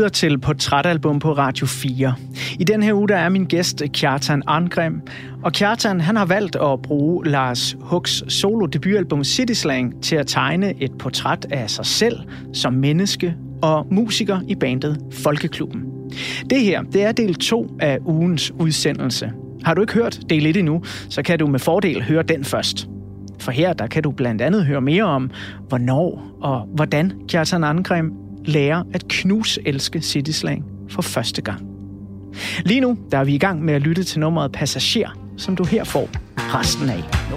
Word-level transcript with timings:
lytter 0.00 0.08
til 0.08 0.38
Portrætalbum 0.38 1.18
på 1.18 1.32
Radio 1.32 1.66
4. 1.66 2.14
I 2.58 2.64
den 2.64 2.82
her 2.82 2.94
uge 2.94 3.08
der 3.08 3.16
er 3.16 3.28
min 3.28 3.44
gæst 3.44 3.82
Kjartan 3.92 4.42
Angrim, 4.46 5.00
Og 5.42 5.52
Kjartan 5.52 6.00
han 6.00 6.16
har 6.16 6.24
valgt 6.24 6.56
at 6.56 6.82
bruge 6.82 7.26
Lars 7.26 7.76
Hugs 7.80 8.24
solo 8.28 8.66
debutalbum 8.66 9.24
City 9.24 9.52
Slang 9.52 10.02
til 10.02 10.16
at 10.16 10.26
tegne 10.26 10.82
et 10.82 10.90
portræt 10.98 11.46
af 11.50 11.70
sig 11.70 11.86
selv 11.86 12.18
som 12.52 12.72
menneske 12.72 13.34
og 13.62 13.86
musiker 13.90 14.40
i 14.48 14.54
bandet 14.54 14.98
Folkeklubben. 15.12 15.84
Det 16.50 16.60
her 16.60 16.82
det 16.82 17.02
er 17.04 17.12
del 17.12 17.34
2 17.34 17.76
af 17.80 17.98
ugens 18.04 18.52
udsendelse. 18.58 19.32
Har 19.64 19.74
du 19.74 19.80
ikke 19.80 19.94
hørt 19.94 20.20
del 20.30 20.46
1 20.46 20.56
endnu, 20.56 20.82
så 21.08 21.22
kan 21.22 21.38
du 21.38 21.46
med 21.46 21.58
fordel 21.58 22.02
høre 22.02 22.22
den 22.22 22.44
først. 22.44 22.88
For 23.40 23.50
her 23.50 23.72
der 23.72 23.86
kan 23.86 24.02
du 24.02 24.10
blandt 24.10 24.42
andet 24.42 24.66
høre 24.66 24.80
mere 24.80 25.04
om, 25.04 25.30
hvornår 25.68 26.36
og 26.40 26.68
hvordan 26.74 27.12
Kjartan 27.28 27.64
Angrim 27.64 28.29
lærer 28.44 28.82
at 28.92 29.08
knuselske 29.08 30.00
City 30.00 30.30
Slang 30.30 30.64
for 30.90 31.02
første 31.02 31.42
gang. 31.42 31.66
Lige 32.64 32.80
nu 32.80 32.98
der 33.10 33.18
er 33.18 33.24
vi 33.24 33.34
i 33.34 33.38
gang 33.38 33.64
med 33.64 33.74
at 33.74 33.82
lytte 33.82 34.04
til 34.04 34.20
nummeret 34.20 34.52
Passager, 34.52 35.10
som 35.36 35.56
du 35.56 35.64
her 35.64 35.84
får 35.84 36.08
resten 36.38 36.88
af. 36.88 37.02
Nu 37.30 37.36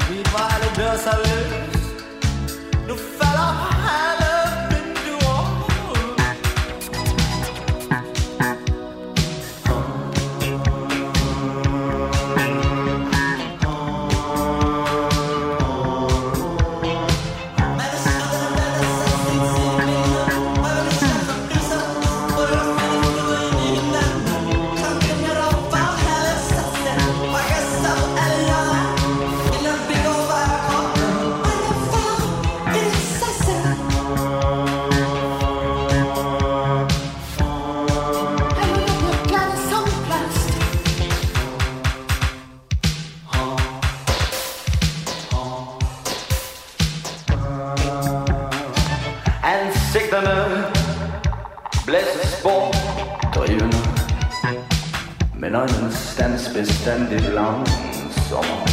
distance 56.24 56.54
beständig 56.54 57.34
langsam. 57.34 58.73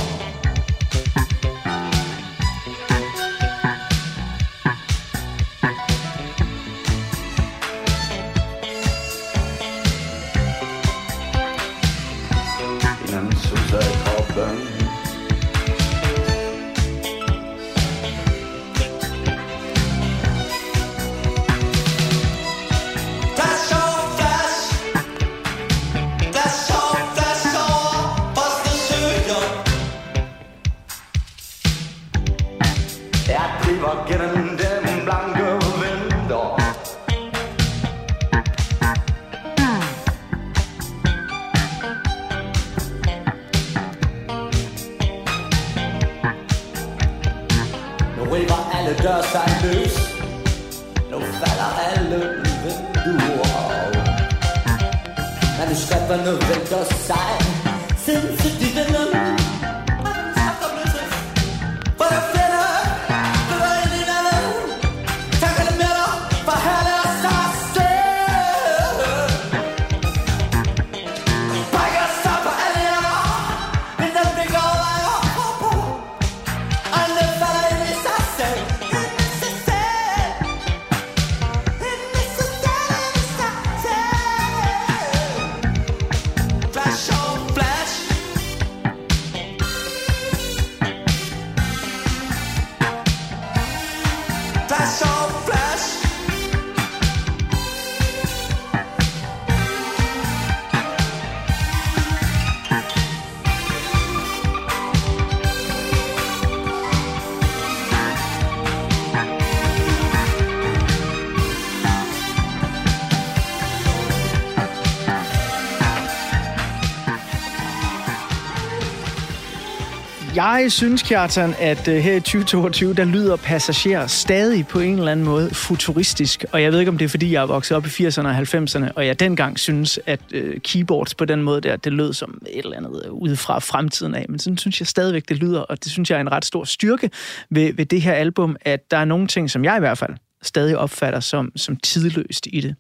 Jeg 120.40 120.72
synes, 120.72 121.02
Kjartan, 121.02 121.54
at 121.58 121.88
uh, 121.88 121.94
her 121.94 122.14
i 122.14 122.20
2022, 122.20 122.94
der 122.94 123.04
lyder 123.04 123.36
passager 123.36 124.06
stadig 124.06 124.66
på 124.66 124.80
en 124.80 124.98
eller 124.98 125.12
anden 125.12 125.26
måde 125.26 125.54
futuristisk. 125.54 126.44
Og 126.52 126.62
jeg 126.62 126.72
ved 126.72 126.78
ikke, 126.78 126.90
om 126.90 126.98
det 126.98 127.04
er, 127.04 127.08
fordi 127.08 127.32
jeg 127.32 127.42
er 127.42 127.46
vokset 127.46 127.76
op 127.76 127.86
i 127.86 127.88
80'erne 127.88 128.26
og 128.26 128.38
90'erne, 128.38 128.92
og 128.96 129.06
jeg 129.06 129.20
dengang 129.20 129.58
synes, 129.58 130.00
at 130.06 130.20
uh, 130.34 130.60
keyboards 130.64 131.14
på 131.14 131.24
den 131.24 131.42
måde 131.42 131.60
der, 131.60 131.76
det 131.76 131.92
lød 131.92 132.12
som 132.12 132.42
et 132.50 132.64
eller 132.64 132.76
andet 132.76 133.02
øh, 133.06 133.12
ude 133.12 133.36
fra 133.36 133.58
fremtiden 133.58 134.14
af. 134.14 134.26
Men 134.28 134.38
sådan 134.38 134.58
synes 134.58 134.80
jeg 134.80 134.86
stadigvæk, 134.86 135.28
det 135.28 135.36
lyder, 135.36 135.60
og 135.60 135.84
det 135.84 135.92
synes 135.92 136.10
jeg 136.10 136.16
er 136.16 136.20
en 136.20 136.32
ret 136.32 136.44
stor 136.44 136.64
styrke 136.64 137.10
ved, 137.50 137.72
ved 137.74 137.86
det 137.86 138.02
her 138.02 138.12
album, 138.12 138.56
at 138.60 138.90
der 138.90 138.96
er 138.96 139.04
nogle 139.04 139.26
ting, 139.26 139.50
som 139.50 139.64
jeg 139.64 139.76
i 139.76 139.80
hvert 139.80 139.98
fald 139.98 140.12
stadig 140.42 140.78
opfatter 140.78 141.20
som, 141.20 141.52
som 141.56 141.76
tidløst 141.76 142.46
i 142.52 142.60
det. 142.60 142.74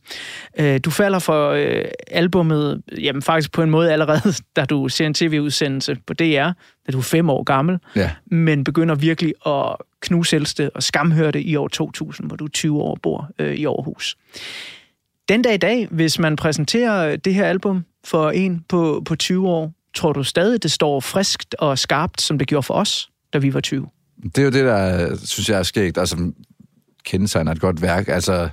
Øh, 0.58 0.80
du 0.84 0.90
falder 0.90 1.18
for 1.18 1.50
øh, 1.50 1.84
albummet, 2.10 2.82
jamen 2.98 3.22
faktisk 3.22 3.52
på 3.52 3.62
en 3.62 3.70
måde 3.70 3.92
allerede, 3.92 4.34
da 4.56 4.64
du 4.64 4.88
ser 4.88 5.06
en 5.06 5.14
tv-udsendelse 5.14 5.96
på 6.06 6.14
DR, 6.14 6.50
da 6.86 6.92
du 6.92 6.98
er 6.98 7.02
fem 7.02 7.30
år 7.30 7.42
gammel, 7.42 7.78
ja. 7.96 8.10
men 8.26 8.64
begynder 8.64 8.94
virkelig 8.94 9.34
at 9.46 9.76
knuse 10.00 10.70
og 10.74 10.82
skamhøre 10.82 11.30
det 11.30 11.40
i 11.40 11.56
år 11.56 11.68
2000, 11.68 12.26
hvor 12.26 12.36
du 12.36 12.44
er 12.44 12.48
20 12.48 12.80
år 12.80 12.98
bor 13.02 13.30
øh, 13.38 13.54
i 13.54 13.64
Aarhus. 13.64 14.16
Den 15.28 15.42
dag 15.42 15.54
i 15.54 15.56
dag, 15.56 15.88
hvis 15.90 16.18
man 16.18 16.36
præsenterer 16.36 17.16
det 17.16 17.34
her 17.34 17.46
album 17.46 17.84
for 18.04 18.30
en 18.30 18.64
på, 18.68 19.02
på 19.06 19.16
20 19.16 19.48
år, 19.48 19.72
tror 19.94 20.12
du 20.12 20.24
stadig, 20.24 20.62
det 20.62 20.70
står 20.70 21.00
friskt 21.00 21.54
og 21.58 21.78
skarpt, 21.78 22.20
som 22.20 22.38
det 22.38 22.48
gjorde 22.48 22.62
for 22.62 22.74
os, 22.74 23.10
da 23.32 23.38
vi 23.38 23.54
var 23.54 23.60
20? 23.60 23.88
Det 24.22 24.38
er 24.38 24.42
jo 24.42 24.50
det, 24.50 24.64
der 24.64 25.16
synes 25.24 25.48
jeg 25.48 25.58
er 25.58 25.62
skægt. 25.62 25.98
Altså, 25.98 26.32
kendetegner 27.10 27.52
et 27.52 27.60
godt 27.60 27.82
værk. 27.82 28.08
Altså, 28.08 28.48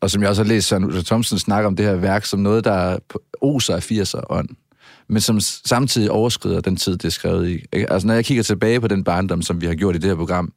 og 0.00 0.10
som 0.10 0.22
jeg 0.22 0.30
også 0.30 0.42
har 0.42 0.48
læst 0.48 0.68
Søren 0.68 0.84
Ulla 0.84 1.02
Thomsen 1.02 1.38
snakke 1.38 1.66
om 1.66 1.76
det 1.76 1.86
her 1.86 1.94
værk 1.94 2.24
som 2.24 2.40
noget, 2.40 2.64
der 2.64 2.98
oser 3.40 3.76
af 3.76 3.90
80'er 3.90 4.20
ånd, 4.30 4.48
men 5.08 5.20
som 5.20 5.40
samtidig 5.40 6.10
overskrider 6.10 6.60
den 6.60 6.76
tid, 6.76 6.92
det 6.92 7.04
er 7.04 7.10
skrevet 7.10 7.48
i. 7.48 7.64
Altså, 7.72 8.06
når 8.06 8.14
jeg 8.14 8.24
kigger 8.24 8.42
tilbage 8.42 8.80
på 8.80 8.88
den 8.88 9.04
barndom, 9.04 9.42
som 9.42 9.60
vi 9.60 9.66
har 9.66 9.74
gjort 9.74 9.94
i 9.94 9.98
det 9.98 10.10
her 10.10 10.16
program, 10.16 10.52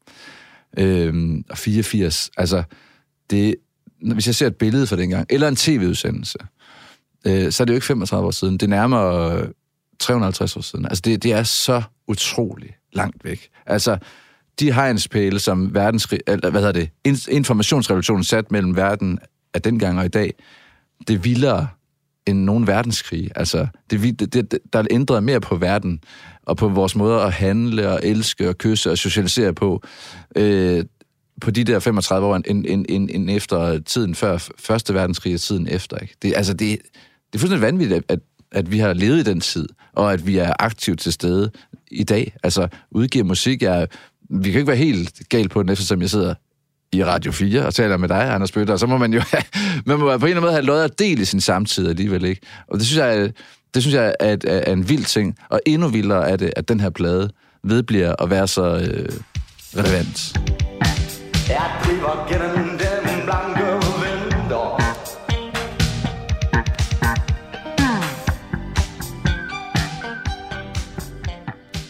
øh, 0.78 1.44
84, 1.56 2.30
altså, 2.38 2.64
det, 3.30 3.56
hvis 4.14 4.28
jeg 4.28 4.36
ser 4.36 4.48
et 4.48 4.56
billede 4.56 4.88
fra 4.88 4.96
dengang, 4.96 5.26
eller 5.30 5.48
en 5.48 5.56
tv-udsendelse, 5.56 6.38
øh, 7.28 7.52
så 7.52 7.64
er 7.64 7.66
det 7.66 7.74
jo 7.74 7.76
ikke 7.76 7.86
35 7.86 8.28
år 8.28 8.32
siden, 8.32 8.54
det 8.54 8.64
er 8.64 8.68
nærmere 8.68 9.42
øh, 9.42 9.48
350 10.00 10.58
år 10.58 10.62
siden. 10.62 10.86
Altså, 10.86 11.02
det, 11.06 11.24
det 11.24 11.34
er 11.34 11.44
så 11.44 11.82
utroligt 12.08 12.74
langt 12.94 13.26
væk. 13.26 13.50
Altså, 13.66 13.98
de 14.60 14.74
hegnspæle, 14.74 15.40
som 15.40 15.74
verdenskrig, 15.74 16.20
eller, 16.28 16.50
hvad 16.50 16.62
hedder 16.62 16.88
det, 17.04 17.28
informationsrevolutionen 17.30 18.24
sat 18.24 18.52
mellem 18.52 18.76
verden 18.76 19.20
af 19.54 19.62
dengang 19.62 20.00
og 20.00 20.06
i 20.06 20.10
dag, 20.10 20.34
det 21.08 21.14
er 21.14 21.20
vildere 21.20 21.68
end 22.26 22.40
nogen 22.40 22.68
verdenskrig. 22.68 23.32
Altså, 23.36 23.68
det, 23.90 24.20
det, 24.20 24.34
det, 24.34 24.60
der 24.74 24.80
er 24.80 24.86
ændret 24.92 25.24
mere 25.24 25.42
på 25.42 25.56
verden, 25.56 26.00
og 26.46 26.58
på 26.58 26.68
vores 26.68 26.96
måde 26.96 27.22
at 27.22 27.34
handle 27.34 27.90
og 27.90 28.00
elske 28.04 28.50
og 28.50 28.58
kysse 28.58 28.92
og 28.92 28.98
socialisere 28.98 29.54
på, 29.54 29.84
øh, 30.36 30.86
på 31.42 31.52
de 31.52 31.64
der 31.64 31.80
35 31.80 32.28
år, 32.28 32.36
end, 32.36 32.46
end, 32.48 32.86
end, 32.90 33.10
end 33.14 33.30
efter 33.30 33.80
tiden 33.80 34.16
før 34.16 34.50
Første 34.60 34.94
Verdenskrig 34.94 35.34
og 35.34 35.40
tiden 35.40 35.68
efter. 35.68 35.98
Ikke? 35.98 36.16
Det, 36.22 36.34
altså, 36.36 36.54
det, 36.54 36.80
det 37.34 37.36
er 37.36 37.40
fuldstændig 37.40 37.62
vanvittigt, 37.62 38.06
at, 38.08 38.20
at 38.52 38.72
vi 38.72 38.80
har 38.80 38.94
levet 38.94 39.20
i 39.20 39.24
den 39.24 39.40
tid, 39.40 39.68
og 39.94 40.14
at 40.14 40.28
vi 40.28 40.38
er 40.38 40.54
aktivt 40.60 41.00
til 41.00 41.14
stede 41.14 41.52
i 41.92 42.04
dag. 42.04 42.36
Altså, 42.44 42.68
udgiver 42.92 43.26
musik, 43.26 43.62
jeg, 43.62 43.88
vi 44.30 44.52
kan 44.52 44.60
ikke 44.60 44.68
være 44.68 44.78
helt 44.78 45.22
galt 45.30 45.52
på 45.52 45.64
den, 45.64 45.70
eftersom 45.70 46.02
jeg 46.02 46.10
sidder 46.10 46.34
i 46.92 47.04
Radio 47.04 47.32
4 47.32 47.66
og 47.66 47.74
taler 47.74 47.98
med 47.98 48.10
dig, 48.10 48.34
Anders 48.34 48.52
Bøtter, 48.52 48.74
og 48.74 48.80
så 48.80 48.88
må 48.88 48.98
man 48.98 49.14
jo 49.14 49.22
have, 49.32 49.44
man 49.86 50.00
må 50.00 50.06
på 50.06 50.08
en 50.08 50.14
eller 50.14 50.28
anden 50.28 50.42
måde 50.42 50.52
have 50.52 50.66
lov 50.66 50.78
at 50.78 51.00
dele 51.00 51.26
sin 51.26 51.42
samtid 51.42 51.90
alligevel, 51.90 52.26
ikke? 52.26 52.42
Og 52.68 52.80
det 52.80 52.88
synes 52.88 53.00
jeg, 53.00 53.32
det 53.74 53.84
synes 53.84 53.96
jeg 53.96 54.16
er, 54.20 54.38
er, 54.48 54.60
er 54.68 54.74
en 54.74 54.90
vild 54.90 55.06
ting, 55.06 55.38
og 55.50 55.62
endnu 55.66 55.88
vildere 55.88 56.30
er 56.30 56.36
det, 56.36 56.54
at 56.56 56.70
den 56.70 56.80
her 56.80 56.90
plade 56.90 57.30
vedbliver 57.64 58.16
at 58.20 58.30
være 58.30 58.48
så 58.48 58.78
øh, 58.78 59.10
relevant. 59.76 60.40
Ja. 61.50 61.89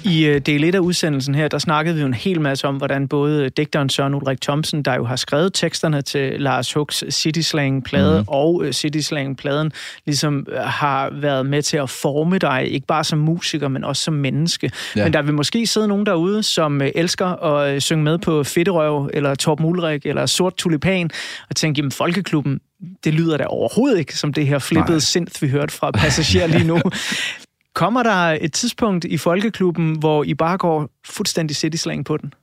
I 0.10 0.26
øh, 0.26 0.42
del 0.42 0.64
1 0.64 0.76
af 0.76 0.80
udsendelsen 0.80 1.36
her, 1.36 1.48
der 1.48 1.58
snakkede 1.58 1.96
vi 1.96 2.02
jo 2.02 2.08
en 2.08 2.14
hel 2.14 2.42
masse 2.42 2.68
om, 2.68 2.76
hvordan 2.76 3.08
både 3.08 3.50
digteren 3.50 3.90
Søren 3.90 4.14
Ulrik 4.14 4.42
Thomsen, 4.42 4.84
der 4.84 4.96
jo 4.96 5.06
har 5.06 5.16
skrevet 5.16 5.54
teksterne 5.54 6.02
til 6.02 6.42
Lars 6.42 6.74
Hugs 6.74 7.04
City 7.10 7.40
Slang-plade, 7.40 8.20
mm. 8.20 8.26
og 8.28 8.66
øh, 8.66 8.74
City 8.74 8.98
Slang-pladen, 8.98 9.72
ligesom 10.06 10.46
øh, 10.52 10.60
har 10.60 11.10
været 11.14 11.46
med 11.46 11.62
til 11.62 11.78
at 11.78 11.90
forme 11.90 12.38
dig, 12.38 12.68
ikke 12.72 12.88
bare 12.88 13.04
som 13.04 13.20
musiker, 13.20 13.68
men 13.68 13.84
også 13.84 14.04
som 14.04 14.14
menneske. 14.14 14.72
Ja. 14.96 15.04
Men 15.04 15.14
der 15.14 15.22
vil 15.22 15.34
måske 15.34 15.68
sidde 15.68 15.88
nogen 15.88 16.06
derude, 16.06 16.44
som 16.44 16.82
elsker 16.96 17.26
at 17.26 17.84
synge 17.84 18.04
med 18.04 18.18
på 18.18 18.44
Fedterøv, 18.44 19.10
eller 19.14 19.36
Torb 19.36 19.60
Mulrik, 19.60 20.06
eller 20.06 20.26
Sort 20.26 20.56
Tulipan, 20.56 21.10
og 21.50 21.56
tænke, 21.56 21.80
jamen 21.80 21.92
Folkeklubben, 21.92 22.60
det 23.04 23.14
lyder 23.14 23.38
da 23.38 23.44
overhovedet 23.44 24.00
ikke 24.00 24.18
som 24.18 24.34
det 24.34 24.48
her 24.48 24.60
flippede 24.60 25.02
synth, 25.02 25.42
vi 25.42 25.48
hørte 25.48 25.74
fra 25.74 25.92
Passager 26.00 26.48
lige 26.48 26.68
nu. 26.68 26.82
Kommer 27.76 28.04
der 28.04 28.38
et 28.42 28.54
tidspunkt 28.54 29.06
i 29.06 29.18
Folkeklubben, 29.18 29.98
hvor 30.00 30.24
I 30.24 30.34
bare 30.34 30.58
går 30.58 30.90
fuldstændig 31.06 31.56
city 31.56 31.88
på 32.06 32.18
den? 32.18 32.34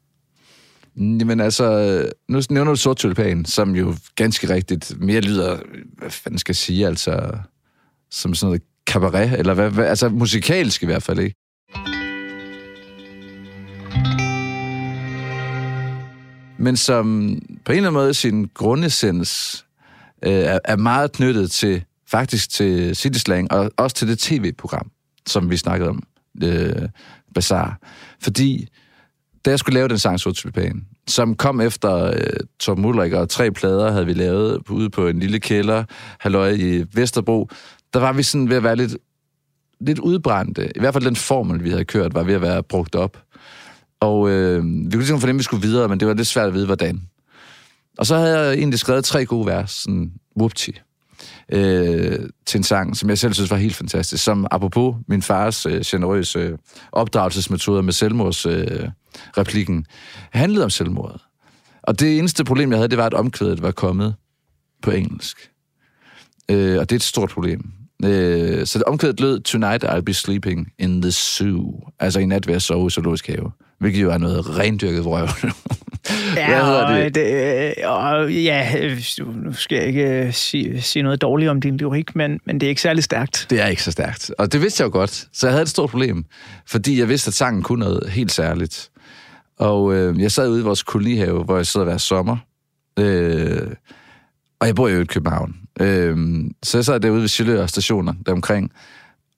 Jamen 0.96 1.40
altså, 1.40 1.66
nu 2.28 2.40
nævner 2.50 2.72
du 2.72 2.76
Sort 2.76 2.96
Tulipan, 2.96 3.44
som 3.44 3.76
jo 3.76 3.94
ganske 4.14 4.54
rigtigt 4.54 5.00
mere 5.00 5.20
lyder, 5.20 5.58
hvad 5.98 6.10
fanden 6.10 6.38
skal 6.38 6.52
jeg 6.52 6.56
sige, 6.56 6.86
altså, 6.86 7.38
som 8.10 8.34
sådan 8.34 8.48
noget 8.48 8.62
cabaret, 8.90 9.32
eller 9.38 9.54
hvad, 9.54 9.70
hvad 9.70 9.84
altså 9.84 10.08
musikalsk 10.08 10.82
i 10.82 10.86
hvert 10.86 11.02
fald, 11.02 11.18
ikke? 11.18 11.36
Men 16.58 16.76
som 16.76 17.38
på 17.64 17.72
en 17.72 17.76
eller 17.76 17.88
anden 17.88 18.02
måde 18.02 18.14
sin 18.14 18.50
grundessens 18.54 19.64
øh, 20.24 20.32
er, 20.32 20.58
er 20.64 20.76
meget 20.76 21.12
knyttet 21.12 21.50
til, 21.50 21.84
faktisk 22.10 22.50
til 22.50 22.96
City 22.96 23.18
Slang, 23.18 23.52
og 23.52 23.70
også 23.76 23.96
til 23.96 24.08
det 24.08 24.18
tv-program 24.18 24.90
som 25.26 25.50
vi 25.50 25.56
snakkede 25.56 25.90
om, 25.90 26.02
øh, 26.42 26.88
Bazaar. 27.34 27.78
Fordi 28.20 28.68
da 29.44 29.50
jeg 29.50 29.58
skulle 29.58 29.74
lave 29.74 29.88
den 29.88 29.98
sang 29.98 30.20
Sort 30.20 30.46
som 31.08 31.34
kom 31.34 31.60
efter 31.60 32.04
øh, 32.04 32.16
Tom 32.58 32.84
Ulrik 32.84 33.12
og 33.12 33.28
tre 33.28 33.50
plader 33.50 33.90
havde 33.90 34.06
vi 34.06 34.12
lavet 34.12 34.58
ude 34.70 34.90
på 34.90 35.06
en 35.06 35.18
lille 35.18 35.40
kælder, 35.40 35.84
halløj 36.20 36.50
i 36.50 36.84
Vesterbro, 36.92 37.48
der 37.94 38.00
var 38.00 38.12
vi 38.12 38.22
sådan 38.22 38.48
ved 38.48 38.56
at 38.56 38.62
være 38.62 38.76
lidt, 38.76 38.96
lidt 39.80 39.98
udbrændte. 39.98 40.76
I 40.76 40.80
hvert 40.80 40.94
fald 40.94 41.04
den 41.04 41.16
formel, 41.16 41.64
vi 41.64 41.70
havde 41.70 41.84
kørt, 41.84 42.14
var 42.14 42.22
ved 42.22 42.34
at 42.34 42.42
være 42.42 42.62
brugt 42.62 42.94
op. 42.94 43.22
Og 44.00 44.30
øh, 44.30 44.64
vi 44.64 44.90
kunne 44.90 44.98
ligesom 44.98 45.20
fornemme, 45.20 45.38
at 45.38 45.40
vi 45.40 45.44
skulle 45.44 45.62
videre, 45.62 45.88
men 45.88 46.00
det 46.00 46.08
var 46.08 46.14
lidt 46.14 46.28
svært 46.28 46.48
at 46.48 46.54
vide, 46.54 46.66
hvordan. 46.66 47.02
Og 47.98 48.06
så 48.06 48.16
havde 48.16 48.38
jeg 48.38 48.54
egentlig 48.54 48.78
skrevet 48.78 49.04
tre 49.04 49.26
gode 49.26 49.46
vers, 49.46 49.70
sådan 49.70 50.12
whoopty 50.36 50.70
øh, 51.52 52.18
til 52.46 52.58
en 52.58 52.64
sang, 52.64 52.96
som 52.96 53.08
jeg 53.08 53.18
selv 53.18 53.34
synes 53.34 53.50
var 53.50 53.56
helt 53.56 53.76
fantastisk, 53.76 54.24
som 54.24 54.46
apropos 54.50 54.96
min 55.08 55.22
fars 55.22 55.66
øh, 55.66 55.80
generøse 55.86 56.38
øh, 56.38 56.58
opdragelsesmetoder 56.92 57.82
med 57.82 57.92
selvmordsreplikken, 57.92 59.78
øh, 59.78 59.84
handlede 60.30 60.64
om 60.64 60.70
selvmordet. 60.70 61.20
Og 61.82 62.00
det 62.00 62.18
eneste 62.18 62.44
problem, 62.44 62.70
jeg 62.70 62.78
havde, 62.78 62.88
det 62.88 62.98
var, 62.98 63.06
at 63.06 63.14
omkvædet 63.14 63.62
var 63.62 63.70
kommet 63.70 64.14
på 64.82 64.90
engelsk. 64.90 65.50
Øh, 66.50 66.78
og 66.78 66.90
det 66.90 66.92
er 66.92 66.98
et 66.98 67.02
stort 67.02 67.30
problem. 67.30 67.72
Øh, 68.04 68.66
så 68.66 68.78
det 68.78 68.84
omkvædet 68.84 69.20
lød, 69.20 69.40
Tonight 69.40 69.84
I'll 69.84 70.00
be 70.00 70.14
sleeping 70.14 70.72
in 70.78 71.02
the 71.02 71.12
zoo. 71.12 71.88
Altså 72.00 72.20
i 72.20 72.26
nat 72.26 72.46
vil 72.46 72.52
jeg 72.52 72.62
sove 72.62 72.86
i 72.86 72.90
zoologisk 72.90 73.26
have. 73.26 73.50
Hvilket 73.78 74.02
jo 74.02 74.10
er 74.10 74.18
noget 74.18 74.58
rendyrket 74.58 75.04
vrøvl 75.04 75.52
ja, 76.36 76.48
Hvad 76.48 76.64
hedder 76.64 77.02
det? 77.02 77.14
det 77.14 77.84
og, 77.84 78.32
ja, 78.32 78.90
nu 79.34 79.52
skal 79.52 79.76
jeg 79.76 79.86
ikke 79.86 80.04
øh, 80.04 80.32
sige, 80.32 80.82
sige 80.82 81.02
noget 81.02 81.22
dårligt 81.22 81.50
om 81.50 81.60
din 81.60 81.76
lyrik, 81.76 82.16
men, 82.16 82.40
men 82.46 82.60
det 82.60 82.66
er 82.66 82.68
ikke 82.68 82.80
særlig 82.80 83.04
stærkt. 83.04 83.46
Det 83.50 83.60
er 83.60 83.66
ikke 83.66 83.82
så 83.82 83.92
stærkt. 83.92 84.30
Og 84.38 84.52
det 84.52 84.60
vidste 84.62 84.82
jeg 84.82 84.86
jo 84.86 84.92
godt. 84.92 85.28
Så 85.32 85.46
jeg 85.46 85.52
havde 85.52 85.62
et 85.62 85.68
stort 85.68 85.90
problem. 85.90 86.24
Fordi 86.66 86.98
jeg 86.98 87.08
vidste, 87.08 87.28
at 87.28 87.34
sangen 87.34 87.62
kunne 87.62 87.84
noget 87.84 88.08
helt 88.08 88.32
særligt. 88.32 88.90
Og 89.58 89.94
øh, 89.94 90.20
jeg 90.20 90.32
sad 90.32 90.48
ude 90.48 90.60
i 90.60 90.64
vores 90.64 90.82
kolonihave, 90.82 91.44
hvor 91.44 91.56
jeg 91.56 91.66
sidder 91.66 91.84
hver 91.84 91.98
sommer. 91.98 92.36
Øh, 92.98 93.70
og 94.60 94.66
jeg 94.66 94.74
bor 94.74 94.88
jo 94.88 95.00
i 95.00 95.04
København. 95.04 95.56
Øh, 95.80 96.16
så 96.62 96.78
jeg 96.78 96.84
sad 96.84 97.00
derude 97.00 97.20
ved 97.20 97.28
Sjælør 97.28 97.66
stationer 97.66 98.14
deromkring, 98.26 98.72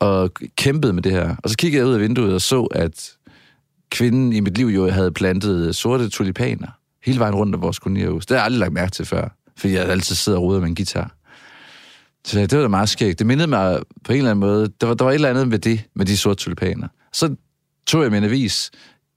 og 0.01 0.31
kæmpede 0.57 0.93
med 0.93 1.03
det 1.03 1.13
her. 1.13 1.37
Og 1.45 1.51
så 1.51 1.57
kiggede 1.57 1.81
jeg 1.81 1.89
ud 1.89 1.95
af 1.95 2.01
vinduet 2.01 2.35
og 2.35 2.41
så, 2.41 2.63
at 2.63 3.11
kvinden 3.91 4.33
i 4.33 4.41
mit 4.41 4.59
liv 4.59 4.67
jo 4.67 4.91
havde 4.91 5.13
plantet 5.13 5.77
sorte 5.77 6.09
tulipaner 6.09 6.69
hele 7.05 7.19
vejen 7.19 7.35
rundt 7.35 7.55
om 7.55 7.63
vores 7.63 7.79
kolonierhus. 7.79 8.27
Det 8.27 8.35
har 8.35 8.39
jeg 8.39 8.45
aldrig 8.45 8.61
lagt 8.61 8.73
mærke 8.73 8.91
til 8.91 9.05
før, 9.05 9.29
fordi 9.57 9.75
jeg 9.75 9.89
altid 9.89 10.15
sidder 10.15 10.39
og 10.39 10.45
ruder 10.45 10.61
med 10.61 10.69
en 10.69 10.75
guitar. 10.75 11.15
Så 12.25 12.41
det 12.41 12.53
var 12.53 12.63
da 12.63 12.69
meget 12.69 12.89
skægt. 12.89 13.19
Det 13.19 13.27
mindede 13.27 13.49
mig 13.49 13.81
på 14.05 14.13
en 14.13 14.19
eller 14.19 14.31
anden 14.31 14.41
måde, 14.41 14.69
der 14.81 14.87
var, 14.87 14.95
der 14.95 15.05
var 15.05 15.11
et 15.11 15.15
eller 15.15 15.31
andet 15.31 15.49
med 15.49 15.59
det, 15.59 15.85
med 15.95 16.07
de 16.07 16.17
sorte 16.17 16.45
tulipaner. 16.45 16.89
Så 17.13 17.35
tog 17.87 18.03
jeg 18.03 18.11
min 18.11 18.25
avis 18.25 18.71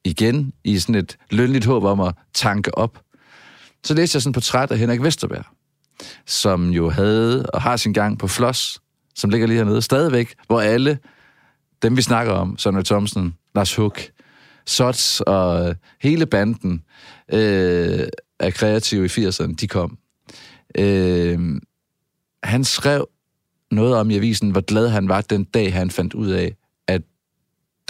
igen 0.04 0.54
i 0.64 0.80
sådan 0.80 0.96
et 0.96 1.18
lønligt 1.32 1.66
håb 1.66 1.84
om 1.84 2.00
at 2.00 2.16
tanke 2.34 2.78
op. 2.78 3.02
Så 3.84 3.94
læste 3.94 4.16
jeg 4.16 4.22
sådan 4.22 4.30
et 4.30 4.34
portræt 4.34 4.72
af 4.72 4.78
Henrik 4.78 5.04
Vesterberg, 5.04 5.46
som 6.26 6.70
jo 6.70 6.90
havde 6.90 7.46
og 7.46 7.62
har 7.62 7.78
sin 7.78 7.94
gang 7.94 8.20
på 8.20 8.28
Floss, 8.28 8.80
som 9.16 9.30
ligger 9.30 9.48
lige 9.48 9.58
hernede 9.58 9.82
stadigvæk, 9.82 10.36
hvor 10.48 10.62
alle 10.62 11.00
dem, 11.82 11.98
vi 11.98 12.02
snakker 12.02 12.34
om, 12.34 12.58
Sonny 12.58 12.84
Thomsen, 12.84 13.36
Lars 13.56 13.76
Huck, 13.76 14.12
Sots 14.66 15.22
og 15.22 15.76
hele 16.02 16.26
banden 16.26 16.84
øh, 17.34 18.08
af 18.40 18.54
kreative 18.54 19.06
i 19.06 19.08
80'erne, 19.08 19.56
de 19.56 19.68
kom. 19.68 19.98
Øh, 20.78 21.62
han 22.44 22.64
skrev 22.64 23.08
noget 23.72 23.96
om 23.96 24.10
i 24.10 24.16
avisen, 24.16 24.52
hvor 24.52 24.62
glad 24.62 24.90
han 24.90 25.10
var 25.10 25.22
den 25.22 25.44
dag, 25.44 25.74
han 25.74 25.92
fandt 25.92 26.14
ud 26.14 26.30
af, 26.30 26.56
at 26.88 27.02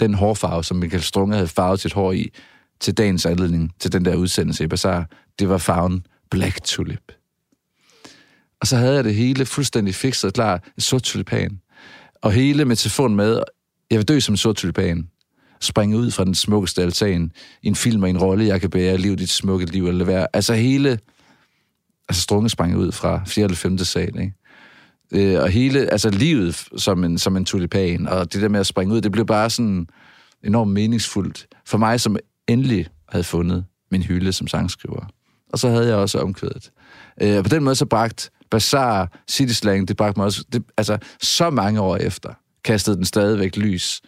den 0.00 0.14
hårfarve, 0.14 0.64
som 0.64 0.76
Michael 0.76 1.02
Strunge 1.02 1.34
havde 1.34 1.48
farvet 1.48 1.80
sit 1.80 1.92
hår 1.92 2.12
i, 2.12 2.32
til 2.80 2.94
dagens 2.94 3.26
anledning 3.26 3.72
til 3.78 3.92
den 3.92 4.04
der 4.04 4.14
udsendelse 4.14 4.64
i 4.64 4.66
Bazaar, 4.66 5.08
det 5.38 5.48
var 5.48 5.58
farven 5.58 6.06
Black 6.30 6.64
Tulip. 6.64 7.12
Og 8.60 8.66
så 8.66 8.76
havde 8.76 8.94
jeg 8.94 9.04
det 9.04 9.14
hele 9.14 9.46
fuldstændig 9.46 9.94
fikset 9.94 10.28
og 10.28 10.34
klar, 10.34 10.54
en 10.76 10.80
sort 10.80 11.02
tulipan. 11.02 11.60
Og 12.22 12.32
hele 12.32 12.64
metaforen 12.64 13.16
med, 13.16 13.40
jeg 13.90 13.98
vil 13.98 14.08
dø 14.08 14.20
som 14.20 14.32
en 14.32 14.36
sort 14.36 14.56
tulipan 14.56 15.08
springe 15.64 15.96
ud 15.96 16.10
fra 16.10 16.24
den 16.24 16.34
smukkeste 16.34 16.82
altan 16.82 17.32
en 17.62 17.74
film 17.76 18.02
og 18.02 18.10
en 18.10 18.18
rolle, 18.18 18.46
jeg 18.46 18.60
kan 18.60 18.70
bære, 18.70 18.96
liv 18.96 19.16
dit 19.16 19.30
smukke 19.30 19.66
liv, 19.66 19.88
eller 19.88 20.04
være. 20.04 20.26
Altså 20.32 20.54
hele, 20.54 20.98
altså 22.08 22.22
strunge 22.22 22.50
sprang 22.50 22.76
ud 22.76 22.92
fra 22.92 23.22
4. 23.26 23.44
eller 23.44 23.56
5. 23.56 23.78
sal, 23.78 24.20
ikke? 24.20 24.32
Øh, 25.12 25.42
og 25.42 25.48
hele, 25.48 25.92
altså 25.92 26.10
livet 26.10 26.64
som 26.76 27.04
en, 27.04 27.18
som 27.18 27.36
en 27.36 27.44
tulipan, 27.44 28.08
og 28.08 28.32
det 28.32 28.42
der 28.42 28.48
med 28.48 28.60
at 28.60 28.66
springe 28.66 28.94
ud, 28.94 29.00
det 29.00 29.12
blev 29.12 29.26
bare 29.26 29.50
sådan 29.50 29.86
enormt 30.44 30.72
meningsfuldt 30.72 31.46
for 31.66 31.78
mig, 31.78 32.00
som 32.00 32.16
endelig 32.48 32.86
havde 33.08 33.24
fundet 33.24 33.64
min 33.90 34.02
hylde 34.02 34.32
som 34.32 34.46
sangskriver. 34.46 35.06
Og 35.52 35.58
så 35.58 35.68
havde 35.68 35.86
jeg 35.86 35.96
også 35.96 36.18
omkvædet. 36.18 36.70
Øh, 37.22 37.36
og 37.36 37.44
på 37.44 37.48
den 37.48 37.64
måde 37.64 37.74
så 37.74 37.86
bragt 37.86 38.30
Bazaar, 38.50 39.18
City 39.30 39.52
Slang, 39.52 39.88
det 39.88 39.96
bragte 39.96 40.18
mig 40.18 40.26
også, 40.26 40.44
det, 40.52 40.62
altså 40.76 40.98
så 41.22 41.50
mange 41.50 41.80
år 41.80 41.96
efter, 41.96 42.34
kastede 42.64 42.96
den 42.96 43.04
stadigvæk 43.04 43.56
lys 43.56 44.00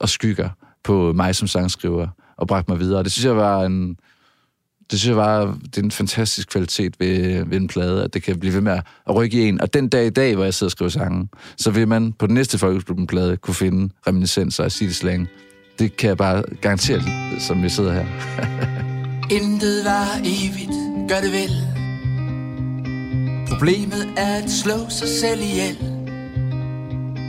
og 0.00 0.08
skygger 0.08 0.48
på 0.84 1.12
mig 1.12 1.34
som 1.34 1.48
sangskriver 1.48 2.08
og 2.36 2.48
bragt 2.48 2.68
mig 2.68 2.80
videre. 2.80 3.02
Det 3.02 3.12
synes 3.12 3.24
jeg 3.24 3.36
var 3.36 3.62
en, 3.64 3.96
det 4.90 4.98
synes 4.98 5.08
jeg 5.08 5.16
var, 5.16 5.58
det 5.64 5.78
er 5.78 5.82
en 5.82 5.90
fantastisk 5.90 6.48
kvalitet 6.48 6.94
ved, 7.00 7.44
ved 7.44 7.56
en 7.56 7.68
plade, 7.68 8.04
at 8.04 8.14
det 8.14 8.22
kan 8.22 8.40
blive 8.40 8.54
ved 8.54 8.60
med 8.60 8.72
at 9.06 9.14
rykke 9.14 9.44
i 9.44 9.48
en. 9.48 9.60
Og 9.60 9.74
den 9.74 9.88
dag 9.88 10.06
i 10.06 10.10
dag, 10.10 10.34
hvor 10.34 10.44
jeg 10.44 10.54
sidder 10.54 10.68
og 10.68 10.72
skriver 10.72 10.88
sange, 10.88 11.28
så 11.56 11.70
vil 11.70 11.88
man 11.88 12.12
på 12.12 12.26
den 12.26 12.34
næste 12.34 12.58
Folkeklubben-plade 12.58 13.36
kunne 13.36 13.54
finde 13.54 13.94
reminiscenser 14.06 14.64
af 14.64 14.72
City 14.72 14.92
Slang. 14.92 15.28
Det 15.78 15.96
kan 15.96 16.08
jeg 16.08 16.16
bare 16.16 16.42
garantere, 16.60 17.02
som 17.40 17.62
vi 17.62 17.68
sidder 17.68 17.92
her. 17.92 18.06
Intet 19.36 19.84
var 19.84 20.06
evigt, 20.18 21.08
gør 21.08 21.20
det 21.20 21.32
vel. 21.32 21.50
Problemet 23.48 24.08
er 24.16 24.34
at 24.42 24.50
slå 24.50 24.88
sig 24.88 25.08
selv 25.08 25.40
ihjel 25.40 25.97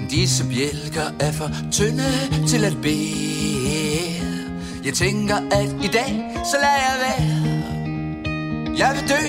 Disse 0.09 0.45
bjælker 0.45 1.11
er 1.19 1.31
for 1.31 1.49
tynde 1.71 2.11
til 2.47 2.65
at 2.65 2.77
bære 2.81 4.25
Jeg 4.85 4.93
tænker 4.93 5.35
at 5.35 5.69
i 5.83 5.87
dag, 5.87 6.31
så 6.51 6.57
lader 6.61 6.81
jeg 6.87 6.97
være. 7.05 8.77
Jeg 8.77 8.95
vil 8.95 9.09
dø 9.09 9.23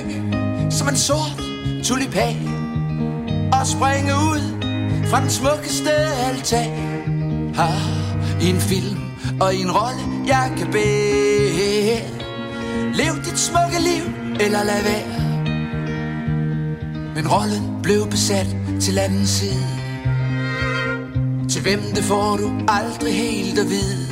som 0.70 0.88
en 0.88 0.96
sort 0.96 1.42
tulipan 1.84 2.48
Og 3.52 3.66
springe 3.66 4.12
ud 4.12 4.42
fra 5.10 5.20
den 5.20 5.30
smukkeste 5.30 5.92
altan 5.92 6.70
Har 7.54 7.80
i 8.42 8.50
en 8.50 8.60
film 8.60 9.00
og 9.40 9.54
i 9.54 9.60
en 9.60 9.70
rolle 9.70 10.10
jeg 10.26 10.52
kan 10.58 10.72
bære. 10.72 12.00
Lev 12.94 13.14
dit 13.24 13.38
smukke 13.38 13.78
liv, 13.80 14.04
eller 14.40 14.64
lad 14.64 14.82
være. 14.82 15.20
Men 17.14 17.28
rollen 17.28 17.82
blev 17.82 18.10
besat 18.10 18.56
til 18.80 18.98
anden 18.98 19.26
side. 19.26 19.79
Til 21.50 21.62
hvem 21.62 21.82
det 21.96 22.04
får 22.04 22.36
du 22.36 22.48
aldrig 22.68 23.14
helt 23.14 23.58
at 23.58 23.68
vide. 23.70 24.06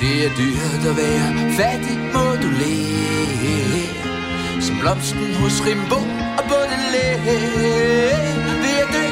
Det 0.00 0.14
er 0.26 0.30
dyrt 0.40 0.82
at 0.90 0.96
være 0.96 1.52
fattig, 1.58 1.98
må 2.14 2.24
du 2.42 2.48
lære. 2.60 3.84
Som 4.60 4.76
blomsten 4.80 5.34
hos 5.34 5.62
Rimbo 5.66 5.98
og 6.38 6.44
Baudelaire 6.50 7.36
Ved 8.62 8.74
jeg 8.80 8.88
dø 8.96 9.06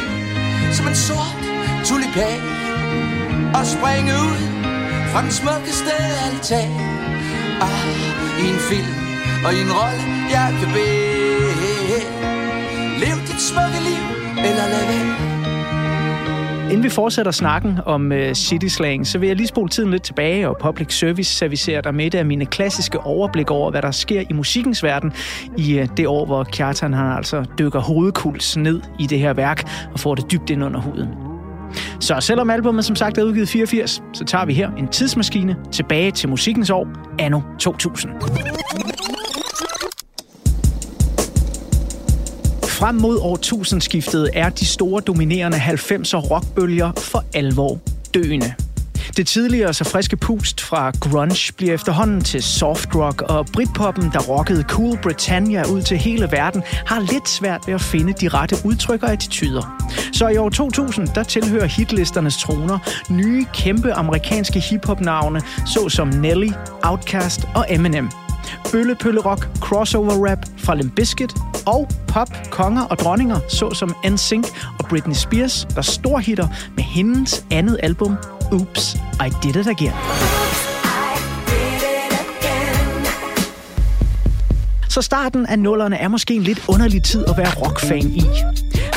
som 0.72 0.88
en 0.88 0.94
sort 0.94 1.38
tulipan 1.84 2.42
Og 3.54 3.66
springe 3.66 4.12
ud 4.12 4.40
fra 5.12 5.22
den 5.22 5.32
smukkeste 5.32 5.92
altan 6.26 6.72
Ah, 7.60 7.88
i 8.42 8.48
en 8.48 8.60
film 8.70 8.94
og 9.46 9.54
i 9.54 9.60
en 9.60 9.72
rolle, 9.72 10.02
jeg 10.30 10.54
kan 10.60 10.68
bede 10.72 12.02
Lev 12.98 13.16
dit 13.26 13.42
smukke 13.42 13.80
liv, 13.88 14.04
eller 14.36 14.66
lad 14.68 14.86
være. 14.86 15.31
Inden 16.72 16.84
vi 16.84 16.88
fortsætter 16.88 17.32
snakken 17.32 17.78
om 17.86 18.12
øh, 18.12 18.28
uh, 18.28 18.34
city 18.34 18.66
slang, 18.66 19.06
så 19.06 19.18
vil 19.18 19.26
jeg 19.26 19.36
lige 19.36 19.46
spole 19.46 19.68
tiden 19.68 19.90
lidt 19.90 20.02
tilbage 20.02 20.48
og 20.48 20.56
public 20.60 20.98
service 20.98 21.34
servicere 21.34 21.82
dig 21.82 21.94
med 21.94 22.14
af 22.14 22.26
mine 22.26 22.46
klassiske 22.46 23.00
overblik 23.00 23.50
over, 23.50 23.70
hvad 23.70 23.82
der 23.82 23.90
sker 23.90 24.20
i 24.20 24.32
musikkens 24.32 24.82
verden 24.82 25.12
i 25.56 25.80
uh, 25.80 25.86
det 25.96 26.06
år, 26.06 26.26
hvor 26.26 26.44
Kjartan 26.44 26.94
han 26.94 27.16
altså 27.16 27.44
dykker 27.58 27.80
hovedkuls 27.80 28.56
ned 28.56 28.80
i 28.98 29.06
det 29.06 29.18
her 29.18 29.32
værk 29.32 29.68
og 29.92 30.00
får 30.00 30.14
det 30.14 30.32
dybt 30.32 30.50
ind 30.50 30.64
under 30.64 30.80
huden. 30.80 31.08
Så 32.00 32.20
selvom 32.20 32.50
albumet 32.50 32.84
som 32.84 32.96
sagt 32.96 33.18
er 33.18 33.22
udgivet 33.22 33.48
84, 33.48 34.02
så 34.12 34.24
tager 34.24 34.44
vi 34.44 34.54
her 34.54 34.70
en 34.70 34.88
tidsmaskine 34.88 35.56
tilbage 35.72 36.10
til 36.10 36.28
musikkens 36.28 36.70
år, 36.70 36.88
anno 37.18 37.40
2000. 37.58 38.12
Frem 42.82 42.94
mod 42.94 43.18
årtusindskiftet 43.20 44.30
er 44.32 44.48
de 44.48 44.66
store 44.66 45.00
dominerende 45.00 45.58
90'er 45.58 46.16
rockbølger 46.16 46.92
for 46.96 47.24
alvor 47.34 47.80
døende. 48.14 48.54
Det 49.16 49.26
tidligere 49.26 49.74
så 49.74 49.84
friske 49.84 50.16
pust 50.16 50.60
fra 50.60 50.90
grunge 50.90 51.52
bliver 51.56 51.74
efterhånden 51.74 52.20
til 52.20 52.42
soft 52.42 52.94
rock, 52.94 53.22
og 53.22 53.46
Britpoppen, 53.52 54.10
der 54.12 54.20
rockede 54.20 54.62
Cool 54.62 54.98
Britannia 55.02 55.64
ud 55.70 55.82
til 55.82 55.96
hele 55.96 56.28
verden, 56.32 56.62
har 56.86 57.00
lidt 57.00 57.28
svært 57.28 57.60
ved 57.66 57.74
at 57.74 57.80
finde 57.80 58.12
de 58.12 58.28
rette 58.28 58.56
udtryk 58.64 59.02
og 59.02 59.12
attityder. 59.12 59.88
Så 60.12 60.28
i 60.28 60.36
år 60.36 60.48
2000, 60.48 61.08
der 61.14 61.22
tilhører 61.22 61.66
hitlisternes 61.66 62.36
troner 62.36 62.78
nye 63.10 63.46
kæmpe 63.54 63.92
amerikanske 63.92 64.60
hiphop-navne, 64.60 65.40
såsom 65.74 66.08
Nelly, 66.08 66.50
Outkast 66.82 67.40
og 67.54 67.66
Eminem– 67.68 68.10
bøllepøllerok, 68.72 69.48
crossover 69.60 70.30
rap 70.30 70.38
fra 70.58 70.74
Limp 70.74 70.94
Bizkit 70.94 71.32
og 71.66 71.88
pop, 72.08 72.28
konger 72.50 72.82
og 72.82 72.98
dronninger, 72.98 73.40
såsom 73.48 73.94
NSYNC 74.10 74.48
og 74.78 74.88
Britney 74.88 75.14
Spears, 75.14 75.66
der 75.74 75.82
storhitter 75.82 76.48
med 76.76 76.84
hendes 76.84 77.44
andet 77.50 77.80
album, 77.82 78.16
Oops, 78.52 78.94
I 78.94 79.30
Did 79.42 79.56
It 79.56 79.66
Again. 79.66 79.92
Så 84.88 85.02
starten 85.02 85.46
af 85.46 85.58
nullerne 85.58 85.96
er 85.96 86.08
måske 86.08 86.34
en 86.34 86.42
lidt 86.42 86.64
underlig 86.68 87.02
tid 87.02 87.24
at 87.28 87.36
være 87.36 87.50
rockfan 87.50 88.10
i. 88.10 88.22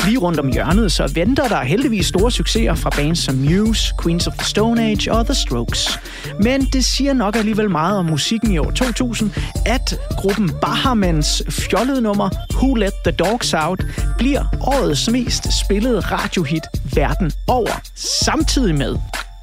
Lige 0.06 0.18
rundt 0.18 0.40
om 0.40 0.52
hjørnet, 0.52 0.92
så 0.92 1.12
venter 1.14 1.48
der 1.48 1.62
heldigvis 1.62 2.06
store 2.06 2.30
succeser 2.30 2.74
fra 2.74 2.90
bands 2.90 3.18
som 3.18 3.34
Muse, 3.34 3.94
Queens 4.02 4.26
of 4.26 4.32
the 4.32 4.46
Stone 4.46 4.82
Age 4.82 5.12
og 5.12 5.24
The 5.24 5.34
Strokes. 5.34 5.98
Men 6.40 6.60
det 6.60 6.84
siger 6.84 7.12
nok 7.12 7.36
alligevel 7.36 7.70
meget 7.70 7.98
om 7.98 8.04
musikken 8.04 8.50
i 8.50 8.58
år 8.58 8.70
2000, 8.70 9.30
at 9.66 9.98
gruppen 10.10 10.50
Bahamans 10.60 11.42
fjollede 11.48 12.00
nummer 12.00 12.30
Who 12.54 12.74
Let 12.74 12.92
the 13.04 13.12
Dogs 13.12 13.54
Out 13.54 13.84
bliver 14.18 14.44
årets 14.60 15.10
mest 15.10 15.58
spillede 15.64 16.00
radiohit 16.00 16.64
verden 16.94 17.32
over, 17.48 17.80
samtidig 17.94 18.74
med, 18.74 18.96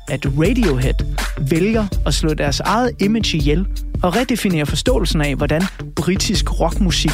at 0.09 0.25
Radiohead 0.25 0.93
vælger 1.49 1.87
at 2.05 2.13
slå 2.13 2.33
deres 2.33 2.59
eget 2.59 2.91
image 2.99 3.37
ihjel 3.37 3.65
og 4.03 4.15
redefinere 4.15 4.65
forståelsen 4.65 5.21
af, 5.21 5.35
hvordan 5.35 5.61
britisk 5.95 6.59
rockmusik 6.59 7.11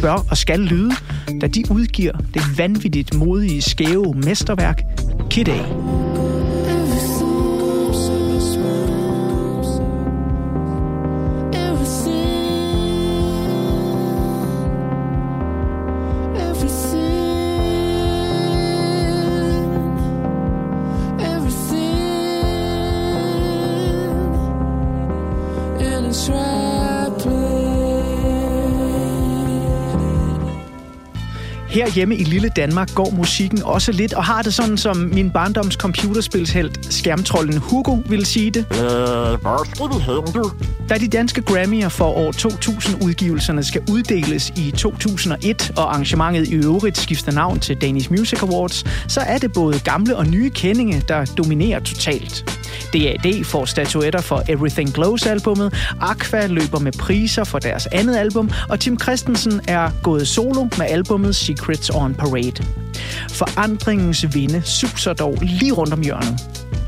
bør 0.00 0.24
og 0.30 0.36
skal 0.36 0.60
lyde, 0.60 0.90
da 1.40 1.46
de 1.46 1.64
udgiver 1.70 2.12
det 2.34 2.58
vanvittigt 2.58 3.14
modige, 3.14 3.62
skæve 3.62 4.14
mesterværk 4.14 4.82
Kid 5.30 5.48
A. 5.48 6.07
Her 31.88 31.94
hjemme 31.94 32.16
i 32.16 32.24
lille 32.24 32.48
Danmark 32.48 32.94
går 32.94 33.10
musikken 33.10 33.62
også 33.62 33.92
lidt, 33.92 34.12
og 34.12 34.24
har 34.24 34.42
det 34.42 34.54
sådan, 34.54 34.76
som 34.76 34.96
min 34.96 35.30
barndoms 35.30 35.74
computerspilshelt, 35.74 36.94
skærmtrollen 36.94 37.58
Hugo 37.58 37.96
ville 38.08 38.26
sige 38.26 38.50
det. 38.50 38.66
Da 40.88 40.94
de 40.98 41.08
danske 41.08 41.42
Grammy'er 41.50 41.88
for 41.88 42.04
år 42.04 42.32
2000-udgivelserne 42.32 43.64
skal 43.64 43.82
uddeles 43.90 44.52
i 44.56 44.70
2001, 44.70 45.72
og 45.76 45.82
arrangementet 45.90 46.48
i 46.48 46.54
øvrigt 46.54 46.98
skifter 46.98 47.32
navn 47.32 47.60
til 47.60 47.76
Danish 47.76 48.10
Music 48.10 48.42
Awards, 48.42 48.84
så 49.12 49.20
er 49.20 49.38
det 49.38 49.52
både 49.52 49.80
gamle 49.80 50.16
og 50.16 50.26
nye 50.26 50.50
kendinge, 50.50 51.02
der 51.08 51.24
dominerer 51.24 51.80
totalt. 51.80 52.57
DAD 52.92 53.44
får 53.44 53.64
statuetter 53.64 54.20
for 54.20 54.42
Everything 54.48 54.94
Glows-albummet, 54.94 55.74
Aqua 56.00 56.46
løber 56.46 56.78
med 56.78 56.92
priser 56.92 57.44
for 57.44 57.58
deres 57.58 57.86
andet 57.92 58.16
album, 58.16 58.50
og 58.68 58.80
Tim 58.80 59.00
Christensen 59.00 59.60
er 59.68 59.90
gået 60.02 60.28
solo 60.28 60.66
med 60.78 60.86
albummet 60.86 61.36
Secrets 61.36 61.90
on 61.90 62.14
Parade. 62.14 62.64
Forandringens 63.30 64.34
vinde 64.34 64.62
suser 64.64 65.12
dog 65.12 65.38
lige 65.42 65.72
rundt 65.72 65.92
om 65.92 66.00
hjørnet. 66.00 66.40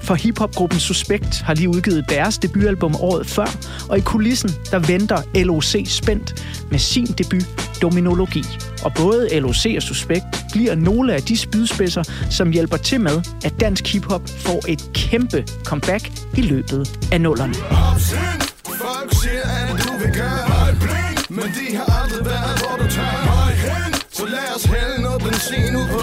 For 0.02 0.14
hiphopgruppen 0.14 0.80
Suspekt 0.80 1.40
har 1.40 1.54
lige 1.54 1.68
udgivet 1.68 2.04
deres 2.08 2.38
debutalbum 2.38 2.94
året 2.96 3.26
før, 3.26 3.56
og 3.88 3.99
i 3.99 4.00
kulissen 4.00 4.50
der 4.70 4.78
venter 4.78 5.44
LOC 5.44 5.76
spændt 5.87 6.46
med 6.70 6.78
sin 6.78 7.06
debut 7.06 7.46
Dominologi. 7.82 8.44
Og 8.84 8.92
både 8.94 9.40
LOC 9.40 9.66
og 9.76 9.82
Suspekt 9.82 10.39
bliver 10.52 10.75
nogle 10.75 11.14
af 11.14 11.23
de 11.23 11.37
spydspidser, 11.37 12.02
som 12.30 12.50
hjælper 12.50 12.76
til 12.76 13.00
med, 13.00 13.23
at 13.45 13.61
dansk 13.61 13.87
hiphop 13.87 14.23
får 14.28 14.64
et 14.69 14.90
kæmpe 14.95 15.45
comeback 15.64 16.11
i 16.37 16.40
løbet 16.40 16.99
af 17.12 17.21
nullerne. 17.21 17.54
Folk 17.54 19.14
siger, 19.23 19.42
at 19.42 19.85
du 19.85 20.04
vil 20.04 20.14
gøre 20.14 20.50
men 21.30 21.45
de 21.45 21.76
har 21.76 22.02
aldrig 22.02 22.25
været, 22.25 22.59
hvor 22.61 22.85
du 22.85 22.90
tager 22.90 23.50
hen. 23.50 23.95
Så 24.11 24.26
lad 24.26 24.57
os 24.57 24.64
hælde 24.64 25.02
noget 25.02 25.23
benzin 25.23 25.76
ud 25.76 25.87
på 25.92 25.99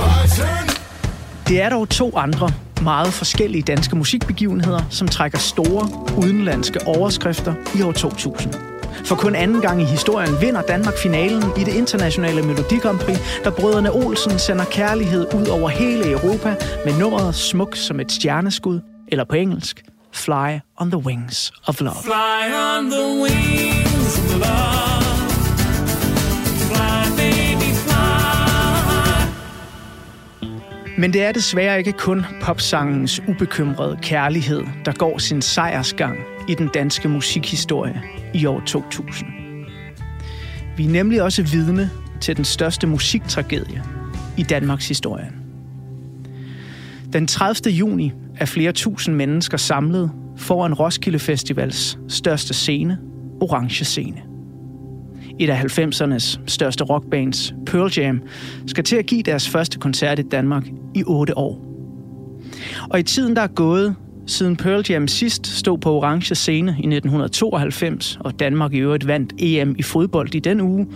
Det 1.48 1.62
er 1.62 1.70
dog 1.70 1.90
to 1.90 2.18
andre 2.18 2.50
meget 2.82 3.14
forskellige 3.14 3.62
danske 3.62 3.96
musikbegivenheder, 3.96 4.82
som 4.90 5.08
trækker 5.08 5.38
store 5.38 5.90
udenlandske 6.18 6.80
overskrifter 6.88 7.54
i 7.80 7.82
år 7.82 7.92
2000. 7.92 8.77
For 9.06 9.16
kun 9.16 9.36
anden 9.36 9.62
gang 9.62 9.82
i 9.82 9.86
historien 9.86 10.42
vinder 10.42 10.62
Danmark 10.62 10.98
finalen 10.98 11.44
i 11.58 11.64
det 11.64 11.76
internationale 11.76 12.42
Melodi 12.42 12.78
Grand 12.78 13.00
Prix, 13.00 13.18
da 13.44 13.50
brødrene 13.50 13.92
Olsen 13.92 14.40
sender 14.40 14.66
kærlighed 14.66 15.34
ud 15.34 15.48
over 15.48 15.70
hele 15.70 16.12
Europa 16.12 16.56
med 16.86 17.00
nummeret 17.00 17.36
Smuk 17.36 17.76
som 17.76 18.00
et 18.00 18.12
stjerneskud, 18.12 18.80
eller 19.08 19.26
på 19.26 19.36
engelsk, 19.36 19.84
Fly 20.14 20.60
on 20.78 20.92
the 20.92 21.06
Wings 21.06 21.52
of 21.68 21.82
Love. 21.82 21.96
Fly 22.04 22.54
on 22.54 22.92
the 22.92 23.22
wings 23.22 24.20
of 24.20 24.36
love. 24.36 24.88
Men 30.98 31.14
det 31.14 31.24
er 31.24 31.32
desværre 31.32 31.78
ikke 31.78 31.92
kun 31.92 32.26
popsangens 32.42 33.22
ubekymrede 33.28 33.98
kærlighed, 34.02 34.64
der 34.86 34.92
går 34.92 35.18
sin 35.18 35.42
sejrsgang 35.42 36.18
i 36.48 36.54
den 36.54 36.70
danske 36.74 37.10
musikhistorie 37.10 38.02
i 38.34 38.46
år 38.46 38.62
2000. 38.66 39.30
Vi 40.78 40.86
er 40.86 40.90
nemlig 40.90 41.22
også 41.22 41.44
vidne 41.44 41.90
til 42.22 42.38
den 42.38 42.46
største 42.46 42.88
musiktragedie 42.88 43.84
i 44.38 44.44
Danmarks 44.44 44.88
historie. 44.88 45.32
Den 47.14 47.28
30. 47.28 47.74
juni 47.74 48.12
er 48.38 48.46
flere 48.46 48.72
tusind 48.72 49.16
mennesker 49.16 49.58
samlet 49.58 50.12
foran 50.38 50.74
Roskilde 50.74 51.20
Festivals 51.20 52.00
største 52.08 52.54
scene, 52.54 52.98
Orange 53.42 53.86
Scene. 53.86 54.22
Et 55.40 55.50
af 55.50 55.80
90'ernes 55.80 56.40
største 56.48 56.84
rockbands, 56.84 57.54
Pearl 57.66 57.92
Jam, 57.98 58.22
skal 58.68 58.84
til 58.84 58.96
at 58.96 59.06
give 59.06 59.24
deres 59.24 59.50
første 59.50 59.80
koncert 59.80 60.20
i 60.20 60.22
Danmark 60.22 60.68
i 60.96 61.04
otte 61.04 61.38
år. 61.38 61.62
Og 62.90 63.00
i 63.00 63.04
tiden, 63.04 63.36
der 63.36 63.42
er 63.42 63.48
gået, 63.48 63.96
siden 64.28 64.56
Pearl 64.56 64.84
Jam 64.90 65.08
sidst 65.08 65.48
stod 65.48 65.78
på 65.78 65.94
orange 65.94 66.36
scene 66.36 66.72
i 66.72 66.88
1992, 66.88 68.18
og 68.20 68.40
Danmark 68.40 68.74
i 68.74 68.78
øvrigt 68.78 69.08
vandt 69.08 69.34
EM 69.40 69.76
i 69.78 69.84
fodbold 69.84 70.36
i 70.36 70.40
den 70.40 70.62
uge, 70.62 70.88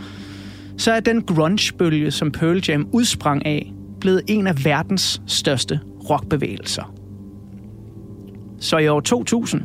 så 0.78 0.92
er 0.92 1.00
den 1.00 1.24
grunge-bølge, 1.24 2.12
som 2.12 2.32
Pearl 2.32 2.62
Jam 2.68 2.88
udsprang 2.92 3.46
af, 3.46 3.74
blevet 4.00 4.22
en 4.28 4.48
af 4.48 4.66
verdens 4.66 5.22
største 5.28 5.80
rockbevægelser. 6.10 6.94
Så 8.60 8.78
i 8.78 8.88
år 8.88 9.00
2000, 9.00 9.62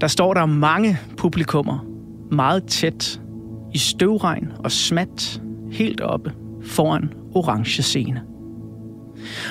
der 0.00 0.06
står 0.06 0.34
der 0.34 0.46
mange 0.46 0.98
publikummer 1.16 1.86
meget 2.32 2.64
tæt 2.66 3.20
i 3.74 3.78
støvregn 3.78 4.52
og 4.58 4.72
smat 4.72 5.42
helt 5.72 6.00
oppe 6.00 6.32
foran 6.62 7.12
orange 7.34 7.82
scene. 7.82 8.22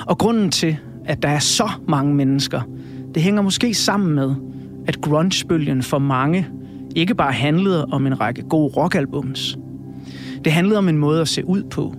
Og 0.08 0.18
grunden 0.18 0.52
til, 0.52 0.78
at 1.06 1.24
der 1.24 1.30
er 1.30 1.40
så 1.40 1.70
mange 1.88 2.14
mennesker, 2.14 2.62
det 3.16 3.24
hænger 3.24 3.42
måske 3.42 3.74
sammen 3.74 4.16
med, 4.16 4.36
at 4.88 5.02
grungebølgen 5.02 5.84
for 5.84 6.00
mange 6.00 6.48
ikke 6.96 7.16
bare 7.16 7.32
handlede 7.32 7.86
om 7.86 8.08
en 8.08 8.22
række 8.22 8.42
gode 8.42 8.74
rockalbums. 8.78 9.58
Det 10.46 10.52
handlede 10.52 10.78
om 10.78 10.90
en 10.90 10.98
måde 10.98 11.22
at 11.22 11.28
se 11.28 11.46
ud 11.46 11.64
på. 11.64 11.94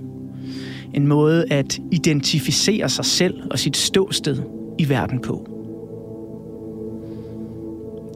En 0.95 1.07
måde 1.07 1.45
at 1.51 1.81
identificere 1.93 2.89
sig 2.89 3.05
selv 3.05 3.35
og 3.51 3.59
sit 3.59 3.77
ståsted 3.77 4.43
i 4.79 4.89
verden 4.89 5.21
på. 5.21 5.49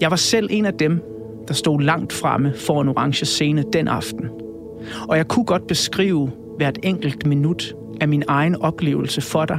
Jeg 0.00 0.10
var 0.10 0.16
selv 0.16 0.48
en 0.50 0.64
af 0.64 0.74
dem, 0.74 1.02
der 1.48 1.54
stod 1.54 1.80
langt 1.80 2.12
fremme 2.12 2.52
for 2.56 2.82
en 2.82 2.88
orange 2.88 3.26
scene 3.26 3.64
den 3.72 3.88
aften. 3.88 4.28
Og 5.08 5.16
jeg 5.16 5.28
kunne 5.28 5.44
godt 5.44 5.66
beskrive 5.66 6.30
hvert 6.56 6.78
enkelt 6.82 7.26
minut 7.26 7.74
af 8.00 8.08
min 8.08 8.22
egen 8.28 8.56
oplevelse 8.56 9.20
for 9.20 9.44
dig 9.44 9.58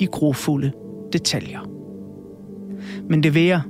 i 0.00 0.06
grofulde 0.06 0.72
detaljer. 1.12 1.60
Men 3.08 3.22
det 3.22 3.34
vil 3.34 3.48
er 3.48 3.60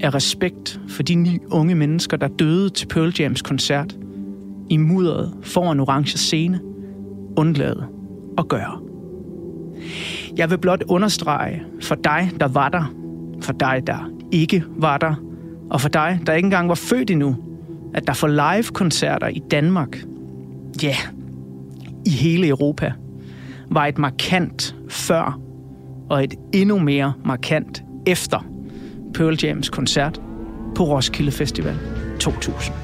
af 0.00 0.14
respekt 0.14 0.80
for 0.88 1.02
de 1.02 1.14
ni 1.14 1.38
unge 1.50 1.74
mennesker, 1.74 2.16
der 2.16 2.28
døde 2.28 2.70
til 2.70 2.86
Pearl 2.86 3.12
Jams 3.18 3.42
koncert, 3.42 3.96
i 4.70 4.76
mudderet 4.76 5.34
foran 5.42 5.80
orange 5.80 6.18
scene, 6.18 6.60
undlade 7.36 7.86
at 8.38 8.48
gøre. 8.48 8.80
Jeg 10.36 10.50
vil 10.50 10.58
blot 10.58 10.82
understrege 10.88 11.62
for 11.82 11.94
dig, 11.94 12.30
der 12.40 12.48
var 12.48 12.68
der, 12.68 12.94
for 13.40 13.52
dig, 13.52 13.82
der 13.86 14.10
ikke 14.32 14.64
var 14.76 14.98
der, 14.98 15.14
og 15.70 15.80
for 15.80 15.88
dig, 15.88 16.20
der 16.26 16.32
ikke 16.32 16.46
engang 16.46 16.68
var 16.68 16.74
født 16.74 17.10
endnu, 17.10 17.36
at 17.94 18.06
der 18.06 18.12
for 18.12 18.28
live-koncerter 18.28 19.28
i 19.28 19.42
Danmark, 19.50 20.04
ja, 20.82 20.86
yeah, 20.88 20.98
i 22.06 22.10
hele 22.10 22.48
Europa, 22.48 22.92
var 23.70 23.86
et 23.86 23.98
markant 23.98 24.76
før 24.88 25.40
og 26.10 26.24
et 26.24 26.34
endnu 26.52 26.78
mere 26.78 27.12
markant 27.24 27.82
efter 28.06 28.46
Pearl 29.14 29.38
Jams 29.42 29.70
koncert 29.70 30.20
på 30.76 30.84
Roskilde 30.84 31.32
Festival 31.32 31.74
2000. 32.20 32.83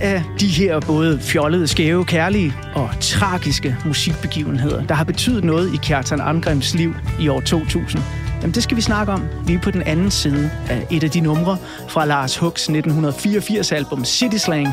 af 0.00 0.24
de 0.40 0.46
her 0.46 0.80
både 0.80 1.20
fjollede, 1.20 1.68
skæve, 1.68 2.04
kærlige 2.04 2.54
og 2.74 2.90
tragiske 3.00 3.76
musikbegivenheder, 3.86 4.86
der 4.86 4.94
har 4.94 5.04
betydet 5.04 5.44
noget 5.44 5.74
i 5.74 5.76
Kjartan 5.76 6.20
Angrims 6.20 6.74
liv 6.74 6.94
i 7.20 7.28
år 7.28 7.40
2000, 7.40 8.02
Jamen, 8.40 8.54
det 8.54 8.62
skal 8.62 8.76
vi 8.76 8.82
snakke 8.82 9.12
om 9.12 9.22
lige 9.46 9.58
på 9.58 9.70
den 9.70 9.82
anden 9.82 10.10
side 10.10 10.50
af 10.68 10.86
et 10.90 11.04
af 11.04 11.10
de 11.10 11.20
numre 11.20 11.58
fra 11.88 12.04
Lars 12.04 12.36
Hooks 12.36 12.68
1984-album 12.68 14.04
City 14.04 14.36
Slang, 14.36 14.68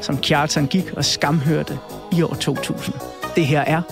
som 0.00 0.18
Kjartan 0.18 0.66
gik 0.66 0.92
og 0.92 1.04
skamhørte 1.04 1.78
i 2.12 2.22
år 2.22 2.34
2000. 2.34 2.94
Det 3.36 3.46
her 3.46 3.60
er 3.60 3.82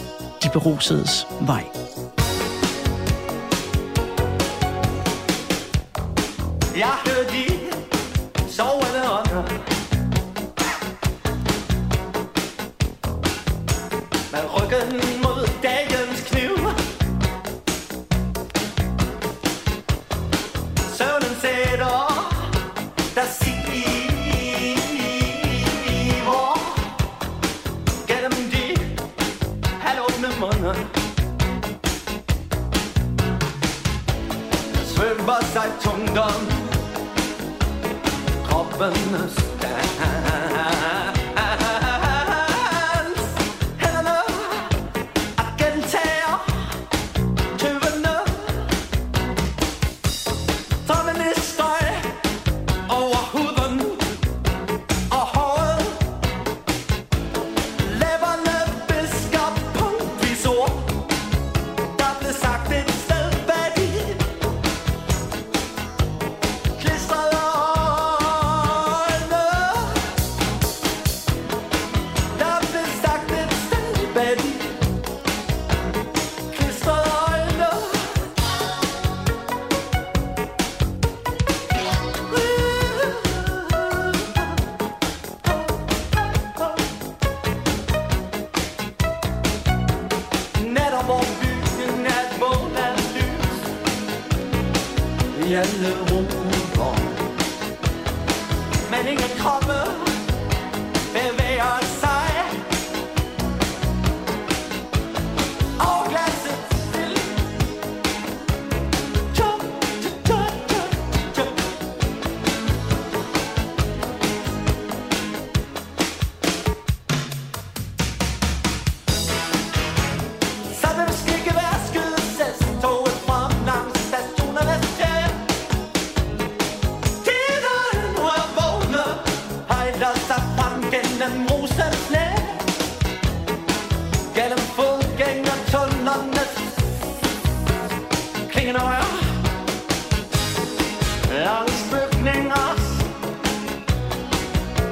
De 0.43 0.49
Berusedes 0.53 1.27
Vej. 1.41 1.65
Jeg 6.77 6.95
hørte 7.07 7.33
de 7.33 7.56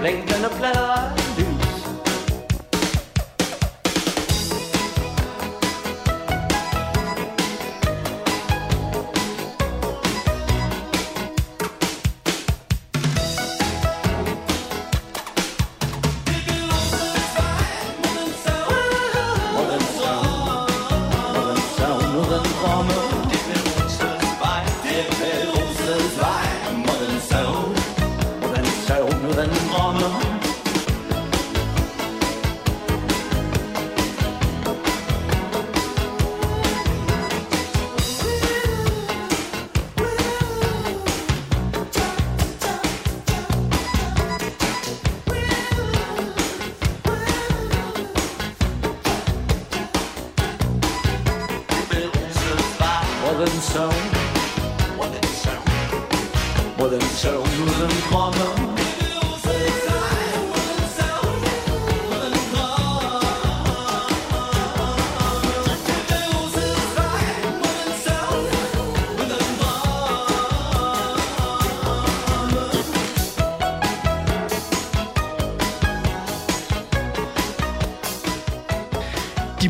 Lengthen 0.05 0.45
a 0.45 0.51
plena. 0.51 1.24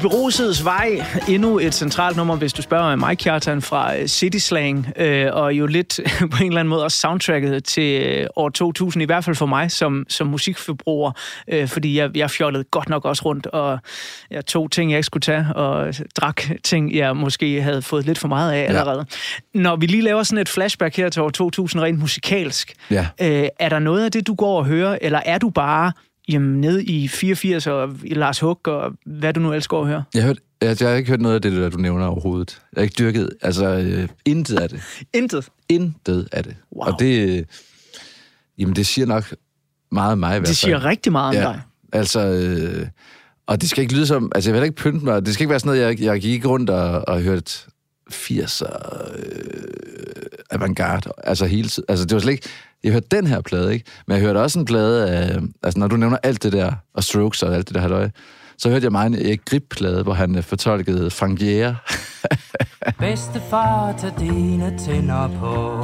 Berusedes 0.09 0.64
vej, 0.64 1.05
endnu 1.29 1.59
et 1.59 1.75
centralt 1.75 2.17
nummer, 2.17 2.37
hvis 2.37 2.53
du 2.53 2.62
spørger 2.62 2.97
mig, 2.97 3.19
Kjartan, 3.19 3.62
fra 3.62 3.97
øh, 3.97 4.07
City 4.07 4.38
Slang, 4.38 4.93
øh, 4.97 5.29
og 5.33 5.53
jo 5.53 5.67
lidt 5.67 6.01
på 6.33 6.37
en 6.40 6.47
eller 6.47 6.61
anden 6.61 6.69
måde 6.69 6.85
også 6.85 6.97
soundtracket 6.97 7.64
til 7.64 8.03
øh, 8.03 8.27
år 8.37 8.49
2000, 8.49 9.03
i 9.03 9.05
hvert 9.05 9.25
fald 9.25 9.37
for 9.37 9.47
mig 9.47 9.71
som, 9.71 10.07
som 10.09 10.27
musikforbruger, 10.27 11.12
øh, 11.49 11.69
fordi 11.69 11.99
jeg, 11.99 12.17
jeg 12.17 12.31
fjollede 12.31 12.64
godt 12.64 12.88
nok 12.88 13.05
også 13.05 13.23
rundt, 13.25 13.47
og 13.47 13.79
jeg 14.31 14.47
tog 14.47 14.71
ting, 14.71 14.90
jeg 14.90 14.99
ikke 14.99 15.07
skulle 15.07 15.21
tage, 15.23 15.47
og 15.55 15.95
drak 16.17 16.43
ting, 16.64 16.95
jeg 16.95 17.17
måske 17.17 17.62
havde 17.62 17.83
fået 17.83 18.07
lidt 18.07 18.19
for 18.19 18.29
meget 18.29 18.53
af 18.53 18.64
allerede. 18.69 19.07
Ja. 19.55 19.61
Når 19.61 19.77
vi 19.77 19.87
lige 19.87 20.03
laver 20.03 20.23
sådan 20.23 20.38
et 20.38 20.49
flashback 20.49 20.97
her 20.97 21.09
til 21.09 21.23
år 21.23 21.31
2000, 21.31 21.83
rent 21.83 21.99
musikalsk, 21.99 22.73
Ja. 22.90 23.07
øh, 23.21 23.49
er 23.59 23.69
der 23.69 23.79
noget 23.79 24.05
af 24.05 24.12
det, 24.12 24.27
du 24.27 24.35
går 24.35 24.59
og 24.59 24.64
hører, 24.64 24.99
eller 25.01 25.21
er 25.27 25.38
du 25.38 25.51
bare 25.51 25.93
jamen, 26.29 26.61
nede 26.61 26.85
i 26.85 27.09
84 27.09 27.67
og 27.67 27.97
i 28.05 28.15
Lars 28.15 28.41
Hug, 28.41 28.69
og 28.69 28.93
hvad 29.07 29.33
du 29.33 29.41
nu 29.41 29.53
ellers 29.53 29.69
går 29.69 29.81
og 29.81 29.87
hører? 29.87 30.03
Jeg 30.15 30.23
har, 30.23 30.27
hørt, 30.27 30.39
jeg, 30.63 30.77
jeg 30.81 30.89
har 30.89 30.97
ikke 30.97 31.11
hørt 31.11 31.21
noget 31.21 31.35
af 31.35 31.43
det, 31.43 31.53
der 31.53 31.69
du 31.69 31.77
nævner 31.77 32.07
overhovedet. 32.07 32.63
Jeg 32.73 32.81
har 32.81 32.83
ikke 32.83 32.95
dyrket, 32.99 33.31
altså 33.43 33.67
øh, 33.67 34.09
intet 34.25 34.59
af 34.59 34.69
det. 34.69 34.81
Intet. 35.13 35.49
Intet 35.69 36.29
af 36.33 36.45
det. 36.45 36.57
Wow. 36.77 36.93
Og 36.93 37.01
det, 37.01 37.39
øh, 37.39 37.45
jamen 38.59 38.77
det 38.77 38.87
siger 38.87 39.07
nok 39.07 39.35
meget 39.93 40.13
om 40.13 40.19
mig 40.19 40.29
i 40.29 40.31
hvert 40.31 40.41
fald. 40.41 40.47
Det 40.47 40.57
siger 40.57 40.85
rigtig 40.85 41.13
meget 41.13 41.29
om 41.29 41.43
ja, 41.43 41.49
dig. 41.49 41.61
altså, 41.93 42.21
øh, 42.21 42.87
og 43.47 43.61
det 43.61 43.71
skal 43.71 43.83
ikke 43.83 43.95
lyde 43.95 44.07
som, 44.07 44.33
altså 44.35 44.51
jeg 44.51 44.61
vil 44.61 44.65
ikke 44.65 44.77
pynte 44.77 45.05
mig, 45.05 45.27
det 45.27 45.35
skal 45.35 45.45
ikke 45.45 45.51
være 45.51 45.61
sådan 45.61 45.79
noget, 45.79 46.01
jeg, 46.01 46.03
jeg 46.03 46.21
gik 46.21 46.47
rundt 46.47 46.71
og, 46.71 47.09
og 47.09 47.21
hørte 47.21 47.53
80'er 48.13 49.17
øh, 49.17 49.63
avantgarde, 50.51 51.11
altså 51.25 51.47
hele 51.47 51.69
tiden. 51.69 51.85
Altså 51.89 52.05
det 52.05 52.15
var 52.15 52.21
slet 52.21 52.33
ikke, 52.33 52.49
jeg 52.85 52.92
hørte 52.92 53.07
den 53.11 53.27
her 53.27 53.40
plade, 53.40 53.73
ikke? 53.73 53.85
Men 54.07 54.16
jeg 54.16 54.25
hørte 54.25 54.38
også 54.38 54.59
en 54.59 54.64
plade 54.64 55.11
af, 55.11 55.40
altså 55.62 55.79
når 55.79 55.87
du 55.87 55.97
nævner 55.97 56.16
alt 56.23 56.42
det 56.42 56.53
der, 56.53 56.73
og 56.94 57.05
Strokes 57.05 57.42
og 57.42 57.55
alt 57.55 57.68
det 57.68 57.75
der 57.75 57.81
halløj, 57.81 58.11
så 58.59 58.68
hørte 58.68 58.85
jeg 58.85 58.92
mig 58.92 59.07
en 59.07 59.14
Erik 59.14 59.44
Grip-plade, 59.44 60.03
hvor 60.03 60.12
han 60.12 60.37
øh, 60.37 60.42
fortolkede 60.42 61.11
Fangiere. 61.11 61.77
Bedstefar, 63.01 63.94
tag 63.99 64.12
dine 64.18 64.79
tænder 64.79 65.29
på 65.29 65.81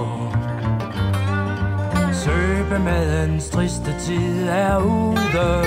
Søbemadens 2.13 3.49
triste 3.49 3.95
tid 4.07 4.49
er 4.49 4.79
ude 4.79 5.65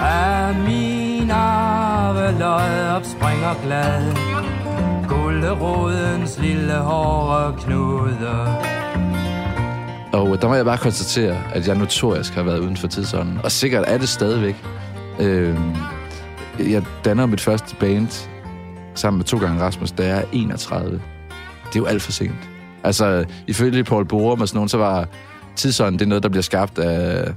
Af 0.00 0.54
min 0.54 1.30
arveløj 1.30 2.88
opspringer 2.96 3.54
glad 3.64 4.16
Gulderodens 5.08 6.38
lille 6.38 6.74
hårde 6.74 7.56
knude 7.58 8.56
og 10.16 10.32
øh, 10.32 10.40
der 10.40 10.48
må 10.48 10.54
jeg 10.54 10.64
bare 10.64 10.78
konstatere, 10.78 11.42
at 11.54 11.68
jeg 11.68 11.76
notorisk 11.76 12.34
har 12.34 12.42
været 12.42 12.58
uden 12.58 12.76
for 12.76 12.88
tidsånden. 12.88 13.38
Og 13.44 13.52
sikkert 13.52 13.84
er 13.86 13.98
det 13.98 14.08
stadigvæk. 14.08 14.64
Øh, 15.20 15.56
jeg 16.58 16.82
danner 17.04 17.26
mit 17.26 17.40
første 17.40 17.76
band 17.80 18.28
sammen 18.94 19.18
med 19.18 19.24
to 19.24 19.38
gange 19.38 19.62
Rasmus, 19.62 19.92
da 19.92 20.06
jeg 20.06 20.18
er 20.18 20.24
31. 20.32 20.90
Det 20.92 21.00
er 21.76 21.80
jo 21.80 21.84
alt 21.84 22.02
for 22.02 22.12
sent. 22.12 22.50
Altså, 22.84 23.24
ifølge 23.46 23.84
Paul 23.84 24.04
Borum 24.04 24.40
og 24.40 24.48
sådan 24.48 24.56
nogen, 24.56 24.68
så 24.68 24.78
var 24.78 25.08
tidsånden, 25.56 25.98
det 25.98 26.04
er 26.04 26.08
noget, 26.08 26.22
der 26.22 26.28
bliver 26.28 26.42
skabt 26.42 26.78
af 26.78 27.32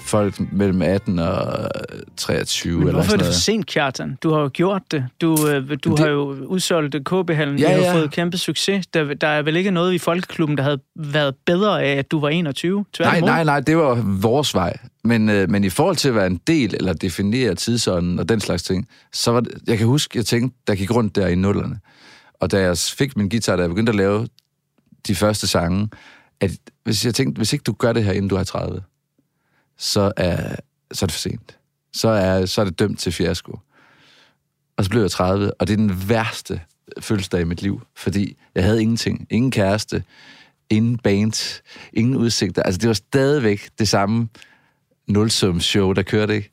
folk 0.00 0.52
mellem 0.52 0.82
18 0.82 1.18
og 1.18 1.70
23. 2.16 2.72
Men 2.78 2.80
eller 2.88 2.92
hvorfor 2.92 3.04
er 3.06 3.10
sådan 3.10 3.18
det 3.18 3.26
for 3.26 3.32
sent, 3.32 3.66
Kjartan? 3.66 4.18
Du 4.22 4.32
har 4.32 4.40
jo 4.40 4.50
gjort 4.54 4.82
det. 4.90 5.06
Du, 5.20 5.48
øh, 5.48 5.70
du 5.84 5.90
Det- 5.90 5.98
har 5.98 6.06
jo 6.06 6.30
udsolgt 6.46 6.94
KB-hallen. 7.04 7.58
Ja, 7.58 7.70
Ja, 7.70 7.78
du 7.78 7.84
har 7.84 7.92
fået 7.92 8.10
kæmpe 8.10 8.38
succes. 8.38 8.86
Der, 8.86 9.14
der 9.14 9.28
er 9.28 9.42
vel 9.42 9.56
ikke 9.56 9.70
noget 9.70 9.92
i 9.94 9.98
Folkeklubben, 9.98 10.56
der 10.56 10.62
havde 10.62 10.78
været 10.96 11.34
bedre 11.46 11.82
af, 11.82 11.96
at 11.98 12.10
du 12.10 12.20
var 12.20 12.28
21? 12.28 12.76
Nej, 12.78 12.84
Tværtimod. 12.94 13.28
nej, 13.28 13.44
nej, 13.44 13.60
det 13.60 13.76
var 13.76 13.94
vores 14.20 14.54
vej. 14.54 14.76
Men, 15.04 15.28
øh, 15.28 15.50
men 15.50 15.64
i 15.64 15.68
forhold 15.70 15.96
til 15.96 16.08
at 16.08 16.14
være 16.14 16.26
en 16.26 16.40
del, 16.46 16.74
eller 16.74 16.92
definere 16.92 17.54
tidsånden 17.54 18.18
og 18.18 18.28
den 18.28 18.40
slags 18.40 18.62
ting, 18.62 18.88
så 19.12 19.30
var 19.32 19.40
det, 19.40 19.52
jeg 19.66 19.78
kan 19.78 19.86
huske, 19.86 20.18
jeg 20.18 20.26
tænkte, 20.26 20.58
der 20.66 20.74
gik 20.74 20.94
rundt 20.94 21.16
der 21.16 21.26
i 21.26 21.34
nullerne. 21.34 21.78
Og 22.40 22.50
da 22.52 22.60
jeg 22.60 22.78
fik 22.78 23.16
min 23.16 23.28
guitar, 23.28 23.56
da 23.56 23.62
jeg 23.62 23.68
begyndte 23.68 23.90
at 23.90 23.96
lave 23.96 24.28
de 25.06 25.14
første 25.14 25.46
sange, 25.46 25.88
at 26.40 26.50
hvis 26.84 27.04
jeg 27.04 27.14
tænkte, 27.14 27.38
hvis 27.38 27.52
ikke 27.52 27.62
du 27.62 27.72
gør 27.72 27.92
det 27.92 28.04
her, 28.04 28.12
inden 28.12 28.28
du 28.28 28.36
er 28.36 28.44
30, 28.44 28.82
så 29.78 30.12
er, 30.16 30.56
så 30.92 31.04
er 31.04 31.06
det 31.06 31.12
for 31.12 31.20
sent. 31.20 31.58
Så 31.92 32.08
er, 32.08 32.46
så 32.46 32.60
er 32.60 32.64
det 32.64 32.78
dømt 32.78 32.98
til 32.98 33.12
fiasko. 33.12 33.58
Og 34.76 34.84
så 34.84 34.90
blev 34.90 35.02
jeg 35.02 35.10
30, 35.10 35.52
og 35.54 35.66
det 35.66 35.72
er 35.72 35.76
den 35.76 36.08
værste 36.08 36.60
fødselsdag 37.00 37.40
i 37.40 37.44
mit 37.44 37.62
liv, 37.62 37.82
fordi 37.96 38.36
jeg 38.54 38.64
havde 38.64 38.82
ingenting. 38.82 39.26
Ingen 39.30 39.50
kæreste, 39.50 40.04
ingen 40.70 40.98
band, 40.98 41.60
ingen 41.92 42.16
udsigter. 42.16 42.62
Altså, 42.62 42.78
det 42.78 42.88
var 42.88 42.94
stadigvæk 42.94 43.68
det 43.78 43.88
samme 43.88 44.28
nulsum 45.08 45.60
show, 45.60 45.92
der 45.92 46.02
kørte, 46.02 46.36
ikke? 46.36 46.50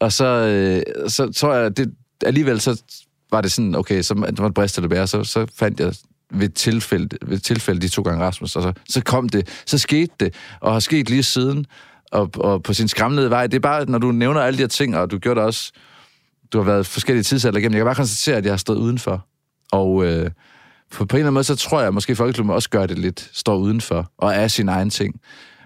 Og 0.00 0.12
så, 0.12 0.24
øh, 0.24 1.10
så 1.10 1.32
tror 1.32 1.54
jeg, 1.54 1.76
det, 1.76 1.94
alligevel 2.24 2.60
så 2.60 2.82
var 3.30 3.40
det 3.40 3.52
sådan, 3.52 3.74
okay, 3.74 4.02
så 4.02 4.14
det 4.14 4.38
var 4.38 4.48
det 4.48 4.54
brist 4.54 4.78
eller 4.78 4.88
bære, 4.88 5.06
så, 5.06 5.24
så 5.24 5.46
fandt 5.54 5.80
jeg 5.80 5.94
ved 6.30 6.48
tilfælde, 6.48 7.18
ved 7.22 7.38
tilfælde 7.38 7.80
de 7.80 7.88
to 7.88 8.02
gange 8.02 8.24
Rasmus, 8.24 8.56
og 8.56 8.62
så, 8.62 8.72
så 8.88 9.02
kom 9.04 9.28
det, 9.28 9.48
så 9.66 9.78
skete 9.78 10.12
det, 10.20 10.34
og 10.60 10.72
har 10.72 10.80
sket 10.80 11.10
lige 11.10 11.22
siden, 11.22 11.66
og, 12.10 12.30
og 12.34 12.62
på 12.62 12.74
sin 12.74 12.88
skræmmende 12.88 13.30
vej. 13.30 13.46
Det 13.46 13.56
er 13.56 13.60
bare, 13.60 13.84
når 13.84 13.98
du 13.98 14.12
nævner 14.12 14.40
alle 14.40 14.56
de 14.56 14.62
her 14.62 14.68
ting, 14.68 14.96
og 14.96 15.10
du 15.10 15.18
gjorde 15.18 15.40
det 15.40 15.46
også, 15.46 15.72
du 16.52 16.58
har 16.58 16.64
været 16.64 16.86
forskellige 16.86 17.22
tidsalder 17.22 17.58
igennem, 17.58 17.74
jeg 17.74 17.80
kan 17.80 17.86
bare 17.86 17.94
konstatere, 17.94 18.36
at 18.36 18.44
jeg 18.44 18.52
har 18.52 18.56
stået 18.56 18.78
udenfor. 18.78 19.26
Og 19.72 20.04
øh, 20.04 20.30
på, 20.92 21.04
på 21.04 21.16
en 21.16 21.18
eller 21.18 21.26
anden 21.26 21.34
måde, 21.34 21.44
så 21.44 21.56
tror 21.56 21.78
jeg, 21.78 21.88
at 21.88 21.94
måske 21.94 22.16
Folkeklubben 22.16 22.54
også 22.54 22.70
gør 22.70 22.86
det 22.86 22.98
lidt, 22.98 23.30
står 23.32 23.56
udenfor, 23.56 24.10
og 24.18 24.34
er 24.34 24.48
sin 24.48 24.68
egen 24.68 24.90
ting. 24.90 25.20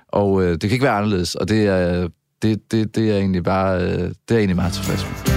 Og 0.09 0.43
øh, 0.43 0.51
det 0.51 0.61
kan 0.61 0.71
ikke 0.71 0.85
være 0.85 0.97
anderledes, 0.97 1.35
og 1.35 1.49
det 1.49 1.67
er, 1.67 2.09
det, 2.43 2.73
det, 2.73 2.97
det 2.97 3.11
er 3.11 3.19
egentlig 3.19 3.45
bare, 3.45 3.83
øh, 3.83 3.99
det 4.29 4.31
er 4.31 4.37
egentlig 4.37 4.57
meget 4.57 4.73
tilfreds 4.73 5.05
med. 5.05 5.34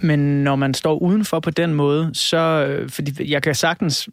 Men 0.00 0.44
når 0.44 0.56
man 0.56 0.74
står 0.74 0.98
udenfor 0.98 1.40
på 1.40 1.50
den 1.50 1.74
måde, 1.74 2.10
så... 2.14 2.36
øh, 2.68 2.90
Fordi 2.90 3.32
jeg 3.32 3.42
kan 3.42 3.54
sagtens 3.54 4.08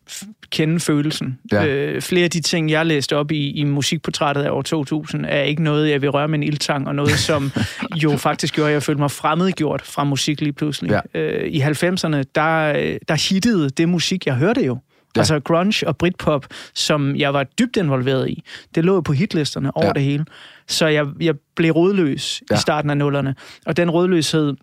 kende 0.49 0.79
følelsen. 0.79 1.39
Ja. 1.51 1.65
Øh, 1.65 2.01
flere 2.01 2.23
af 2.23 2.31
de 2.31 2.41
ting, 2.41 2.71
jeg 2.71 2.85
læste 2.85 3.17
op 3.17 3.31
i, 3.31 3.51
i 3.51 3.63
musikportrættet 3.63 4.43
af 4.43 4.49
år 4.49 4.61
2000, 4.61 5.25
er 5.25 5.41
ikke 5.41 5.63
noget, 5.63 5.89
jeg 5.89 6.01
vil 6.01 6.09
røre 6.09 6.27
med 6.27 6.39
en 6.39 6.43
ildtang, 6.43 6.87
og 6.87 6.95
noget, 6.95 7.11
som 7.11 7.51
jo 8.03 8.17
faktisk 8.17 8.53
gjorde, 8.55 8.69
at 8.69 8.73
jeg 8.73 8.83
følte 8.83 9.01
mig 9.01 9.11
fremmedgjort 9.11 9.81
fra 9.81 10.03
musik 10.03 10.41
lige 10.41 10.53
pludselig. 10.53 11.01
Ja. 11.15 11.19
Øh, 11.21 11.47
I 11.47 11.61
90'erne, 11.61 12.23
der, 12.35 12.73
øh, 12.77 12.97
der 13.07 13.29
hittede 13.29 13.69
det 13.69 13.89
musik, 13.89 14.25
jeg 14.25 14.35
hørte 14.35 14.61
jo. 14.65 14.77
Ja. 15.15 15.19
Altså 15.21 15.39
grunge 15.39 15.87
og 15.87 15.97
britpop, 15.97 16.45
som 16.73 17.15
jeg 17.15 17.33
var 17.33 17.43
dybt 17.43 17.77
involveret 17.77 18.29
i. 18.29 18.43
Det 18.75 18.85
lå 18.85 19.01
på 19.01 19.13
hitlisterne 19.13 19.77
over 19.77 19.85
ja. 19.85 19.93
Det 19.93 20.01
hele. 20.01 20.25
Så 20.67 20.87
jeg, 20.87 21.05
jeg 21.21 21.35
blev 21.55 21.71
rodløs. 21.71 22.41
Ja. 22.49 22.55
i 22.55 22.57
starten 22.59 22.89
af 22.89 22.97
nullerne. 22.97 23.35
Og 23.65 23.77
den 23.77 23.89
rodløshed, 23.89 24.53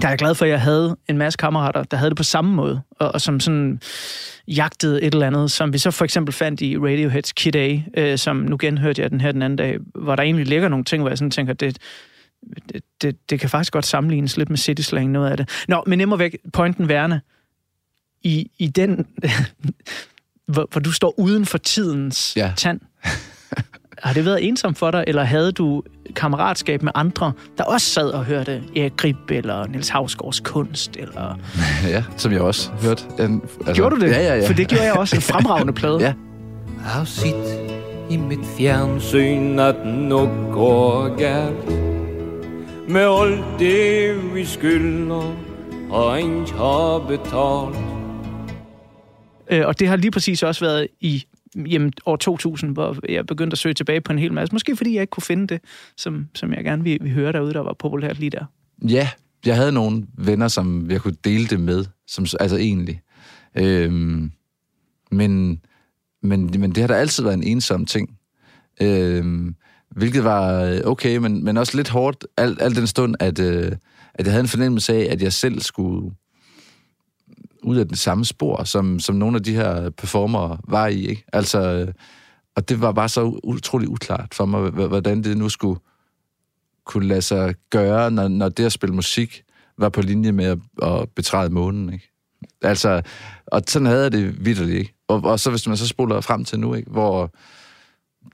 der 0.00 0.06
er 0.06 0.10
jeg 0.10 0.18
glad 0.18 0.34
for, 0.34 0.44
at 0.44 0.50
jeg 0.50 0.60
havde 0.60 0.96
en 1.08 1.18
masse 1.18 1.36
kammerater, 1.36 1.82
der 1.82 1.96
havde 1.96 2.10
det 2.10 2.16
på 2.16 2.22
samme 2.22 2.54
måde, 2.54 2.80
og, 2.90 3.14
og 3.14 3.20
som 3.20 3.40
sådan 3.40 3.80
jagtede 4.48 5.02
et 5.02 5.14
eller 5.14 5.26
andet, 5.26 5.50
som 5.50 5.72
vi 5.72 5.78
så 5.78 5.90
for 5.90 6.04
eksempel 6.04 6.32
fandt 6.34 6.60
i 6.60 6.78
Radioheads 6.78 7.32
Kid 7.32 7.56
A, 7.56 7.78
øh, 7.96 8.18
som 8.18 8.36
nu 8.36 8.56
genhørte 8.60 9.02
jeg 9.02 9.10
den 9.10 9.20
her 9.20 9.32
den 9.32 9.42
anden 9.42 9.56
dag, 9.56 9.78
hvor 9.94 10.16
der 10.16 10.22
egentlig 10.22 10.46
ligger 10.46 10.68
nogle 10.68 10.84
ting, 10.84 11.02
hvor 11.02 11.10
jeg 11.10 11.18
sådan 11.18 11.30
tænker, 11.30 11.52
det, 11.52 11.78
det, 12.72 12.82
det, 13.02 13.30
det 13.30 13.40
kan 13.40 13.50
faktisk 13.50 13.72
godt 13.72 13.86
sammenlignes 13.86 14.36
lidt 14.36 14.50
med 14.50 14.58
City 14.58 14.82
Slang, 14.82 15.10
noget 15.10 15.30
af 15.30 15.36
det. 15.36 15.64
Nå, 15.68 15.82
men 15.86 15.98
nemmer 15.98 16.16
væk, 16.16 16.36
pointen 16.52 16.88
værende. 16.88 17.20
i, 18.22 18.50
i 18.58 18.66
den, 18.66 19.06
hvor, 20.52 20.68
hvor 20.72 20.80
du 20.80 20.92
står 20.92 21.14
uden 21.18 21.46
for 21.46 21.58
tidens 21.58 22.36
Ja. 22.36 22.52
tand. 22.56 22.80
Har 24.02 24.12
det 24.12 24.24
været 24.24 24.48
ensomt 24.48 24.78
for 24.78 24.90
dig, 24.90 25.04
eller 25.06 25.22
havde 25.22 25.52
du 25.52 25.82
kammeratskab 26.16 26.82
med 26.82 26.92
andre, 26.94 27.32
der 27.58 27.64
også 27.64 27.86
sad 27.86 28.10
og 28.10 28.24
hørte 28.24 28.62
Erik 28.76 28.96
Grib 28.96 29.30
eller 29.30 29.66
Niels 29.66 29.88
Havsgaards 29.88 30.40
kunst? 30.40 30.96
Eller... 30.96 31.38
ja, 31.94 32.04
som 32.16 32.32
jeg 32.32 32.40
også 32.40 32.70
hørte. 32.82 33.04
En, 33.18 33.42
altså, 33.60 33.74
Gjorde 33.74 33.96
du 33.96 34.00
det? 34.00 34.10
Ja, 34.10 34.22
ja, 34.22 34.36
ja. 34.36 34.48
For 34.48 34.54
det 34.54 34.68
gjorde 34.68 34.84
jeg 34.84 34.92
også. 34.92 35.16
En 35.16 35.22
fremragende 35.22 35.72
plade. 35.72 35.98
Ja. 36.08 36.12
Har 36.84 37.04
sitt 37.04 37.34
i 38.10 38.16
mitt 38.16 38.46
fjernsyn 38.56 39.58
at 39.58 39.82
noe 39.86 40.28
går 40.52 41.16
galt 41.18 41.68
Med 42.88 43.00
alt 43.02 43.58
det 43.58 44.34
vi 44.34 44.44
skylder 44.44 45.34
og 45.90 46.20
ikke 46.20 46.52
har 46.56 46.98
betalt 47.08 47.98
Øh, 49.50 49.66
og 49.66 49.80
det 49.80 49.88
har 49.88 49.96
lige 49.96 50.10
præcis 50.10 50.42
også 50.42 50.64
været 50.64 50.88
i 51.00 51.24
jamen, 51.66 51.92
år 52.06 52.16
2000, 52.16 52.72
hvor 52.72 52.96
jeg 53.08 53.26
begyndte 53.26 53.54
at 53.54 53.58
søge 53.58 53.74
tilbage 53.74 54.00
på 54.00 54.12
en 54.12 54.18
hel 54.18 54.32
masse. 54.32 54.54
Måske 54.54 54.76
fordi 54.76 54.94
jeg 54.94 55.00
ikke 55.00 55.10
kunne 55.10 55.22
finde 55.22 55.46
det, 55.46 55.60
som, 55.96 56.26
som 56.34 56.52
jeg 56.52 56.64
gerne 56.64 56.82
ville, 56.82 56.98
ville 57.00 57.14
høre 57.14 57.32
derude, 57.32 57.52
der 57.52 57.60
var 57.60 57.72
populært 57.78 58.18
lige 58.18 58.30
der. 58.30 58.44
Ja, 58.88 59.08
jeg 59.46 59.56
havde 59.56 59.72
nogle 59.72 60.06
venner, 60.18 60.48
som 60.48 60.90
jeg 60.90 61.00
kunne 61.00 61.16
dele 61.24 61.46
det 61.46 61.60
med, 61.60 61.84
som, 62.06 62.26
altså 62.40 62.56
egentlig. 62.56 63.00
Øhm, 63.54 64.32
men, 65.10 65.60
men, 66.22 66.50
men 66.58 66.70
det 66.70 66.78
har 66.78 66.86
da 66.86 66.94
altid 66.94 67.22
været 67.22 67.36
en 67.36 67.42
ensom 67.42 67.86
ting. 67.86 68.18
Øhm, 68.82 69.54
hvilket 69.90 70.24
var 70.24 70.62
øh, 70.62 70.80
okay, 70.84 71.16
men, 71.16 71.44
men 71.44 71.56
også 71.56 71.76
lidt 71.76 71.88
hårdt, 71.88 72.26
al, 72.36 72.56
al 72.60 72.76
den 72.76 72.86
stund, 72.86 73.14
at, 73.20 73.38
øh, 73.38 73.72
at 74.14 74.26
jeg 74.26 74.32
havde 74.32 74.40
en 74.40 74.48
fornemmelse 74.48 74.94
af, 74.94 75.12
at 75.12 75.22
jeg 75.22 75.32
selv 75.32 75.60
skulle 75.60 76.10
ud 77.62 77.76
af 77.76 77.88
det 77.88 77.98
samme 77.98 78.24
spor, 78.24 78.64
som, 78.64 79.00
som 79.00 79.16
nogle 79.16 79.36
af 79.36 79.42
de 79.42 79.54
her 79.54 79.90
performere 79.90 80.58
var 80.68 80.86
i. 80.86 81.06
Ikke? 81.06 81.24
Altså, 81.32 81.60
øh, 81.60 81.92
og 82.56 82.68
det 82.68 82.80
var 82.80 82.92
bare 82.92 83.08
så 83.08 83.40
utrolig 83.44 83.88
uklart 83.88 84.34
for 84.34 84.46
mig, 84.46 84.70
hvordan 84.70 85.24
det 85.24 85.36
nu 85.36 85.48
skulle 85.48 85.80
kunne 86.84 87.08
lade 87.08 87.22
sig 87.22 87.54
gøre, 87.70 88.10
når, 88.10 88.28
når 88.28 88.48
det 88.48 88.64
at 88.64 88.72
spille 88.72 88.94
musik 88.94 89.42
var 89.78 89.88
på 89.88 90.02
linje 90.02 90.32
med 90.32 90.44
at, 90.44 90.58
at 90.82 91.08
betræde 91.16 91.50
månen, 91.50 91.92
ikke? 91.92 92.10
Altså, 92.62 93.02
og 93.46 93.62
sådan 93.66 93.86
havde 93.86 94.02
jeg 94.02 94.12
det 94.12 94.44
vidderligt, 94.44 94.78
ikke? 94.78 94.94
Og, 95.08 95.24
og 95.24 95.40
så 95.40 95.50
hvis 95.50 95.66
man 95.68 95.76
så 95.76 95.86
spoler 95.86 96.20
frem 96.20 96.44
til 96.44 96.60
nu, 96.60 96.74
ikke? 96.74 96.90
Hvor 96.90 97.34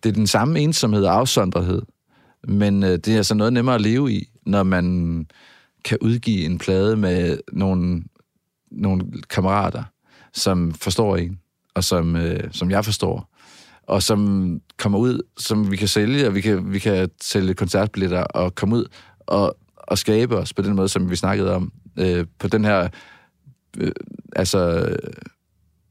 det 0.03 0.09
er 0.09 0.13
den 0.13 0.27
samme 0.27 0.61
ensomhed 0.61 1.05
og 1.05 1.15
afsondrethed, 1.15 1.83
men 2.49 2.83
øh, 2.83 2.91
det 2.91 3.09
er 3.09 3.17
altså 3.17 3.35
noget 3.35 3.53
nemmere 3.53 3.75
at 3.75 3.81
leve 3.81 4.13
i, 4.13 4.29
når 4.47 4.63
man 4.63 5.27
kan 5.85 5.99
udgive 6.01 6.45
en 6.45 6.59
plade 6.59 6.97
med 6.97 7.39
nogle, 7.53 8.03
nogle 8.77 9.05
kammerater, 9.31 9.83
som 10.33 10.75
forstår 10.75 11.17
en, 11.17 11.39
og 11.75 11.85
som, 11.85 12.17
øh, 12.17 12.49
som 12.53 12.71
jeg 12.71 12.85
forstår, 12.85 13.35
og 13.83 14.03
som 14.03 14.61
kommer 14.79 14.99
ud, 14.99 15.21
som 15.39 15.71
vi 15.71 15.77
kan 15.77 15.89
sælge, 15.89 16.27
og 16.27 16.35
vi 16.35 16.41
kan, 16.41 16.73
vi 16.73 16.79
kan 16.79 17.11
sælge 17.23 17.55
koncertbilletter 17.55 18.23
og 18.23 18.55
komme 18.55 18.77
ud 18.77 18.85
og, 19.21 19.57
og 19.77 19.99
skabe 19.99 20.37
os 20.37 20.53
på 20.53 20.63
den 20.63 20.77
måde, 20.77 20.89
som 20.89 21.11
vi 21.11 21.17
snakkede 21.17 21.55
om, 21.55 21.73
øh, 21.99 22.27
på 22.39 22.49
den 22.49 22.65
her, 22.65 22.89
øh, 23.77 23.93
altså, 24.37 24.89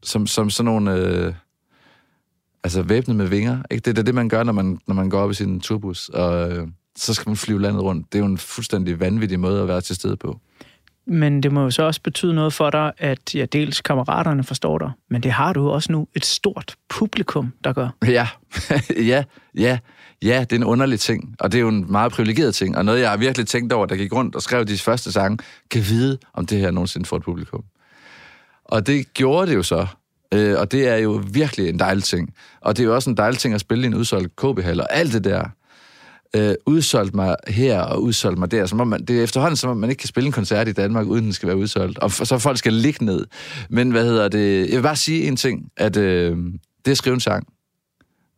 som, 0.03 0.27
som 0.27 0.49
sådan 0.49 0.65
nogle, 0.65 0.95
øh, 0.95 1.33
altså 2.63 2.81
væbnet 2.81 3.15
med 3.15 3.27
vinger, 3.27 3.63
ikke? 3.71 3.85
Det 3.91 3.97
er 3.97 4.03
det, 4.03 4.15
man 4.15 4.29
gør, 4.29 4.43
når 4.43 4.53
man, 4.53 4.79
når 4.87 4.95
man 4.95 5.09
går 5.09 5.19
op 5.19 5.31
i 5.31 5.33
sin 5.33 5.59
turbus, 5.59 6.09
og 6.09 6.51
øh, 6.51 6.67
så 6.97 7.13
skal 7.13 7.29
man 7.29 7.37
flyve 7.37 7.61
landet 7.61 7.83
rundt. 7.83 8.13
Det 8.13 8.19
er 8.19 8.23
jo 8.23 8.31
en 8.31 8.37
fuldstændig 8.37 8.99
vanvittig 8.99 9.39
måde 9.39 9.61
at 9.61 9.67
være 9.67 9.81
til 9.81 9.95
stede 9.95 10.17
på. 10.17 10.39
Men 11.05 11.43
det 11.43 11.51
må 11.51 11.63
jo 11.63 11.69
så 11.69 11.83
også 11.83 12.01
betyde 12.01 12.33
noget 12.33 12.53
for 12.53 12.69
dig, 12.69 12.91
at 12.97 13.35
ja, 13.35 13.45
dels 13.45 13.81
kammeraterne 13.81 14.43
forstår 14.43 14.77
dig, 14.77 14.91
men 15.09 15.23
det 15.23 15.31
har 15.31 15.53
du 15.53 15.69
også 15.69 15.91
nu 15.91 16.07
et 16.15 16.25
stort 16.25 16.75
publikum, 16.89 17.53
der 17.63 17.73
gør. 17.73 17.89
Ja, 18.05 18.27
ja, 19.11 19.23
ja, 19.57 19.77
ja, 20.21 20.39
det 20.39 20.51
er 20.51 20.55
en 20.55 20.63
underlig 20.63 20.99
ting, 20.99 21.35
og 21.39 21.51
det 21.51 21.57
er 21.57 21.61
jo 21.61 21.67
en 21.67 21.91
meget 21.91 22.11
privilegeret 22.11 22.55
ting, 22.55 22.77
og 22.77 22.85
noget, 22.85 23.01
jeg 23.01 23.09
har 23.09 23.17
virkelig 23.17 23.47
tænkt 23.47 23.73
over, 23.73 23.85
der 23.85 23.95
gik 23.95 24.13
rundt 24.13 24.35
og 24.35 24.41
skrev 24.41 24.65
de 24.65 24.77
første 24.77 25.11
sange, 25.11 25.37
kan 25.71 25.81
vide, 25.81 26.17
om 26.33 26.45
det 26.45 26.59
her 26.59 26.71
nogensinde 26.71 27.05
får 27.05 27.17
et 27.17 27.23
publikum. 27.23 27.63
Og 28.65 28.87
det 28.87 29.13
gjorde 29.13 29.47
det 29.51 29.55
jo 29.55 29.63
så, 29.63 29.87
øh, 30.33 30.59
og 30.59 30.71
det 30.71 30.87
er 30.87 30.97
jo 30.97 31.21
virkelig 31.31 31.69
en 31.69 31.79
dejlig 31.79 32.03
ting. 32.03 32.33
Og 32.61 32.77
det 32.77 32.83
er 32.83 32.87
jo 32.87 32.95
også 32.95 33.09
en 33.09 33.17
dejlig 33.17 33.39
ting 33.39 33.53
at 33.53 33.61
spille 33.61 33.83
i 33.83 33.87
en 33.87 33.95
udsolgt 33.95 34.35
KB-hal, 34.35 34.81
og 34.81 34.95
alt 34.95 35.13
det 35.13 35.23
der, 35.23 35.43
øh, 36.35 36.55
udsolgt 36.65 37.15
mig 37.15 37.35
her 37.47 37.79
og 37.81 38.03
udsolgt 38.03 38.39
mig 38.39 38.51
der. 38.51 38.65
Som 38.65 38.79
om 38.79 38.87
man, 38.87 39.05
det 39.05 39.19
er 39.19 39.23
efterhånden, 39.23 39.57
som 39.57 39.69
om 39.69 39.77
man 39.77 39.89
ikke 39.89 39.99
kan 39.99 40.07
spille 40.07 40.27
en 40.27 40.33
koncert 40.33 40.67
i 40.67 40.71
Danmark, 40.71 41.07
uden 41.07 41.23
den 41.23 41.33
skal 41.33 41.47
være 41.47 41.57
udsolgt. 41.57 41.99
Og 41.99 42.11
så 42.11 42.37
folk 42.37 42.57
skal 42.57 42.73
ligge 42.73 43.05
ned. 43.05 43.25
Men 43.69 43.91
hvad 43.91 44.05
hedder 44.05 44.27
det? 44.27 44.69
Jeg 44.69 44.75
vil 44.75 44.83
bare 44.83 44.95
sige 44.95 45.27
en 45.27 45.35
ting, 45.35 45.71
at 45.77 45.97
øh, 45.97 46.37
det 46.85 46.91
at 46.91 46.97
skrive 46.97 47.13
en 47.13 47.19
sang, 47.19 47.47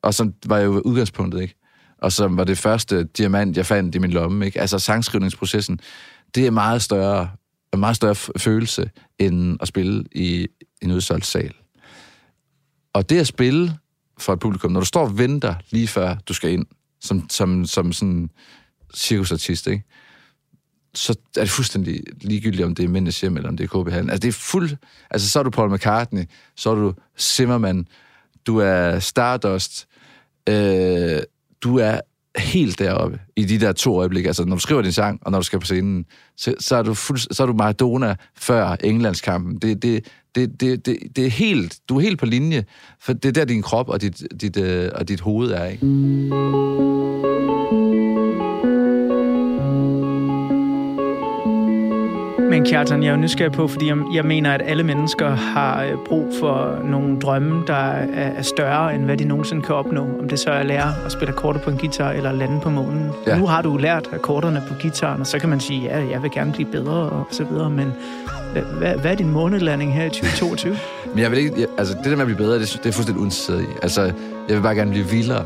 og 0.02 0.14
som 0.14 0.34
var 0.46 0.60
jo 0.60 0.80
udgangspunktet, 0.80 1.42
ikke? 1.42 1.56
Og 2.02 2.12
som 2.12 2.38
var 2.38 2.44
det 2.44 2.58
første 2.58 3.04
diamant, 3.04 3.58
jeg 3.58 3.66
fandt 3.66 3.96
i 3.96 3.98
min 3.98 4.12
lomme, 4.12 4.46
ikke? 4.46 4.62
Altså 4.62 4.80
sangskrivningsprocessen, 4.80 5.80
det 6.36 6.48
er 6.48 6.52
meget 6.52 6.82
større, 6.82 7.30
en 7.74 7.80
meget 7.80 7.96
større 7.96 8.16
f- 8.16 8.30
følelse, 8.38 8.90
end 9.20 9.58
at 9.62 9.68
spille 9.68 10.04
i 10.12 10.48
en 10.82 10.92
udsolgt 10.92 11.26
sal. 11.26 11.54
Og 12.94 13.10
det 13.10 13.20
at 13.20 13.28
spille 13.28 13.78
for 14.20 14.34
et 14.34 14.40
publikum, 14.40 14.72
når 14.72 14.80
du 14.80 14.86
står 14.86 15.02
og 15.02 15.18
venter 15.18 15.56
lige 15.70 15.88
før 15.88 16.16
du 16.28 16.34
skal 16.34 16.52
ind, 16.52 16.66
som, 17.06 17.30
som, 17.30 17.66
som 17.66 17.94
sådan 17.94 18.30
cirkusartist, 18.96 19.68
ikke? 19.68 19.84
så 20.98 21.16
er 21.38 21.42
det 21.42 21.50
fuldstændig 21.50 22.04
ligegyldigt, 22.22 22.64
om 22.64 22.76
det 22.76 22.86
er 22.86 22.90
Mændenes 22.90 23.22
Hjem, 23.22 23.38
eller 23.38 23.50
om 23.50 23.58
det 23.58 23.64
er 23.64 23.84
KB 23.84 23.90
Hallen. 23.90 24.10
Altså, 24.10 24.22
det 24.22 24.28
er 24.28 24.40
fuld... 24.40 24.70
Altså, 25.12 25.30
så 25.30 25.40
er 25.40 25.44
du 25.44 25.50
Paul 25.50 25.74
McCartney, 25.74 26.24
så 26.56 26.70
er 26.70 26.76
du 26.76 26.94
Zimmerman, 27.20 27.88
du 28.48 28.58
er 28.58 29.00
Stardust, 29.00 29.88
øh, 30.50 31.22
du 31.62 31.78
er 31.78 32.00
helt 32.38 32.80
deroppe 32.80 33.20
i 33.36 33.46
de 33.46 33.60
der 33.60 33.72
to 33.72 34.00
øjeblikke. 34.00 34.30
Altså, 34.30 34.46
når 34.46 34.56
du 34.56 34.62
skriver 34.62 34.82
din 34.82 34.92
sang, 34.92 35.20
og 35.22 35.32
når 35.32 35.40
du 35.40 35.46
skal 35.46 35.60
på 35.60 35.66
scenen, 35.66 36.06
så, 36.38 36.54
så, 36.60 36.76
er, 36.76 36.84
du 36.84 36.94
fuld, 36.94 37.18
så 37.34 37.44
er 37.44 37.48
du 37.48 37.54
Maradona 37.54 38.16
før 38.38 38.76
Englandskampen. 38.84 39.58
Det, 39.58 39.84
det, 39.84 40.06
det, 40.36 40.62
det, 40.62 40.86
det, 40.86 40.98
det 41.16 41.26
er 41.26 41.30
helt... 41.30 41.78
Du 41.90 41.98
er 41.98 42.02
helt 42.02 42.20
på 42.20 42.26
linje, 42.26 42.64
for 43.02 43.14
det 43.14 43.26
er 43.26 43.32
der, 43.32 43.46
din 43.46 43.62
krop 43.62 43.90
og 43.90 44.02
dit, 44.02 44.24
dit, 44.42 44.58
øh, 44.58 44.92
og 44.96 45.08
dit 45.08 45.22
hoved 45.22 45.52
er, 45.52 45.66
ikke? 45.66 47.45
Kjartan, 52.66 53.04
jeg 53.04 53.10
er 53.10 53.14
jo 53.16 53.22
nysgerrig 53.22 53.52
på, 53.52 53.68
fordi 53.68 53.88
jeg, 53.88 53.98
jeg 54.14 54.26
mener, 54.26 54.54
at 54.54 54.62
alle 54.66 54.84
mennesker 54.84 55.30
har 55.30 55.84
øh, 55.84 55.92
brug 56.06 56.34
for 56.40 56.80
nogle 56.84 57.20
drømme, 57.20 57.64
der 57.68 57.74
er, 57.74 58.32
er 58.38 58.42
større, 58.42 58.96
end 58.96 59.04
hvad 59.06 59.18
de 59.18 59.26
nogensinde 59.26 59.62
kan 59.62 59.76
opnå. 59.76 60.02
Om 60.20 60.30
det 60.30 60.40
så 60.40 60.50
er 60.50 60.60
at 60.60 60.66
lære 60.66 60.94
at 61.06 61.12
spille 61.12 61.34
akkorder 61.34 61.60
på 61.60 61.70
en 61.70 61.78
guitar, 61.78 62.12
eller 62.12 62.32
lande 62.32 62.62
på 62.62 62.70
månen. 62.70 63.12
Ja. 63.28 63.38
Nu 63.38 63.46
har 63.46 63.62
du 63.62 63.78
lært 63.78 64.10
akkorderne 64.14 64.64
på 64.68 64.74
gitaren, 64.74 65.22
og 65.22 65.28
så 65.28 65.40
kan 65.40 65.50
man 65.50 65.60
sige, 65.60 65.82
ja, 65.82 66.10
jeg 66.10 66.24
vil 66.24 66.32
gerne 66.32 66.52
blive 66.52 66.72
bedre, 66.72 67.10
og 67.10 67.28
så 67.32 67.44
videre. 67.44 67.70
Men 67.70 67.94
hvad, 68.52 68.62
hvad, 68.62 68.96
hvad 68.96 69.12
er 69.12 69.16
din 69.16 69.32
månelanding 69.32 69.94
her 69.94 70.06
i 70.06 70.10
2022? 70.10 70.78
Men 71.14 71.24
jeg 71.24 71.32
vil 71.32 71.40
ikke, 71.40 71.54
jeg, 71.58 71.68
altså 71.78 71.94
det 71.94 72.06
der 72.06 72.12
med 72.12 72.22
at 72.22 72.26
blive 72.26 72.38
bedre, 72.38 72.60
det, 72.60 72.80
det 72.84 72.90
er 72.90 72.94
fuldstændig 72.94 73.22
uinteresseret 73.22 73.62
i. 73.62 73.66
Altså, 73.82 74.02
jeg 74.50 74.56
vil 74.56 74.62
bare 74.62 74.76
gerne 74.76 74.92
blive 74.92 75.06
vildere. 75.06 75.46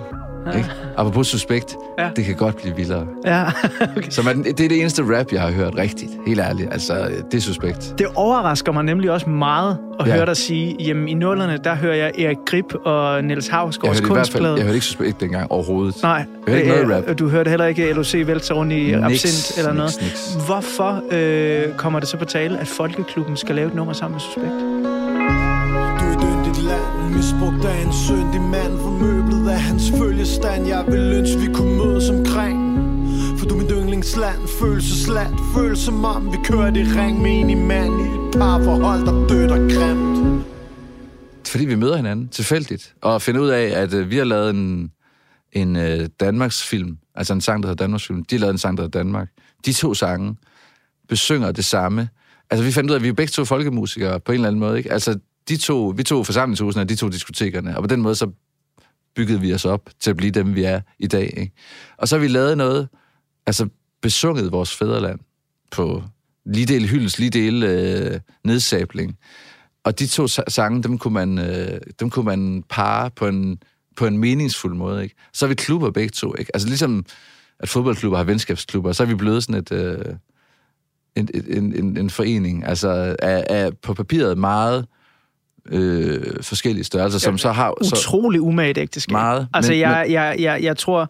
Ikke? 0.58 0.70
Apropos 0.98 1.28
suspekt, 1.28 1.76
Ja. 2.00 2.10
det 2.16 2.26
kan 2.26 2.36
godt 2.36 2.58
blive 2.58 2.76
vildere. 2.76 3.06
ja, 3.26 3.44
okay. 3.98 4.10
Så 4.10 4.22
man, 4.22 4.44
det 4.44 4.60
er 4.60 4.70
det 4.70 4.80
eneste 4.82 5.04
rap, 5.18 5.26
jeg 5.32 5.42
har 5.42 5.52
hørt 5.52 5.76
rigtigt. 5.78 6.12
Helt 6.28 6.40
ærligt. 6.40 6.74
Altså, 6.74 7.12
det 7.32 7.38
er 7.38 7.42
suspekt. 7.42 7.94
Det 7.98 8.08
overrasker 8.16 8.72
mig 8.72 8.84
nemlig 8.84 9.12
også 9.12 9.30
meget 9.30 9.78
at 10.00 10.08
ja. 10.08 10.14
Høre 10.16 10.26
dig 10.26 10.38
sige, 10.38 10.76
jamen 10.80 11.08
i 11.08 11.14
nullerne, 11.14 11.60
der 11.64 11.76
hører 11.76 11.96
jeg 11.96 12.12
Erik 12.20 12.38
Grip 12.46 12.66
og 12.86 13.24
Niels 13.24 13.48
Jeg 13.48 13.56
Havsgaards 13.58 14.00
hørte 14.00 14.12
i 14.12 14.14
hvert 14.14 14.18
fald, 14.18 14.26
kunstplade. 14.26 14.56
jeg 14.56 14.64
hørte 14.64 14.76
ikke 14.76 14.86
suspekt 14.86 15.20
dengang 15.22 15.52
overhovedet. 15.52 15.96
Nej, 16.04 16.12
Jeg 16.14 16.26
hørte 16.48 16.60
ikke 16.62 16.70
noget 16.86 17.04
øh, 17.04 17.10
rap. 17.10 17.20
Du 17.20 17.28
hørte 17.30 17.50
heller 17.50 17.66
ikke 17.66 17.94
LOC 17.94 18.14
vælte 18.14 18.54
rundt 18.54 18.74
i 18.74 18.76
Niks, 18.76 18.96
absint 19.26 19.58
eller 19.58 19.74
noget. 19.74 19.98
niks, 20.02 20.34
niks. 20.34 20.46
Hvorfor 20.46 21.04
øh, 21.12 21.74
kommer 21.78 22.00
det 22.00 22.10
så 22.10 22.18
på 22.18 22.26
tale, 22.26 22.60
at 22.60 22.68
Folkeklubben 22.68 23.38
skal 23.38 23.56
lave 23.56 23.68
et 23.68 23.76
nummer 23.76 23.94
sammen 23.94 24.14
med 24.16 24.22
Suspekt? 24.22 24.99
Misbrugt 27.10 27.66
af 27.66 27.86
en 27.86 27.94
syndig 27.94 28.42
mand 28.42 28.74
Formøblet 28.80 29.50
af 29.50 29.62
hans 29.62 29.92
følgestand 29.98 30.68
Jeg 30.68 30.86
vil 30.88 31.14
ønske, 31.20 31.40
vi 31.40 31.54
kunne 31.54 31.78
mødes 31.78 32.10
omkring 32.10 32.60
For 33.40 33.46
du 33.46 33.56
er 33.56 33.62
mit 33.62 33.72
yndlingsland, 33.72 34.48
følelsesland 34.60 35.34
Føles 35.56 35.80
som 35.80 36.06
om, 36.06 36.32
vi 36.32 36.38
kører 36.44 36.72
det 36.72 36.96
ring 36.96 37.22
med 37.22 37.32
en 37.32 37.50
i 37.50 37.56
mand 37.56 38.02
I 38.02 38.04
et 38.04 38.34
parforhold, 38.34 39.06
der 39.06 39.28
dødt 39.28 39.52
og 39.52 39.58
grimt 39.58 40.46
Fordi 41.48 41.66
vi 41.66 41.76
møder 41.76 41.96
hinanden 41.96 42.28
tilfældigt, 42.28 42.94
og 43.02 43.22
finder 43.22 43.42
ud 43.42 43.50
af, 43.50 43.82
at 43.82 43.94
øh, 43.94 44.12
vi 44.12 44.18
har 44.18 44.24
lavet 44.24 44.50
en, 44.50 44.92
en 45.52 45.76
øh, 45.76 46.10
Danmarks 46.20 46.64
film, 46.64 46.98
altså 47.16 47.34
en 47.34 47.42
sang, 47.42 47.64
der 47.64 47.70
hedder 47.70 47.84
Danmarks 47.84 48.08
film. 48.08 48.26
De 48.26 48.36
har 48.36 48.40
lavet 48.40 48.54
en 48.54 48.58
sang, 48.58 48.78
der 48.78 48.84
hedder 48.84 49.00
Danmark. 49.00 49.30
De 49.66 49.74
to 49.74 49.94
sange 49.94 50.36
besynger 51.10 51.52
det 51.52 51.66
samme. 51.66 52.10
Altså, 52.50 52.64
vi 52.64 52.72
fandt 52.72 52.90
ud 52.90 52.96
af, 52.96 53.00
at 53.00 53.04
vi 53.04 53.08
er 53.08 53.14
begge 53.14 53.32
to 53.32 53.46
folkemusikere 53.46 54.20
på 54.20 54.32
en 54.32 54.36
eller 54.36 54.48
anden 54.48 54.60
måde, 54.60 54.78
ikke? 54.78 54.92
Altså, 54.92 55.20
de 55.50 55.58
to, 55.58 55.94
vi 55.98 56.04
to 56.04 56.24
forsamlingshusene, 56.24 56.82
og 56.82 56.90
de 56.90 56.96
to 56.96 57.10
diskotekerne, 57.10 57.78
og 57.78 57.84
på 57.84 57.88
den 57.88 58.02
måde 58.02 58.16
så 58.16 58.32
byggede 59.16 59.42
vi 59.42 59.54
os 59.54 59.66
op 59.66 59.90
til 60.00 60.10
at 60.10 60.18
blive 60.18 60.32
dem, 60.32 60.56
vi 60.56 60.64
er 60.64 60.82
i 61.00 61.08
dag, 61.08 61.34
ikke? 61.38 61.54
Og 61.98 62.08
så 62.08 62.16
har 62.16 62.22
vi 62.22 62.28
lavet 62.28 62.58
noget, 62.58 62.90
altså 63.46 63.70
besunget 64.02 64.52
vores 64.52 64.76
fædreland 64.76 65.20
på 65.72 66.04
lige 66.46 66.66
del 66.66 66.88
hyldest, 66.88 67.20
lige 67.20 67.30
del 67.30 67.64
øh, 67.64 68.20
nedsabling. 68.44 69.18
Og 69.84 70.00
de 70.00 70.08
to 70.08 70.28
sange, 70.28 70.84
dem 70.84 70.98
kunne 70.98 71.14
man, 71.14 71.38
øh, 71.40 71.82
dem 72.00 72.10
kunne 72.10 72.26
man 72.26 72.64
pare 72.70 73.12
på 73.12 73.28
en, 73.28 73.64
på 73.96 74.06
en 74.06 74.18
meningsfuld 74.18 74.76
måde, 74.76 75.04
ikke? 75.04 75.16
Så 75.34 75.46
er 75.46 75.48
vi 75.48 75.56
klubber 75.56 75.92
begge 75.92 76.10
to, 76.10 76.36
ikke? 76.36 76.56
Altså 76.56 76.68
ligesom, 76.68 77.06
at 77.60 77.70
fodboldklubber 77.70 78.18
har 78.18 78.24
venskabsklubber, 78.24 78.92
så 78.92 79.04
er 79.04 79.08
vi 79.08 79.16
blevet 79.16 79.44
sådan 79.44 79.62
et... 79.62 79.72
Øh, 79.72 80.16
en, 81.16 81.30
en, 81.48 81.74
en, 81.76 81.98
en 81.98 82.10
forening, 82.10 82.66
altså 82.66 83.16
er, 83.20 83.44
er 83.50 83.72
på 83.84 83.94
papiret 83.94 84.38
meget 84.38 84.86
øh, 85.72 86.22
forskellige 86.44 86.84
størrelser, 86.84 87.20
som 87.20 87.38
så 87.38 87.52
har... 87.52 87.74
Så, 87.82 87.96
Utrolig 87.96 88.42
umage 88.42 88.80
ægteskab. 88.80 89.12
Meget, 89.12 89.48
Altså, 89.54 89.72
men- 89.72 89.80
jeg, 89.82 90.06
jeg, 90.10 90.36
jeg, 90.40 90.64
jeg 90.64 90.78
tror... 90.78 91.10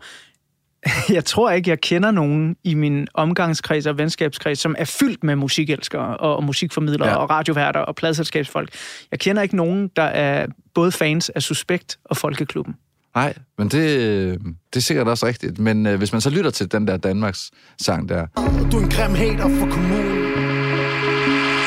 Jeg 1.10 1.26
tror 1.26 1.52
ikke, 1.52 1.70
jeg 1.70 1.82
kender 1.82 2.12
nogen 2.12 2.56
i 2.64 2.74
min 2.74 3.08
omgangskreds 3.14 3.86
og 3.86 3.98
venskabskreds, 3.98 4.60
som 4.60 4.76
er 4.78 4.86
fyldt 4.86 5.24
med 5.24 5.36
musikelskere 5.36 6.18
og, 6.18 6.36
og 6.36 6.44
musikformidlere 6.44 7.10
ja. 7.10 7.16
Og 7.16 7.30
radioværter 7.30 7.80
og 7.80 7.96
pladselskabsfolk. 7.96 8.70
Jeg 9.12 9.20
kender 9.20 9.42
ikke 9.42 9.56
nogen, 9.56 9.90
der 9.96 10.04
er 10.04 10.46
både 10.76 10.92
fans 10.92 11.30
af 11.30 11.42
Suspekt 11.42 11.98
og 12.06 12.18
Folkeklubben. 12.18 12.76
Nej, 13.16 13.34
men 13.58 13.68
det, 13.68 13.98
øh, 13.98 14.34
det 14.34 14.76
er 14.76 14.80
sikkert 14.80 15.08
også 15.08 15.26
rigtigt. 15.26 15.60
Men 15.60 15.86
øh, 15.88 15.98
hvis 15.98 16.12
man 16.12 16.22
så 16.22 16.30
lytter 16.30 16.52
til 16.52 16.72
den 16.72 16.88
der 16.88 16.98
Danmarks 16.98 17.52
sang 17.82 18.10
der, 18.10 18.26
Du 18.72 18.78
er 18.78 18.84
en 18.84 18.90
grim 18.90 19.16
hater 19.16 19.50
for 19.60 19.68
kommunen 19.72 20.26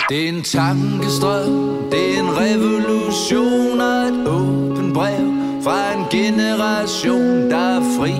Det 0.09 0.25
er 0.25 0.29
en 0.29 0.43
tankestrøm, 0.43 1.82
revolution 2.55 3.81
og 3.81 4.03
et 4.09 4.29
åbent 4.29 4.95
brev 4.95 5.27
fra 5.63 5.93
en 5.99 6.05
generation, 6.11 7.51
der 7.51 7.57
er 7.57 7.81
fri 7.81 8.13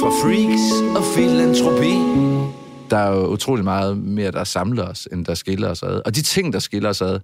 fra 0.00 0.08
freaks 0.08 0.96
og 0.96 1.04
filantropi. 1.14 1.94
der 2.90 2.96
er 2.96 3.10
jo 3.10 3.26
utrolig 3.26 3.64
meget 3.64 3.98
mere, 3.98 4.30
der 4.30 4.44
samler 4.44 4.84
os, 4.84 5.08
end 5.12 5.24
der 5.24 5.34
skiller 5.34 5.68
os 5.68 5.82
ad. 5.82 6.02
Og 6.04 6.14
de 6.14 6.22
ting, 6.22 6.52
der 6.52 6.58
skiller 6.58 6.88
os 6.88 7.02
ad, 7.02 7.20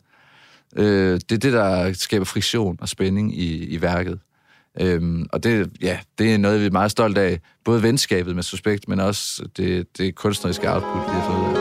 øh, 0.77 1.15
det 1.15 1.33
er 1.33 1.39
det, 1.39 1.53
der 1.53 1.93
skaber 1.93 2.25
friktion 2.25 2.79
og 2.81 2.89
spænding 2.89 3.39
i, 3.39 3.65
i 3.65 3.83
værket. 3.83 4.19
Øhm, 4.81 5.27
og 5.33 5.43
det, 5.45 5.71
ja, 5.81 5.99
det 6.19 6.35
er 6.35 6.39
noget, 6.39 6.61
vi 6.61 6.67
er 6.67 6.71
meget 6.71 6.91
stolt 6.91 7.19
af. 7.19 7.41
Både 7.65 7.83
venskabet 7.83 8.35
med 8.35 8.43
Suspekt, 8.43 8.89
men 8.89 9.01
også 9.01 9.43
det, 9.57 9.99
det 9.99 10.15
kunstneriske 10.15 10.73
output, 10.73 11.03
vi 11.07 11.13
har 11.13 11.27
fået. 11.27 11.53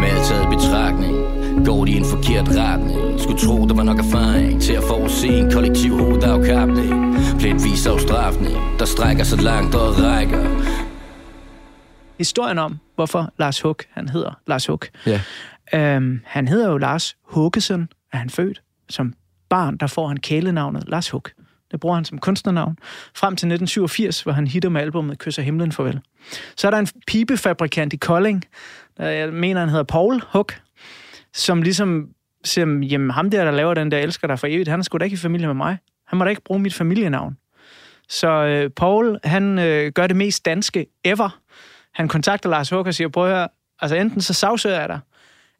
Med 0.00 0.28
taget 0.28 0.44
i 0.44 0.56
betragtning 0.56 1.19
Går 1.64 1.84
de 1.84 1.90
i 1.90 1.96
en 1.96 2.04
forkert 2.04 2.48
retning 2.48 3.20
Skulle 3.20 3.38
tro, 3.38 3.66
der 3.68 3.74
var 3.74 3.82
nok 3.82 3.98
erfaring 3.98 4.62
Til 4.62 4.72
at 4.72 4.82
forudse 4.82 5.28
en 5.28 5.50
kollektiv 5.52 5.98
hovedafkapning 5.98 7.14
Pletvis 7.38 7.86
afstraffning 7.86 8.56
Der 8.78 8.84
strækker 8.84 9.24
sig 9.24 9.38
langt 9.42 9.74
og 9.74 9.98
rækker 10.02 10.44
Historien 12.18 12.58
om, 12.58 12.78
hvorfor 12.94 13.32
Lars 13.38 13.60
Hug, 13.60 13.76
han 13.90 14.08
hedder 14.08 14.40
Lars 14.46 14.66
Hug. 14.66 14.80
Ja. 15.06 15.20
Øhm, 15.74 16.20
han 16.24 16.48
hedder 16.48 16.70
jo 16.70 16.76
Lars 16.76 17.16
Huggesen, 17.24 17.88
er 18.12 18.16
han 18.16 18.30
født. 18.30 18.62
Som 18.88 19.14
barn, 19.48 19.76
der 19.76 19.86
får 19.86 20.08
han 20.08 20.16
kælenavnet 20.16 20.84
Lars 20.88 21.10
Hug. 21.10 21.24
Det 21.70 21.80
bruger 21.80 21.94
han 21.94 22.04
som 22.04 22.18
kunstnernavn. 22.18 22.78
Frem 23.14 23.36
til 23.36 23.46
1987, 23.46 24.22
hvor 24.22 24.32
han 24.32 24.46
hitter 24.46 24.68
med 24.68 24.80
albumet 24.80 25.18
Kysser 25.18 25.42
himlen 25.42 25.72
farvel. 25.72 26.00
Så 26.56 26.66
er 26.66 26.70
der 26.70 26.78
en 26.78 26.88
pibefabrikant 27.06 27.92
i 27.92 27.96
Kolding, 27.96 28.44
der 28.96 29.08
jeg 29.08 29.32
mener, 29.32 29.60
han 29.60 29.68
hedder 29.68 29.84
Paul 29.84 30.22
Hug, 30.32 30.46
som 31.34 31.62
ligesom 31.62 32.08
siger, 32.44 32.66
jamen 32.66 33.10
ham 33.10 33.30
der, 33.30 33.44
der 33.44 33.50
laver 33.50 33.74
den 33.74 33.90
der 33.90 33.98
elsker 33.98 34.26
dig 34.26 34.38
for 34.38 34.46
evigt, 34.46 34.68
han 34.68 34.80
er 34.80 34.84
sgu 34.84 34.98
da 34.98 35.04
ikke 35.04 35.14
i 35.14 35.16
familie 35.16 35.46
med 35.46 35.54
mig. 35.54 35.78
Han 36.06 36.18
må 36.18 36.24
da 36.24 36.30
ikke 36.30 36.42
bruge 36.42 36.60
mit 36.60 36.74
familienavn. 36.74 37.36
Så 38.08 38.28
øh, 38.28 38.70
Paul, 38.70 39.18
han 39.24 39.58
øh, 39.58 39.92
gør 39.92 40.06
det 40.06 40.16
mest 40.16 40.44
danske 40.44 40.86
ever. 41.04 41.40
Han 41.92 42.08
kontakter 42.08 42.48
Lars 42.48 42.70
Hug 42.70 42.86
og 42.86 42.94
siger, 42.94 43.08
prøv 43.08 43.24
at 43.24 43.36
høre, 43.36 43.48
altså 43.80 43.96
enten 43.96 44.20
så 44.20 44.32
sagsøger 44.32 44.80
jeg 44.80 44.88
dig, 44.88 45.00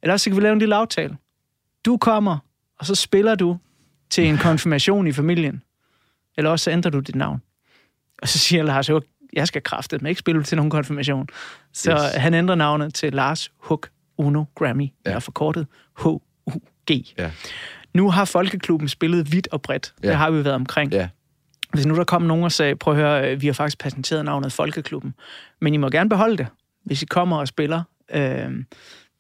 eller 0.03 0.17
så 0.17 0.31
kan 0.31 0.37
vi 0.37 0.43
lave 0.43 0.53
en 0.53 0.59
lille 0.59 0.75
aftale. 0.75 1.17
Du 1.85 1.97
kommer, 1.97 2.39
og 2.79 2.87
så 2.87 2.95
spiller 2.95 3.35
du 3.35 3.59
til 4.11 4.27
en 4.27 4.39
konfirmation 4.39 5.07
i 5.07 5.13
familien. 5.13 5.63
Eller 6.37 6.51
også 6.51 6.65
så 6.65 6.71
ændrer 6.71 6.91
du 6.91 7.01
dit 7.01 7.15
navn. 7.15 7.43
Og 8.23 8.29
så 8.29 8.39
siger 8.39 8.63
Lars 8.63 8.89
Hug, 8.89 9.03
jeg 9.33 9.47
skal 9.47 9.63
kraftet, 9.63 10.03
men 10.03 10.09
ikke 10.09 10.19
spille 10.19 10.43
til 10.43 10.57
nogen 10.57 10.71
konfirmation. 10.71 11.29
Så 11.73 11.93
yes. 11.93 12.01
Han 12.17 12.35
ændrer 12.35 12.55
navnet 12.55 12.95
til 12.95 13.13
Lars 13.13 13.53
Hug 13.59 13.85
Uno 14.21 14.45
Grammy, 14.55 14.83
ja. 14.83 15.11
eller 15.11 15.21
forkortet 15.21 15.67
H-U-G. 15.99 16.91
Ja. 17.19 17.31
Nu 17.95 18.11
har 18.11 18.25
Folkeklubben 18.25 18.89
spillet 18.89 19.33
vidt 19.33 19.49
og 19.53 19.63
bredt. 19.63 19.95
Ja. 20.03 20.09
Det 20.09 20.17
har 20.17 20.31
vi 20.31 20.45
været 20.45 20.55
omkring. 20.55 20.93
Ja. 20.93 21.09
Hvis 21.73 21.87
nu 21.87 21.97
der 21.97 22.05
kom 22.05 22.23
nogen 22.23 22.45
og 22.45 22.53
sagde, 22.53 22.77
prøv 22.77 22.95
at 22.95 23.01
høre, 23.01 23.31
øh, 23.33 23.41
vi 23.43 23.47
har 23.47 23.53
faktisk 23.55 23.79
patenteret 23.79 24.25
navnet 24.25 24.53
Folkeklubben, 24.53 25.15
men 25.61 25.75
I 25.75 25.77
må 25.77 25.89
gerne 25.89 26.09
beholde 26.09 26.37
det, 26.37 26.47
hvis 26.85 27.03
I 27.03 27.07
kommer 27.07 27.37
og 27.37 27.49
spiller 27.49 27.83
øh, 28.15 28.51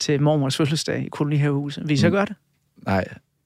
til 0.00 0.22
mormors 0.22 0.56
fødselsdag 0.56 1.04
i 1.06 1.08
kolonihavehuset. 1.08 1.88
Vil 1.88 1.94
I 1.94 1.96
så 1.96 2.06
Mm. 2.06 2.12
gøre 2.12 2.26
det? 2.26 2.34
Nej, 2.86 3.04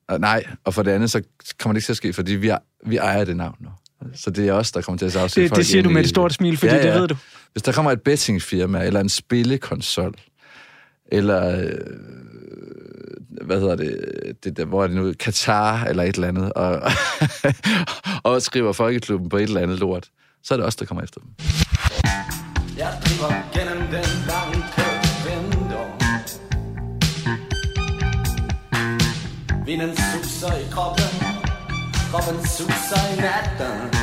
og 0.09 0.21
nej, 0.21 0.45
og 0.65 0.75
for 0.75 0.83
det 0.83 0.91
andet, 0.91 1.11
så 1.11 1.23
kommer 1.61 1.73
det 1.73 1.79
ikke 1.79 1.87
til 1.87 1.93
at 1.93 1.97
ske, 1.97 2.13
fordi 2.13 2.33
vi, 2.35 2.49
er, 2.49 2.59
vi 2.87 2.97
ejer 2.97 3.25
det 3.25 3.37
navn 3.37 3.57
nu. 3.61 3.69
Så 4.15 4.31
det 4.31 4.49
er 4.49 4.53
os, 4.53 4.73
der 4.73 4.81
kommer 4.83 4.99
til 4.99 5.07
at 5.07 5.13
sagsøge 5.13 5.43
Det, 5.45 5.51
folk 5.51 5.59
det 5.59 5.67
siger 5.67 5.83
du 5.83 5.91
med 5.91 6.01
et 6.03 6.09
stort 6.09 6.33
smil, 6.33 6.57
fordi 6.57 6.75
ja, 6.75 6.87
ja. 6.87 6.93
det 6.93 7.01
ved 7.01 7.09
du. 7.09 7.17
Hvis 7.53 7.63
der 7.63 7.73
kommer 7.73 7.91
et 7.93 8.03
bettingfirma, 8.03 8.85
eller 8.85 9.01
en 9.01 9.09
spillekonsol, 9.09 10.15
eller 11.13 11.61
øh, 11.61 11.71
hvad 13.47 13.61
hedder 13.61 13.77
det, 13.77 13.99
det 14.45 14.57
der, 14.57 14.65
hvor 14.65 14.83
er 14.83 14.87
det 14.87 14.97
nu, 14.97 15.13
Katar 15.21 15.85
eller 15.85 16.03
et 16.03 16.15
eller 16.15 16.29
andet, 16.29 16.53
og, 16.53 16.83
og 18.33 18.43
skriver 18.43 18.73
Folkeklubben 18.73 19.29
på 19.29 19.37
et 19.37 19.43
eller 19.43 19.61
andet 19.61 19.79
lort, 19.79 20.09
så 20.43 20.55
er 20.55 20.59
det 20.59 20.67
os, 20.67 20.77
der 20.77 20.85
kommer 20.85 21.03
efter 21.03 21.21
dem. 21.21 21.31
Jeg 22.79 22.93
driver 23.05 23.31
gennem 23.55 23.87
den 23.87 24.09
lange 24.29 24.65
Vinden 29.67 29.97
suser 29.97 30.57
i 30.57 30.65
kroppen 30.71 31.05
Kroppen 32.11 32.47
suser 32.47 33.03
i 33.13 33.21
natten 33.21 33.95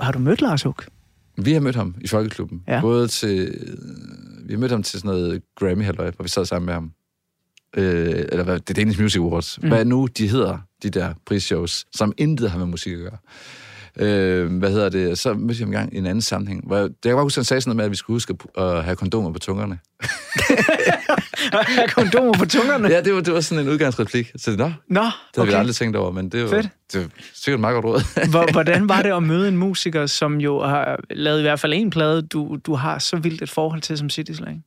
Har 0.00 0.12
du 0.12 0.18
mødt 0.18 0.40
Lars 0.40 0.62
Hug? 0.62 0.95
Vi 1.36 1.52
har 1.52 1.60
mødt 1.60 1.76
ham 1.76 1.94
i 2.00 2.06
Folkeklubben. 2.06 2.62
Ja. 2.68 2.80
Både 2.80 3.08
til... 3.08 3.68
Vi 4.46 4.52
har 4.52 4.58
mødt 4.58 4.72
ham 4.72 4.82
til 4.82 5.00
sådan 5.00 5.08
noget 5.16 5.42
grammy 5.54 5.84
halløj 5.84 6.10
hvor 6.10 6.22
vi 6.22 6.28
sad 6.28 6.44
sammen 6.44 6.66
med 6.66 6.74
ham. 6.74 6.92
Øh, 7.76 8.24
eller 8.28 8.44
hvad, 8.44 8.60
det 8.60 8.70
er 8.70 8.74
Danish 8.74 9.00
Music 9.00 9.20
Awards. 9.20 9.62
Mm. 9.62 9.68
Hvad 9.68 9.84
nu 9.84 10.08
de 10.18 10.28
hedder, 10.28 10.58
de 10.82 10.90
der 10.90 11.14
prisshows, 11.26 11.86
som 11.92 12.12
intet 12.18 12.50
har 12.50 12.58
med 12.58 12.66
musik 12.66 12.92
at 12.92 12.98
gøre. 12.98 13.18
Øh, 14.00 14.58
hvad 14.58 14.70
hedder 14.70 14.88
det? 14.88 15.18
Så 15.18 15.34
mødte 15.34 15.52
jeg 15.60 15.66
ham 15.66 15.68
engang 15.68 15.94
i 15.94 15.98
en 15.98 16.06
anden 16.06 16.22
sammenhæng. 16.22 16.66
Hvor 16.66 16.76
jeg, 16.76 16.88
det 16.88 16.94
jeg 17.04 17.14
bare 17.14 17.22
huske, 17.22 17.38
han 17.38 17.44
sagde 17.44 17.60
sådan 17.60 17.68
noget 17.70 17.76
med, 17.76 17.84
at 17.84 17.90
vi 17.90 17.96
skulle 17.96 18.14
huske 18.14 18.34
at, 18.58 18.84
have 18.84 18.96
kondomer 18.96 19.32
på 19.32 19.38
tungerne. 19.38 19.78
Har 21.52 21.86
kondomer 21.94 22.32
på 22.38 22.44
tungerne? 22.46 22.88
ja, 22.88 23.00
det 23.00 23.14
var, 23.14 23.20
det 23.20 23.32
var 23.34 23.40
sådan 23.40 23.64
en 23.66 23.70
udgangsreplik. 23.72 24.32
Så 24.36 24.50
nå, 24.50 24.64
det 24.64 24.74
Nå, 24.88 25.00
havde 25.00 25.12
okay. 25.38 25.50
vi 25.50 25.54
aldrig 25.54 25.74
tænkt 25.76 25.96
over, 25.96 26.10
men 26.10 26.28
det 26.28 26.42
var, 26.42 26.48
Fedt. 26.48 26.68
det 26.92 27.00
var 27.00 27.08
sikkert 27.34 27.58
et 27.58 27.60
meget 27.60 27.74
godt 27.74 27.84
råd. 27.84 28.28
Hvor- 28.30 28.52
Hvordan 28.52 28.88
var 28.88 29.02
det 29.02 29.12
at 29.12 29.22
møde 29.22 29.48
en 29.48 29.56
musiker, 29.56 30.06
som 30.06 30.40
jo 30.40 30.62
har 30.62 31.00
lavet 31.10 31.38
i 31.38 31.42
hvert 31.42 31.60
fald 31.60 31.72
en 31.74 31.90
plade, 31.90 32.22
du, 32.22 32.58
du 32.66 32.74
har 32.74 32.98
så 32.98 33.16
vildt 33.16 33.42
et 33.42 33.50
forhold 33.50 33.80
til 33.80 33.98
som 33.98 34.10
City 34.10 34.32
Slang? 34.32 34.64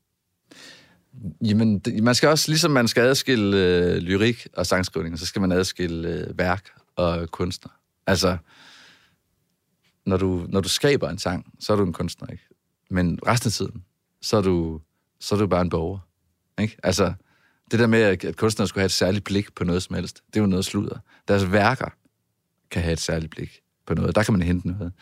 Jamen, 1.46 1.80
det, 1.80 2.04
man 2.04 2.16
skal 2.16 2.30
også, 2.30 2.52
ligesom 2.52 2.72
man 2.72 2.88
skal 2.88 3.02
adskille 3.04 3.58
øh, 3.58 3.96
lyrik 3.98 4.48
og 4.58 4.66
sangskrivning, 4.66 5.20
så 5.20 5.26
skal 5.26 5.42
man 5.42 5.52
adskille 5.52 6.10
øh, 6.10 6.38
værk 6.38 6.64
og 6.96 7.32
kunstner. 7.32 7.72
Altså, 8.08 8.38
når 10.06 10.18
du, 10.18 10.46
når 10.50 10.62
du 10.62 10.70
skaber 10.70 11.10
en 11.10 11.18
sang, 11.18 11.54
så 11.60 11.74
er 11.74 11.78
du 11.78 11.86
en 11.86 11.94
kunstner, 11.94 12.28
ikke? 12.28 12.44
Men 12.90 13.20
resten 13.28 13.48
af 13.48 13.52
tiden, 13.52 13.86
så 14.22 14.38
er 14.38 14.42
du, 14.42 14.82
så 15.20 15.36
er 15.36 15.40
du 15.40 15.48
bare 15.48 15.62
en 15.62 15.70
borger, 15.70 16.00
ikke? 16.60 16.78
Altså, 16.84 17.14
det 17.72 17.80
der 17.80 17.88
med, 17.88 18.02
at 18.02 18.26
at 18.26 18.36
kunstnere 18.36 18.68
skulle 18.68 18.82
have 18.82 18.86
et 18.86 18.92
særligt 18.92 19.24
blik 19.24 19.56
på 19.56 19.64
noget 19.64 19.84
som 19.84 19.96
helst, 19.96 20.22
det 20.28 20.40
er 20.40 20.42
jo 20.42 20.48
noget 20.48 20.66
sludder. 20.66 21.00
Deres 21.28 21.52
værker 21.52 21.90
kan 22.72 22.82
have 22.82 22.94
et 22.94 23.00
særligt 23.00 23.32
blik 23.32 23.62
på 23.86 23.94
noget. 23.94 24.16
Der 24.16 24.24
kan 24.24 24.34
man 24.34 24.42
hente 24.42 24.68
noget. 24.68 24.94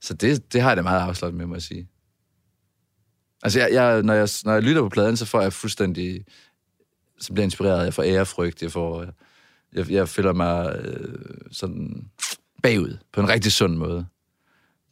Så 0.00 0.14
det, 0.14 0.52
det 0.52 0.62
har 0.62 0.70
jeg 0.70 0.76
da 0.76 0.82
meget 0.82 1.00
afslappet 1.00 1.38
med, 1.38 1.46
må 1.46 1.54
jeg 1.54 1.62
sige. 1.62 1.88
Altså, 3.42 3.58
jeg, 3.60 3.72
jeg, 3.72 4.02
når, 4.02 4.14
jeg, 4.14 4.28
når 4.44 4.52
jeg 4.52 4.62
lytter 4.62 4.82
på 4.82 4.88
pladen, 4.88 5.16
så 5.16 5.26
får 5.26 5.40
jeg 5.40 5.52
fuldstændig... 5.52 6.24
Så 7.18 7.32
bliver 7.32 7.42
jeg 7.42 7.46
inspireret. 7.46 7.84
Jeg 7.84 7.94
får 7.94 8.02
ærefrygt. 8.02 8.62
Jeg, 8.62 8.72
får, 8.72 9.06
jeg, 9.72 9.90
jeg 9.90 10.08
føler 10.08 10.32
mig 10.32 10.76
øh, 10.76 11.36
sådan 11.50 12.10
bagud 12.62 12.96
på 13.12 13.20
en 13.20 13.28
rigtig 13.28 13.52
sund 13.52 13.76
måde. 13.76 14.06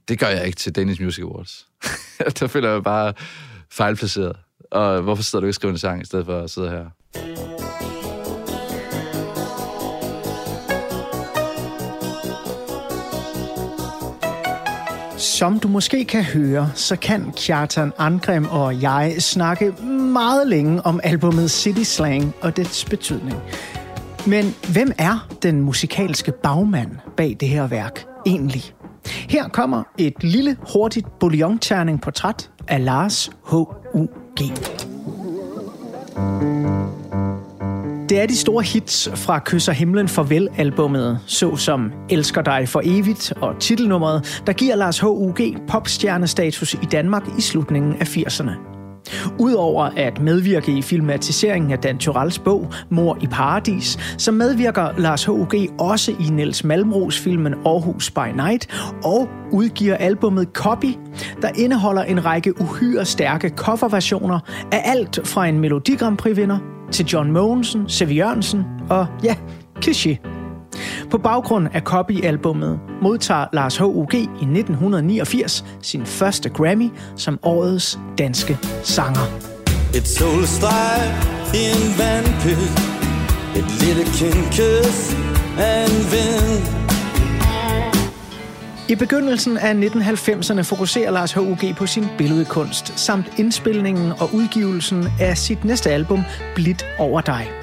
Det 0.09 0.19
gør 0.19 0.27
jeg 0.27 0.47
ikke 0.47 0.57
til 0.57 0.75
Danish 0.75 1.03
Music 1.03 1.25
Awards. 1.25 1.67
Der 2.41 2.47
føler 2.47 2.69
jeg 2.69 2.77
mig 2.77 2.85
bare 2.85 3.15
fejlplaceret. 3.71 4.37
Og 4.71 5.03
hvorfor 5.03 5.23
sidder 5.23 5.41
du 5.41 5.47
ikke 5.47 5.51
og 5.51 5.55
skriver 5.55 5.73
en 5.73 5.79
sang, 5.79 6.03
i 6.03 6.05
stedet 6.05 6.27
for 6.27 6.41
at 6.41 6.51
sidde 6.51 6.71
her? 6.71 6.85
Som 15.19 15.59
du 15.59 15.69
måske 15.69 16.05
kan 16.05 16.25
høre, 16.25 16.71
så 16.75 16.97
kan 16.97 17.33
Kjartan 17.37 17.93
Angrem 17.99 18.47
og 18.47 18.83
jeg 18.83 19.15
snakke 19.19 19.73
meget 20.13 20.49
længe 20.49 20.87
om 20.87 21.01
albumet 21.03 21.51
City 21.51 21.83
Slang 21.83 22.35
og 22.41 22.57
dets 22.57 22.85
betydning. 22.85 23.39
Men 24.27 24.55
hvem 24.73 24.93
er 24.99 25.29
den 25.43 25.61
musikalske 25.61 26.33
bagmand 26.33 26.91
bag 27.17 27.37
det 27.41 27.49
her 27.49 27.67
værk 27.67 28.05
egentlig? 28.27 28.75
Her 29.05 29.49
kommer 29.49 29.83
et 29.99 30.25
lille, 30.25 30.57
hurtigt 30.73 31.07
bouillonterning 31.21 32.01
portræt 32.01 32.51
af 32.69 32.85
Lars 32.85 33.31
H.U.G. 33.51 34.41
Det 38.09 38.21
er 38.21 38.27
de 38.27 38.37
store 38.37 38.63
hits 38.63 39.09
fra 39.15 39.41
Kysser 39.45 39.73
Himlen 39.73 40.09
Farvel-albummet, 40.09 41.19
såsom 41.27 41.93
Elsker 42.11 42.43
dig 42.43 42.69
for 42.69 42.81
evigt 42.85 43.33
og 43.37 43.61
titelnummeret, 43.61 44.43
der 44.47 44.53
giver 44.53 44.77
Lars 44.77 44.99
H.U.G. 44.99 45.57
popstjernestatus 45.69 46.75
i 46.75 46.87
Danmark 46.93 47.23
i 47.39 47.41
slutningen 47.41 47.97
af 48.01 48.17
80'erne. 48.17 48.82
Udover 49.39 49.85
at 49.97 50.21
medvirke 50.21 50.73
i 50.79 50.83
filmatiseringen 50.83 51.71
af 51.73 51.79
Dan 51.79 51.99
Turells 51.99 52.39
bog 52.39 52.73
Mor 52.91 53.19
i 53.21 53.27
Paradis, 53.27 53.99
så 54.19 54.33
medvirker 54.33 54.89
Lars 54.99 55.25
H.G. 55.25 55.71
også 55.79 56.13
i 56.21 56.25
Niels 56.31 56.65
Malmros 56.65 57.19
filmen 57.19 57.55
Aarhus 57.55 58.11
by 58.11 58.37
Night 58.37 58.69
og 59.05 59.29
udgiver 59.53 59.97
albummet 59.97 60.49
Copy, 60.53 60.95
der 61.43 61.51
indeholder 61.59 62.03
en 62.03 62.25
række 62.25 62.61
uhyre 62.61 63.05
stærke 63.05 63.49
coverversioner 63.57 64.41
af 64.73 64.83
alt 64.85 65.21
fra 65.25 65.47
en 65.47 65.59
Melodi 65.59 65.97
Grand 65.97 66.17
Prix 66.17 66.37
vinder 66.37 66.59
til 66.91 67.07
John 67.07 67.33
Mogensen, 67.33 67.89
Sevi 67.89 68.15
Jørgensen 68.15 68.65
og 68.91 69.07
ja, 69.25 69.37
Kishi. 69.81 70.32
På 71.11 71.19
baggrund 71.19 71.69
af 71.75 71.83
Copy-albummet 71.83 72.81
modtager 73.03 73.47
Lars 73.53 73.77
H.U.G. 73.77 74.15
i 74.15 74.19
1989 74.19 75.65
sin 75.83 76.07
første 76.07 76.49
Grammy 76.49 76.91
som 77.17 77.39
årets 77.43 77.99
danske 78.19 78.59
sanger. 78.83 79.27
Et 79.95 80.09
solstreg 80.09 81.01
i 81.55 81.63
en 81.75 81.99
vandpyt 81.99 82.93
Et 83.57 83.69
lille 83.81 84.05
kindkys 84.05 85.17
af 85.59 85.85
en 85.85 85.97
vind 86.13 86.65
I 88.89 88.95
begyndelsen 88.95 89.57
af 89.57 89.73
1990'erne 89.75 90.63
fokuserer 90.63 91.11
Lars 91.11 91.33
H.U.G. 91.33 91.77
på 91.77 91.87
sin 91.87 92.05
billedkunst, 92.19 92.99
samt 92.99 93.27
indspilningen 93.39 94.13
og 94.21 94.35
udgivelsen 94.35 95.05
af 95.21 95.39
sit 95.39 95.65
næste 95.65 95.91
album, 95.91 96.23
Blidt 96.55 96.87
over 96.99 97.21
dig. 97.21 97.62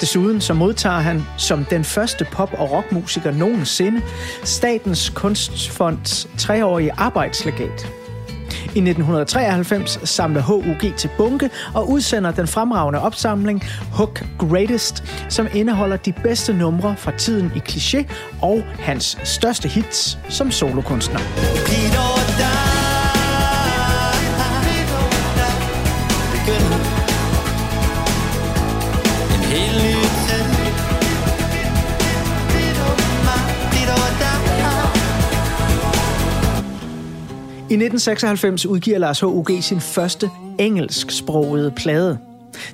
Desuden 0.00 0.40
så 0.40 0.54
modtager 0.54 1.00
han 1.00 1.26
som 1.36 1.64
den 1.64 1.84
første 1.84 2.26
pop- 2.32 2.54
og 2.58 2.72
rockmusiker 2.72 3.30
nogensinde 3.30 4.00
Statens 4.44 5.12
Kunstfonds 5.14 6.28
treårige 6.38 6.92
arbejdslegat. 6.96 7.86
I 8.76 8.78
1993 8.78 10.08
samler 10.08 10.42
HUG 10.42 10.96
til 10.96 11.10
bunke 11.16 11.50
og 11.74 11.90
udsender 11.90 12.30
den 12.30 12.46
fremragende 12.46 13.00
opsamling 13.00 13.64
Hook 13.92 14.24
Greatest, 14.38 15.04
som 15.28 15.48
indeholder 15.54 15.96
de 15.96 16.12
bedste 16.12 16.52
numre 16.52 16.94
fra 16.98 17.12
tiden 17.18 17.52
i 17.56 17.58
kliché 17.58 18.04
og 18.42 18.62
hans 18.78 19.18
største 19.24 19.68
hits 19.68 20.18
som 20.28 20.50
solokunstner. 20.50 21.18
Peter 21.66 22.75
I 37.70 37.74
1996 37.74 38.66
udgiver 38.66 38.98
Lars 38.98 39.20
H.U.G. 39.20 39.62
sin 39.62 39.80
første 39.80 40.30
engelsksprogede 40.58 41.70
plade. 41.70 42.18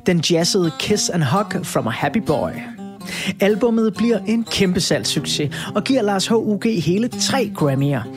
Den 0.06 0.24
jazzede 0.30 0.72
Kiss 0.78 1.10
and 1.10 1.22
Hug 1.22 1.66
from 1.66 1.86
a 1.86 1.90
Happy 1.90 2.18
Boy. 2.18 2.50
Albummet 3.40 3.94
bliver 3.94 4.18
en 4.18 4.44
kæmpe 4.44 4.80
salgssucces 4.80 5.50
og 5.74 5.84
giver 5.84 6.02
Lars 6.02 6.26
H.U.G. 6.26 6.82
hele 6.82 7.08
tre 7.08 7.52
Grammy'er. 7.58 8.08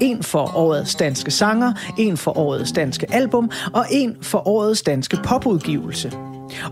En 0.00 0.22
for 0.22 0.56
årets 0.56 0.94
danske 0.94 1.30
sanger, 1.30 1.72
en 1.98 2.16
for 2.16 2.38
årets 2.38 2.72
danske 2.72 3.06
album 3.14 3.50
og 3.72 3.86
en 3.90 4.16
for 4.22 4.48
årets 4.48 4.82
danske 4.82 5.18
popudgivelse. 5.24 6.12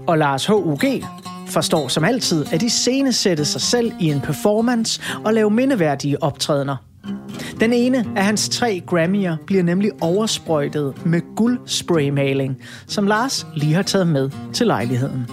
Og 0.06 0.18
Lars 0.18 0.46
H.U.G. 0.46 1.04
forstår 1.46 1.88
som 1.88 2.04
altid 2.04 2.46
at 2.52 2.62
iscenesætte 2.62 3.44
sig 3.44 3.60
selv 3.60 3.92
i 4.00 4.06
en 4.10 4.20
performance 4.20 5.02
og 5.24 5.34
lave 5.34 5.50
mindeværdige 5.50 6.22
optrædener. 6.22 6.91
Den 7.62 7.72
ene 7.72 8.06
af 8.16 8.24
hans 8.24 8.48
tre 8.48 8.82
Grammy'er 8.92 9.44
bliver 9.46 9.62
nemlig 9.62 9.90
oversprøjtet 10.00 11.06
med 11.06 11.20
guldspraymaling, 11.36 12.56
som 12.86 13.06
Lars 13.06 13.46
lige 13.54 13.74
har 13.74 13.82
taget 13.82 14.06
med 14.06 14.30
til 14.52 14.66
lejligheden. 14.66 15.26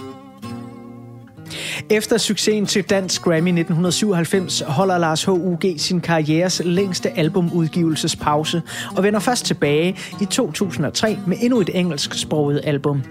Efter 1.90 2.18
succesen 2.18 2.66
til 2.66 2.82
Dansk 2.82 3.22
Grammy 3.22 3.48
1997 3.48 4.62
holder 4.66 4.98
Lars 4.98 5.24
H.U.G. 5.24 5.74
sin 5.78 6.00
karrieres 6.00 6.62
længste 6.64 7.18
albumudgivelsespause 7.18 8.62
og 8.96 9.02
vender 9.02 9.20
først 9.20 9.46
tilbage 9.46 9.96
i 10.20 10.24
2003 10.24 11.18
med 11.26 11.36
endnu 11.40 11.60
et 11.60 11.70
engelsksproget 11.74 12.60
album, 12.64 13.02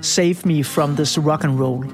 Save 0.00 0.36
Me 0.44 0.64
From 0.64 0.96
This 0.96 1.18
Rock 1.18 1.44
and 1.44 1.60
Roll. 1.60 1.86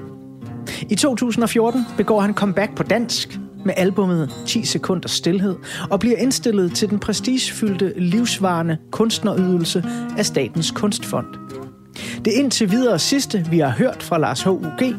I 0.89 0.95
2014 0.95 1.85
begår 1.97 2.21
han 2.21 2.33
comeback 2.33 2.75
på 2.75 2.83
dansk 2.83 3.39
med 3.65 3.73
albummet 3.77 4.33
10 4.45 4.65
sekunder 4.65 5.07
stillhed 5.07 5.55
og 5.89 5.99
bliver 5.99 6.17
indstillet 6.17 6.75
til 6.75 6.89
den 6.89 6.99
prestigefyldte 6.99 7.93
livsvarende 7.97 8.77
kunstnerydelse 8.91 9.83
af 10.17 10.25
Statens 10.25 10.71
Kunstfond. 10.71 11.27
Det 12.25 12.31
indtil 12.33 12.71
videre 12.71 12.99
sidste, 12.99 13.45
vi 13.49 13.59
har 13.59 13.69
hørt 13.69 14.03
fra 14.03 14.17
Lars 14.17 14.41
H.U.G., 14.41 14.95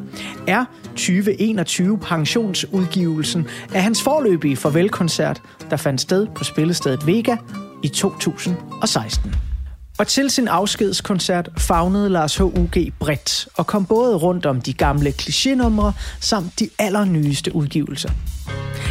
er 0.47 0.65
2021 0.89 1.99
pensionsudgivelsen 1.99 3.47
af 3.75 3.83
hans 3.83 4.03
forløbige 4.03 4.57
farvelkoncert, 4.57 5.43
der 5.71 5.77
fandt 5.77 6.01
sted 6.01 6.27
på 6.35 6.45
spillestedet 6.45 7.07
Vega 7.07 7.37
i 7.83 7.89
2016. 7.89 9.35
Og 9.99 10.07
til 10.07 10.31
sin 10.31 10.49
afskedskoncert 10.49 11.49
fagnede 11.59 12.11
Lars 12.11 12.37
H.U.G. 12.37 12.93
bredt 12.99 13.49
og 13.55 13.67
kom 13.67 13.87
både 13.87 14.17
rundt 14.17 14.47
om 14.47 14.61
de 14.61 14.73
gamle 14.73 15.11
klichénumre 15.23 15.93
samt 16.21 16.61
de 16.61 16.69
allernyeste 16.79 17.55
udgivelser. 17.57 18.11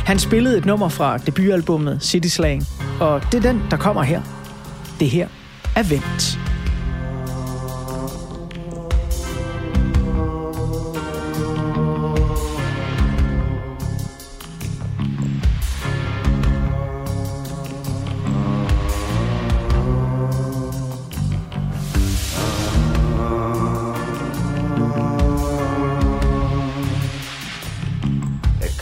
Han 0.06 0.20
spillede 0.20 0.58
et 0.58 0.66
nummer 0.66 0.89
fra 0.89 1.18
debutalbummet 1.18 2.04
City 2.04 2.28
Slang, 2.28 2.64
og 2.99 3.22
det 3.32 3.45
er 3.45 3.51
den, 3.51 3.62
der 3.72 3.78
kommer 3.78 4.04
her. 4.04 4.22
Det 4.99 5.10
her 5.10 5.28
er 5.76 5.84
Vent. 5.84 6.53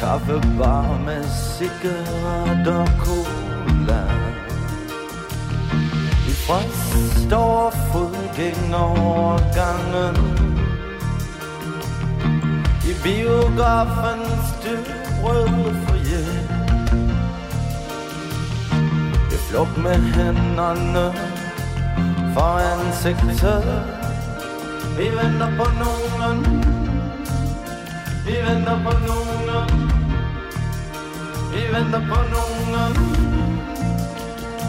Kaffebar 0.02 0.98
med 1.06 1.24
cigaret 1.58 2.68
og 2.68 2.88
cola. 3.00 4.04
I 6.32 6.34
frost 6.46 7.34
over 7.34 7.72
fodgængerovergangen 7.72 10.18
I 12.90 12.92
biografens 13.04 14.46
dybrøde 14.64 15.72
foyer. 15.86 16.34
I 19.32 19.34
flugt 19.50 19.78
med 19.78 20.00
hænderne 20.16 21.06
for 22.34 22.54
ansigtet. 22.72 23.66
Vi 24.98 25.04
venter 25.04 25.50
på 25.58 25.66
nogen. 25.84 26.40
Vi 28.26 28.36
venter 28.48 28.78
på 28.84 28.92
nogen. 29.08 29.91
Vi 31.54 31.62
venter 31.74 32.00
på 32.10 32.20
nogen. 32.34 32.96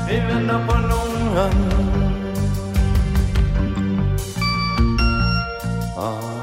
Vi 0.09 0.16
venter 0.35 0.66
på 0.66 0.76
nogen. 0.89 1.39
Ah, 5.99 6.41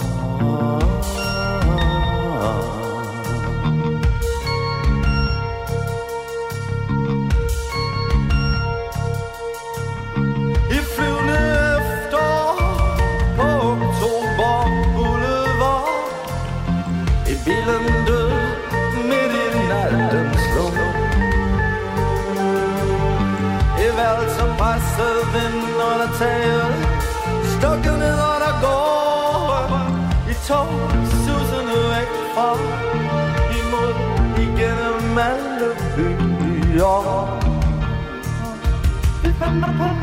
Vi 39.49 39.55
venter 39.55 39.73
på 39.77 39.98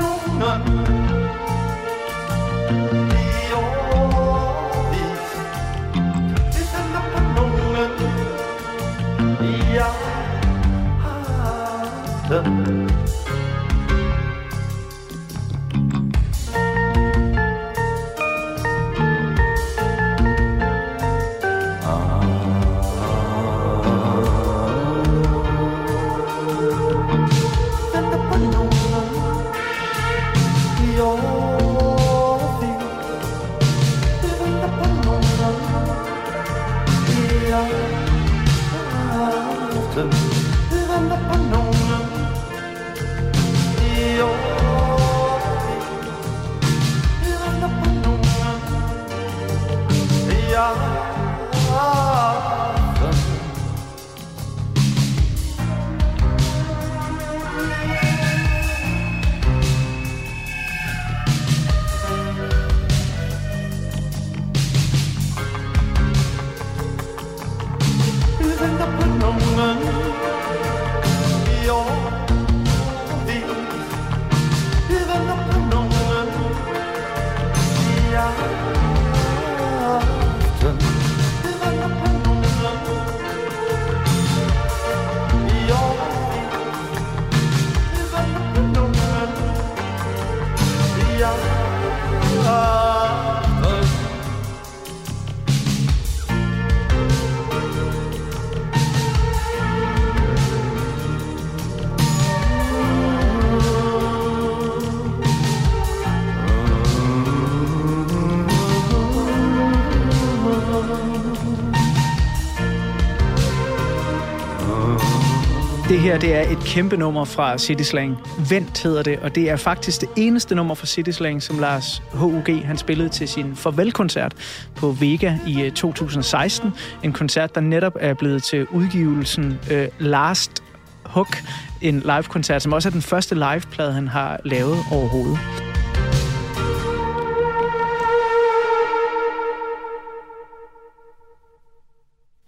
her 116.07 116.19
det 116.19 116.35
er 116.35 116.41
et 116.41 116.59
kæmpe 116.59 116.97
nummer 116.97 117.25
fra 117.25 117.59
City 117.59 117.83
Slang. 117.83 118.17
Vent 118.51 118.83
hedder 118.83 119.03
det, 119.03 119.19
og 119.19 119.35
det 119.35 119.51
er 119.51 119.57
faktisk 119.57 120.01
det 120.01 120.09
eneste 120.17 120.55
nummer 120.55 120.75
fra 120.75 120.87
City 120.87 121.11
Slang, 121.11 121.43
som 121.43 121.59
Lars 121.59 122.03
H.U.G. 122.13 122.65
han 122.65 122.77
spillede 122.77 123.09
til 123.09 123.29
sin 123.29 123.57
farvelkoncert 123.57 124.35
på 124.77 124.91
Vega 124.91 125.39
i 125.47 125.63
øh, 125.63 125.73
2016. 125.73 126.71
En 127.03 127.13
koncert, 127.13 127.55
der 127.55 127.61
netop 127.61 127.97
er 128.01 128.15
blevet 128.15 128.43
til 128.43 128.67
udgivelsen 128.67 129.59
øh, 129.71 129.89
Last 129.99 130.63
Hook, 131.05 131.37
en 131.83 132.01
live-koncert, 132.01 132.63
som 132.63 132.73
også 132.73 132.89
er 132.89 132.93
den 132.93 133.03
første 133.03 133.35
live-plade, 133.35 133.93
han 133.93 134.09
har 134.09 134.41
lavet 134.45 134.79
overhovedet. 134.93 135.39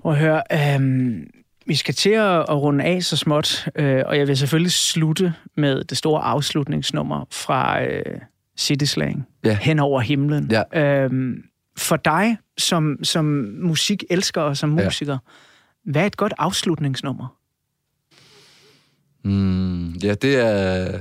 Prøv 0.02 0.12
at 0.12 0.18
høre, 0.18 0.42
øhm, 0.52 1.30
vi 1.68 1.74
skal 1.74 1.94
til 1.94 2.10
at, 2.10 2.48
runde 2.50 2.84
af 2.84 3.02
så 3.02 3.16
småt, 3.16 3.68
øh, 3.76 4.02
og 4.06 4.18
jeg 4.18 4.28
vil 4.28 4.36
selvfølgelig 4.36 4.72
slutte 4.72 5.34
med 5.56 5.84
det 5.84 5.98
store 5.98 6.20
afslutningsnummer 6.22 7.24
fra 7.30 7.82
øh, 7.84 8.20
City 8.58 8.84
Slang, 8.84 9.26
Ja. 9.44 9.58
Hen 9.60 9.78
over 9.78 10.00
himlen. 10.00 10.50
Ja. 10.50 11.02
Øhm, 11.04 11.42
for 11.76 11.96
dig, 11.96 12.38
som, 12.58 12.96
som 13.02 13.24
musikelsker 13.62 14.40
og 14.40 14.56
som 14.56 14.78
Ja. 14.78 14.84
musiker, 14.84 15.18
hvad 15.84 16.02
er 16.02 16.06
et 16.06 16.16
godt 16.16 16.34
afslutningsnummer? 16.38 17.36
Mm, 19.24 19.92
ja, 19.92 20.14
det 20.14 20.36
er, 20.46 21.00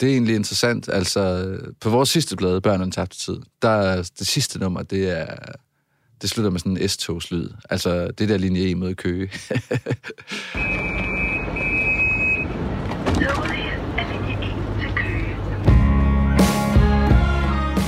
det 0.00 0.08
er 0.08 0.12
egentlig 0.12 0.34
interessant. 0.34 0.88
Altså, 0.88 1.56
på 1.80 1.90
vores 1.90 2.08
sidste 2.08 2.36
blade, 2.36 2.60
Børn 2.60 2.80
og 2.80 2.92
tabte 2.92 3.18
tid, 3.18 3.36
der 3.62 3.68
er 3.68 3.96
det 4.18 4.26
sidste 4.26 4.58
nummer, 4.58 4.82
det 4.82 5.18
er... 5.20 5.26
Det 6.22 6.30
slutter 6.30 6.50
med 6.50 6.60
sådan 6.60 6.76
en 6.76 6.88
S-togslyd. 6.88 7.48
Altså, 7.70 8.10
det 8.18 8.28
der 8.28 8.36
linje 8.36 8.70
E 8.70 8.74
mod 8.74 8.94
Køge. 8.94 9.30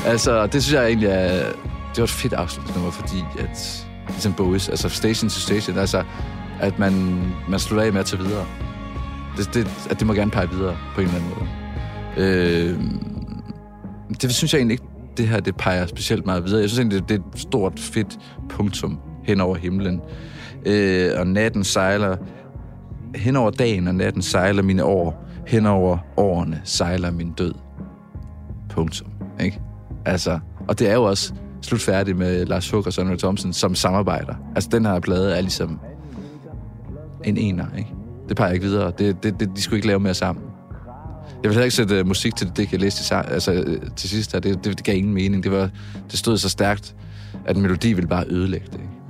altså, 0.12 0.46
det 0.46 0.62
synes 0.62 0.74
jeg 0.74 0.86
egentlig 0.86 1.08
er... 1.08 1.52
Det 1.88 1.98
var 1.98 2.04
et 2.04 2.10
fedt 2.10 2.32
afslutningsnummer, 2.32 2.90
fordi 2.90 3.18
at... 3.38 3.86
Ligesom 4.08 4.34
Bowies, 4.34 4.68
altså 4.68 4.88
station 4.88 5.30
to 5.30 5.40
station, 5.40 5.78
altså 5.78 6.04
at 6.60 6.78
man, 6.78 6.92
man 7.48 7.60
slutter 7.60 7.84
af 7.86 7.92
med 7.92 8.00
at 8.00 8.06
tage 8.06 8.22
videre. 8.22 8.46
Det, 9.36 9.54
det, 9.54 9.68
at 9.90 9.98
det 9.98 10.06
må 10.06 10.12
gerne 10.12 10.30
pege 10.30 10.50
videre 10.50 10.78
på 10.94 11.00
en 11.00 11.06
eller 11.06 11.20
anden 11.20 11.34
måde. 11.34 11.48
Øh, 12.26 12.78
det 14.22 14.34
synes 14.34 14.52
jeg 14.52 14.58
egentlig 14.58 14.74
ikke, 14.74 14.84
det 15.16 15.28
her 15.28 15.40
det 15.40 15.56
peger 15.56 15.86
specielt 15.86 16.26
meget 16.26 16.44
videre. 16.44 16.60
Jeg 16.60 16.70
synes 16.70 16.78
egentlig, 16.78 17.00
det, 17.00 17.08
det 17.08 17.18
er 17.18 17.34
et 17.34 17.40
stort, 17.40 17.80
fedt 17.80 18.18
punktum 18.48 18.98
hen 19.24 19.40
over 19.40 19.56
himlen. 19.56 20.00
Øh, 20.66 21.10
og 21.18 21.26
natten 21.26 21.64
sejler 21.64 22.16
hen 23.14 23.36
over 23.36 23.50
dagen, 23.50 23.88
og 23.88 23.94
natten 23.94 24.22
sejler 24.22 24.62
mine 24.62 24.84
år. 24.84 25.24
Hen 25.46 25.66
over 25.66 25.98
årene 26.16 26.60
sejler 26.64 27.10
min 27.10 27.32
død. 27.32 27.54
Punktum. 28.70 29.10
Ikke? 29.40 29.60
Altså, 30.04 30.38
og 30.68 30.78
det 30.78 30.90
er 30.90 30.94
jo 30.94 31.02
også 31.02 31.32
slutfærdigt 31.62 32.18
med 32.18 32.46
Lars 32.46 32.70
Hug 32.70 32.86
og 32.86 32.92
Sonny 32.92 33.16
Thomsen 33.16 33.52
som 33.52 33.74
samarbejder. 33.74 34.34
Altså, 34.54 34.70
den 34.72 34.86
her 34.86 35.00
plade 35.00 35.36
er 35.36 35.40
ligesom 35.40 35.80
en 37.24 37.36
ener, 37.36 37.66
ikke? 37.78 37.90
Det 38.28 38.36
peger 38.36 38.52
ikke 38.52 38.66
videre. 38.66 38.92
Det, 38.98 39.22
det, 39.22 39.40
det, 39.40 39.50
de 39.56 39.62
skulle 39.62 39.78
ikke 39.78 39.86
lave 39.86 40.00
mere 40.00 40.14
sammen. 40.14 40.44
Jeg 41.44 41.50
vil 41.50 41.54
heller 41.54 41.64
ikke 41.64 41.76
sætte 41.76 42.00
uh, 42.00 42.06
musik 42.06 42.36
til 42.36 42.46
det, 42.46 42.56
det 42.56 42.72
jeg 42.72 42.80
læste 42.80 43.04
til, 43.04 43.14
altså, 43.14 43.52
øh, 43.52 43.80
til 43.96 44.08
sidst 44.08 44.32
her. 44.32 44.40
Det, 44.40 44.64
det, 44.64 44.76
det 44.76 44.84
gav 44.84 44.96
ingen 44.96 45.14
mening. 45.14 45.42
Det, 45.42 45.52
var, 45.52 45.70
det 46.10 46.18
stod 46.18 46.38
så 46.38 46.48
stærkt, 46.48 46.94
at 47.46 47.56
en 47.56 47.62
melodi 47.62 47.92
ville 47.92 48.08
bare 48.08 48.24
ødelægge 48.28 48.66
det. 48.66 48.74
Ikke? 48.74 49.03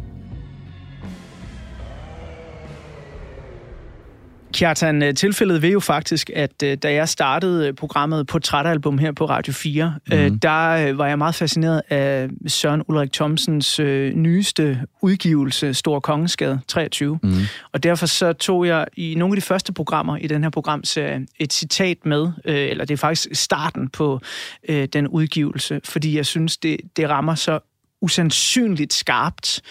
Kjartan, 4.55 5.03
øh, 5.03 5.15
tilfældet 5.15 5.63
vil 5.63 5.71
jo 5.71 5.81
faktisk, 5.81 6.31
at 6.35 6.63
øh, 6.65 6.77
da 6.77 6.93
jeg 6.93 7.09
startede 7.09 7.69
øh, 7.69 7.75
programmet 7.75 8.27
Portrætalbum 8.27 8.99
her 8.99 9.13
på 9.13 9.27
Radio 9.27 9.53
4, 9.53 9.95
mm. 10.07 10.17
øh, 10.17 10.31
der 10.43 10.93
var 10.93 11.07
jeg 11.07 11.19
meget 11.19 11.35
fascineret 11.35 11.83
af 11.91 12.29
Søren 12.47 12.83
Ulrik 12.89 13.13
Thomsens 13.13 13.79
nyeste 14.15 14.81
udgivelse, 15.03 15.75
Stor 15.75 16.01
Kongeskade 16.01 16.61
23. 16.69 17.19
Mm. 17.23 17.33
Og 17.73 17.83
derfor 17.83 18.07
så 18.07 18.33
tog 18.33 18.67
jeg 18.67 18.87
i 18.97 19.15
nogle 19.15 19.33
af 19.33 19.37
de 19.37 19.47
første 19.47 19.73
programmer 19.73 20.17
i 20.17 20.27
den 20.27 20.43
her 20.43 20.51
programserie 20.51 21.27
et 21.39 21.53
citat 21.53 22.07
med, 22.07 22.33
eller 22.45 22.85
det 22.85 22.95
er 22.95 22.99
faktisk 22.99 23.29
starten 23.33 23.89
på 23.89 24.21
den 24.69 25.09
udgivelse, 25.09 25.81
fordi 25.85 26.17
jeg 26.17 26.27
synes, 26.27 26.57
det, 26.57 26.81
det 26.97 27.09
rammer 27.09 27.35
så 27.35 27.59
usandsynligt 28.03 28.93
skarpt 28.93 29.63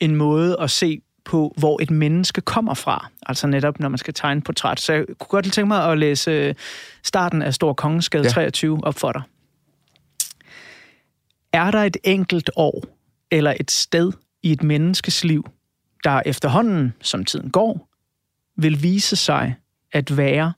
en 0.00 0.16
måde 0.16 0.56
at 0.60 0.70
se 0.70 1.00
på, 1.24 1.54
hvor 1.56 1.82
et 1.82 1.90
menneske 1.90 2.40
kommer 2.40 2.74
fra. 2.74 3.10
Altså 3.26 3.46
netop, 3.46 3.80
når 3.80 3.88
man 3.88 3.98
skal 3.98 4.14
tegne 4.14 4.38
et 4.38 4.44
portræt. 4.44 4.80
Så 4.80 4.92
jeg 4.92 5.04
kunne 5.06 5.28
godt 5.28 5.52
tænke 5.52 5.68
mig 5.68 5.92
at 5.92 5.98
læse 5.98 6.30
øh, 6.30 6.54
starten 7.02 7.42
af 7.42 7.54
Stor 7.54 7.72
Kongeskade 7.72 8.22
ja. 8.22 8.28
Ja. 8.28 8.32
23 8.32 8.84
op 8.84 8.98
for 8.98 9.12
dig. 9.12 9.22
Er 11.52 11.70
der 11.70 11.78
et 11.78 11.96
enkelt 12.04 12.50
år 12.56 12.84
eller 13.30 13.54
et 13.60 13.70
sted 13.70 14.12
i 14.42 14.52
et 14.52 14.62
menneskes 14.62 15.24
liv, 15.24 15.48
der 16.04 16.22
efterhånden, 16.26 16.94
som 17.00 17.24
tiden 17.24 17.50
går, 17.50 17.88
vil 18.56 18.82
vise 18.82 19.16
sig 19.16 19.54
at 19.92 20.16
være 20.16 20.52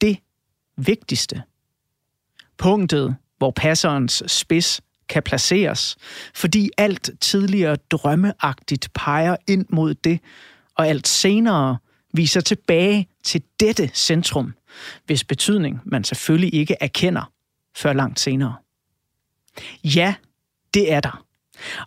det 0.00 0.18
vigtigste? 0.76 1.42
Punktet, 2.58 3.16
hvor 3.38 3.50
passerens 3.50 4.22
spids 4.26 4.80
kan 5.08 5.22
placeres, 5.22 5.96
fordi 6.34 6.70
alt 6.78 7.10
tidligere 7.20 7.76
drømmeagtigt 7.76 8.88
peger 8.94 9.36
ind 9.46 9.66
mod 9.68 9.94
det, 9.94 10.20
og 10.74 10.88
alt 10.88 11.08
senere 11.08 11.78
viser 12.14 12.40
tilbage 12.40 13.08
til 13.24 13.42
dette 13.60 13.90
centrum, 13.94 14.54
hvis 15.04 15.24
betydning 15.24 15.80
man 15.84 16.04
selvfølgelig 16.04 16.54
ikke 16.54 16.76
erkender 16.80 17.32
før 17.76 17.92
langt 17.92 18.20
senere. 18.20 18.54
Ja, 19.84 20.14
det 20.74 20.92
er 20.92 21.00
der. 21.00 21.26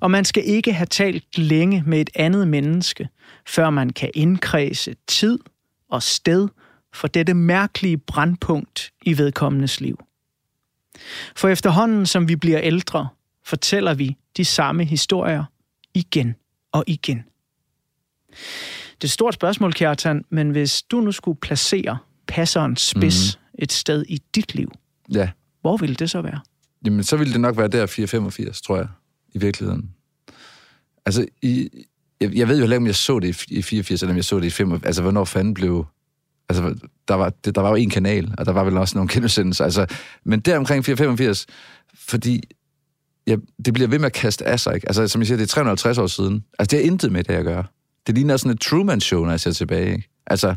Og 0.02 0.12
man 0.12 0.26
skal 0.26 0.44
ikke 0.46 0.74
have 0.74 0.86
talt 0.86 1.38
længe 1.38 1.84
med 1.86 2.02
et 2.02 2.10
andet 2.16 2.48
menneske, 2.48 3.10
før 3.48 3.70
man 3.70 3.90
kan 3.90 4.12
indkredse 4.14 4.96
tid 5.08 5.40
og 5.90 6.04
sted 6.04 6.48
for 6.94 7.08
dette 7.08 7.34
mærkelige 7.34 7.98
brandpunkt 7.98 8.92
i 9.02 9.18
vedkommendes 9.18 9.82
liv. 9.82 10.00
For 11.36 11.48
efterhånden 11.50 12.06
som 12.06 12.28
vi 12.28 12.36
bliver 12.36 12.60
ældre, 12.62 13.08
fortæller 13.46 13.94
vi 13.94 14.18
de 14.38 14.46
samme 14.46 14.86
historier 14.86 15.44
igen 15.94 16.36
og 16.72 16.84
igen. 16.88 17.24
Det 19.02 19.04
er 19.04 19.08
et 19.08 19.12
stort 19.12 19.34
spørgsmål, 19.34 19.74
Kjartan, 19.74 20.26
men 20.30 20.50
hvis 20.50 20.82
du 20.82 21.02
nu 21.02 21.12
skulle 21.12 21.40
placere 21.40 21.98
passerens 22.28 22.82
spids 22.82 23.38
mm. 23.38 23.60
et 23.60 23.72
sted 23.72 24.06
i 24.10 24.22
dit 24.36 24.56
liv, 24.56 24.72
Ja. 25.14 25.30
hvor 25.62 25.78
ville 25.78 25.96
det 25.96 26.10
så 26.10 26.22
være? 26.22 26.40
Jamen, 26.86 27.04
så 27.04 27.18
ville 27.18 27.34
det 27.34 27.42
nok 27.42 27.58
være 27.58 27.68
der 27.68 27.86
485, 27.86 28.62
tror 28.62 28.78
jeg, 28.78 28.88
i 29.34 29.38
virkeligheden. 29.40 29.90
Altså, 31.06 31.26
i, 31.42 31.70
jeg, 32.22 32.36
jeg 32.36 32.48
ved 32.48 32.56
jo 32.56 32.62
heller 32.62 32.76
ikke, 32.76 32.84
om 32.84 32.88
jeg 32.88 32.96
så 32.96 33.20
det 33.20 33.46
i, 33.48 33.56
i 33.58 33.62
84, 33.62 34.02
eller 34.02 34.14
om 34.14 34.16
jeg 34.18 34.26
så 34.26 34.40
det 34.40 34.46
i 34.46 34.50
85. 34.50 34.86
Altså, 34.88 35.02
hvornår 35.02 35.26
fanden 35.26 35.54
blev... 35.54 35.86
Altså, 36.50 36.76
der 37.08 37.14
var, 37.14 37.30
det, 37.30 37.56
der 37.56 37.62
var 37.62 37.70
jo 37.70 37.76
en 37.76 37.90
kanal, 37.90 38.34
og 38.38 38.46
der 38.46 38.52
var 38.52 38.64
vel 38.64 38.78
også 38.78 38.98
nogle 38.98 39.10
genudsendelser. 39.14 39.66
Altså, 39.66 39.86
men 40.24 40.40
der 40.40 40.58
omkring 40.58 40.86
485, 40.86 41.46
fordi 41.96 42.42
ja, 43.28 43.36
det 43.66 43.74
bliver 43.74 43.88
ved 43.88 44.00
med 44.00 44.06
at 44.06 44.14
kaste 44.14 44.46
af 44.46 44.60
sig, 44.60 44.76
ikke? 44.76 44.88
Altså, 44.88 45.08
som 45.08 45.22
jeg 45.22 45.28
siger, 45.28 45.38
det 45.38 45.44
er 45.44 45.48
350 45.48 45.98
år 45.98 46.08
siden. 46.08 46.44
Altså, 46.60 46.76
det 46.76 46.84
har 46.84 46.92
intet 46.92 47.12
med 47.12 47.24
det 47.24 47.34
at 47.34 47.46
gøre. 47.46 47.64
Det 48.08 48.16
ligner 48.16 48.38
sådan 48.38 48.52
et 48.52 48.62
Truman-show, 48.62 49.24
når 49.24 49.32
jeg 49.32 49.40
ser 49.40 49.52
tilbage, 49.52 49.92
ikke? 49.92 50.10
Altså, 50.28 50.56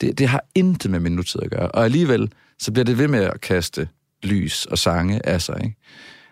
det, 0.00 0.18
det 0.18 0.28
har 0.28 0.44
intet 0.54 0.90
med 0.90 1.00
min 1.00 1.12
nutid 1.12 1.42
at 1.42 1.50
gøre. 1.50 1.68
Og 1.68 1.84
alligevel, 1.84 2.32
så 2.58 2.72
bliver 2.72 2.84
det 2.84 2.98
ved 2.98 3.08
med 3.08 3.24
at 3.24 3.40
kaste 3.40 3.88
lys 4.22 4.66
og 4.66 4.78
sange 4.78 5.26
af 5.26 5.42
sig, 5.42 5.60
ikke? 5.64 5.76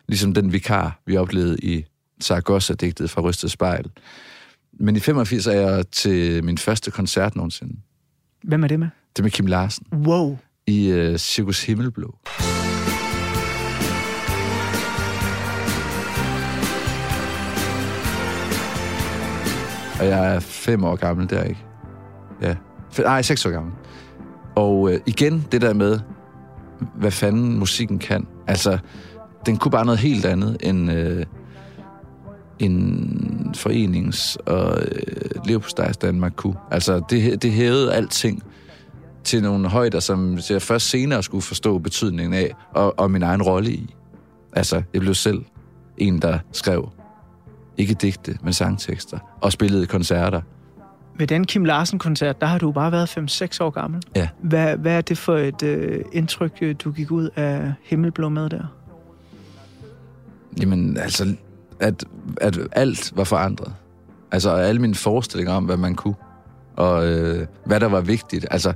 Ligesom 0.08 0.34
den 0.34 0.52
vikar, 0.52 1.00
vi 1.06 1.16
oplevede 1.16 1.58
i 1.58 1.84
Saragossa-digtet 2.20 3.10
fra 3.10 3.22
Rystet 3.22 3.50
Spejl. 3.50 3.90
Men 4.72 4.96
i 4.96 5.00
85 5.00 5.46
er 5.46 5.52
jeg 5.52 5.90
til 5.90 6.44
min 6.44 6.58
første 6.58 6.90
koncert 6.90 7.36
nogensinde. 7.36 7.76
Hvem 8.42 8.64
er 8.64 8.68
det 8.68 8.80
med? 8.80 8.88
Det 9.16 9.18
er 9.18 9.22
med 9.22 9.30
Kim 9.30 9.46
Larsen 9.46 9.86
Wow. 9.92 10.38
i 10.66 10.92
uh, 10.92 11.16
Circus 11.16 11.64
Himmelblå. 11.64 12.14
Og 20.00 20.06
jeg 20.06 20.34
er 20.34 20.40
fem 20.40 20.84
år 20.84 20.96
gammel 20.96 21.30
der, 21.30 21.42
ikke? 21.42 21.64
Ja. 22.42 22.54
Nej, 22.98 23.22
seks 23.22 23.46
år 23.46 23.50
gammel. 23.50 23.72
Og 24.54 24.92
øh, 24.92 25.00
igen, 25.06 25.46
det 25.52 25.60
der 25.62 25.74
med, 25.74 26.00
hvad 26.94 27.10
fanden 27.10 27.58
musikken 27.58 27.98
kan. 27.98 28.26
Altså, 28.46 28.78
den 29.46 29.56
kunne 29.56 29.72
bare 29.72 29.84
noget 29.84 30.00
helt 30.00 30.24
andet 30.24 30.56
end 30.60 30.92
øh, 30.92 31.26
en 32.58 33.54
forenings- 33.56 34.36
og 34.46 34.82
øh, 34.82 35.46
levpostejs 35.46 35.96
Danmark 35.96 36.32
kunne. 36.36 36.56
Altså, 36.70 37.02
det, 37.10 37.42
det 37.42 37.52
hævede 37.52 37.94
alting 37.94 38.42
til 39.24 39.42
nogle 39.42 39.68
højder, 39.68 40.00
som 40.00 40.38
jeg 40.50 40.62
først 40.62 40.88
senere 40.88 41.22
skulle 41.22 41.42
forstå 41.42 41.78
betydningen 41.78 42.34
af, 42.34 42.54
og, 42.72 42.98
og 42.98 43.10
min 43.10 43.22
egen 43.22 43.42
rolle 43.42 43.70
i. 43.70 43.94
Altså, 44.52 44.82
jeg 44.92 45.00
blev 45.00 45.14
selv 45.14 45.44
en, 45.98 46.22
der 46.22 46.38
skrev 46.52 46.88
ikke 47.76 47.94
digte, 47.94 48.38
men 48.42 48.52
sangtekster, 48.52 49.18
og 49.40 49.52
spillede 49.52 49.86
koncerter. 49.86 50.40
Ved 51.18 51.26
den 51.26 51.44
Kim 51.44 51.64
Larsen-koncert, 51.64 52.40
der 52.40 52.46
har 52.46 52.58
du 52.58 52.72
bare 52.72 52.92
været 52.92 53.18
5-6 53.18 53.58
år 53.60 53.70
gammel. 53.70 54.02
Ja. 54.16 54.28
Hvad, 54.42 54.76
hvad 54.76 54.92
er 54.92 55.00
det 55.00 55.18
for 55.18 55.36
et 55.36 55.62
øh, 55.62 56.04
indtryk, 56.12 56.52
øh, 56.60 56.74
du 56.84 56.90
gik 56.90 57.10
ud 57.10 57.28
af 57.36 57.72
Himmelblå 57.82 58.28
med 58.28 58.50
der? 58.50 58.64
Jamen, 60.60 60.96
altså, 60.96 61.36
at, 61.80 62.04
at 62.40 62.58
alt 62.72 63.12
var 63.16 63.24
forandret. 63.24 63.74
Altså, 64.32 64.50
alle 64.50 64.80
mine 64.80 64.94
forestillinger 64.94 65.54
om, 65.54 65.64
hvad 65.64 65.76
man 65.76 65.94
kunne, 65.94 66.14
og 66.76 67.06
øh, 67.06 67.46
hvad 67.64 67.80
der 67.80 67.86
var 67.86 68.00
vigtigt. 68.00 68.46
Altså, 68.50 68.72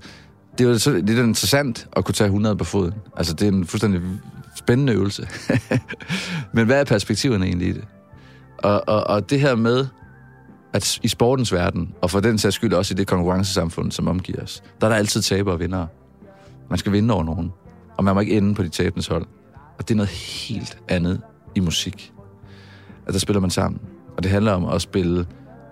det 0.59 0.65
er 0.65 0.69
jo 0.69 0.79
så, 0.79 0.93
det 0.93 1.19
er 1.19 1.23
interessant 1.23 1.89
at 1.97 2.05
kunne 2.05 2.15
tage 2.15 2.27
100 2.27 2.57
på 2.57 2.65
foden. 2.65 2.95
Altså, 3.17 3.35
det 3.35 3.49
er 3.49 3.53
en 3.53 3.67
fuldstændig 3.67 4.01
spændende 4.57 4.93
øvelse. 4.93 5.29
Men 6.55 6.67
hvad 6.67 6.81
er 6.81 6.85
perspektiverne 6.85 7.47
egentlig 7.47 7.69
i 7.69 7.73
det? 7.73 7.85
Og, 8.59 8.83
og, 8.87 9.07
og 9.07 9.31
det 9.31 9.41
her 9.41 9.55
med, 9.55 9.87
at 10.73 10.99
i 11.03 11.09
sportens 11.09 11.53
verden, 11.53 11.95
og 12.01 12.11
for 12.11 12.21
den 12.21 12.39
sags 12.39 12.55
skyld 12.55 12.73
også 12.73 12.95
i 12.95 12.97
det 12.97 13.07
konkurrencesamfund, 13.07 13.93
som 13.93 14.09
omgiver 14.09 14.43
os, 14.43 14.63
der 14.81 14.87
er 14.87 14.91
der 14.91 14.97
altid 14.97 15.23
tabere 15.23 15.55
og 15.55 15.61
vindere. 15.61 15.87
Man 16.71 16.79
skal 16.79 16.93
vinde 16.93 17.15
over 17.15 17.25
nogen, 17.25 17.53
og 17.97 18.05
man 18.05 18.15
må 18.15 18.21
ikke 18.21 18.37
ende 18.37 18.55
på 18.55 18.63
de 18.63 18.69
tabendes 18.69 19.07
hold. 19.07 19.27
Og 19.79 19.89
det 19.89 19.91
er 19.91 19.97
noget 19.97 20.11
helt 20.11 20.79
andet 20.89 21.21
i 21.55 21.61
musik. 21.61 22.12
At 23.07 23.13
der 23.13 23.19
spiller 23.19 23.41
man 23.41 23.51
sammen. 23.51 23.81
Og 24.17 24.23
det 24.23 24.31
handler 24.31 24.53
om 24.53 24.65
at 24.65 24.83
spille 24.83 25.27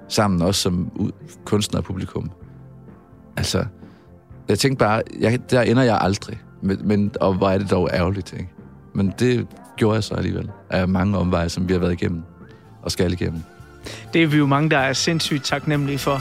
sammen, 0.09 0.43
også 0.43 0.61
som 0.61 0.93
kunstner 1.45 1.79
og 1.79 1.85
publikum. 1.85 2.31
Altså, 3.37 3.65
jeg 4.49 4.59
tænkte 4.59 4.79
bare, 4.85 5.03
jeg, 5.21 5.51
der 5.51 5.63
ender 5.63 5.83
jeg 5.83 5.99
aldrig. 6.01 6.41
Men, 6.63 6.79
men, 6.85 7.13
og 7.21 7.35
hvor 7.35 7.51
er 7.51 7.59
det 7.59 7.71
dog 7.71 7.91
ærgerligt, 7.93 8.33
ikke? 8.33 8.49
Men 8.95 9.15
det 9.19 9.47
gjorde 9.77 9.95
jeg 9.95 10.05
så 10.05 10.15
alligevel. 10.15 10.51
Af 10.71 10.89
mange 10.89 11.19
omveje, 11.19 11.49
som 11.49 11.69
vi 11.69 11.73
har 11.73 11.81
været 11.81 11.93
igennem 11.93 12.23
og 12.83 12.91
skal 12.91 13.13
igennem. 13.13 13.43
Det 14.13 14.23
er 14.23 14.27
vi 14.27 14.37
jo 14.37 14.47
mange, 14.47 14.71
der 14.71 14.79
er 14.79 14.93
sindssygt 14.93 15.45
taknemmelige 15.45 15.99
for. 15.99 16.21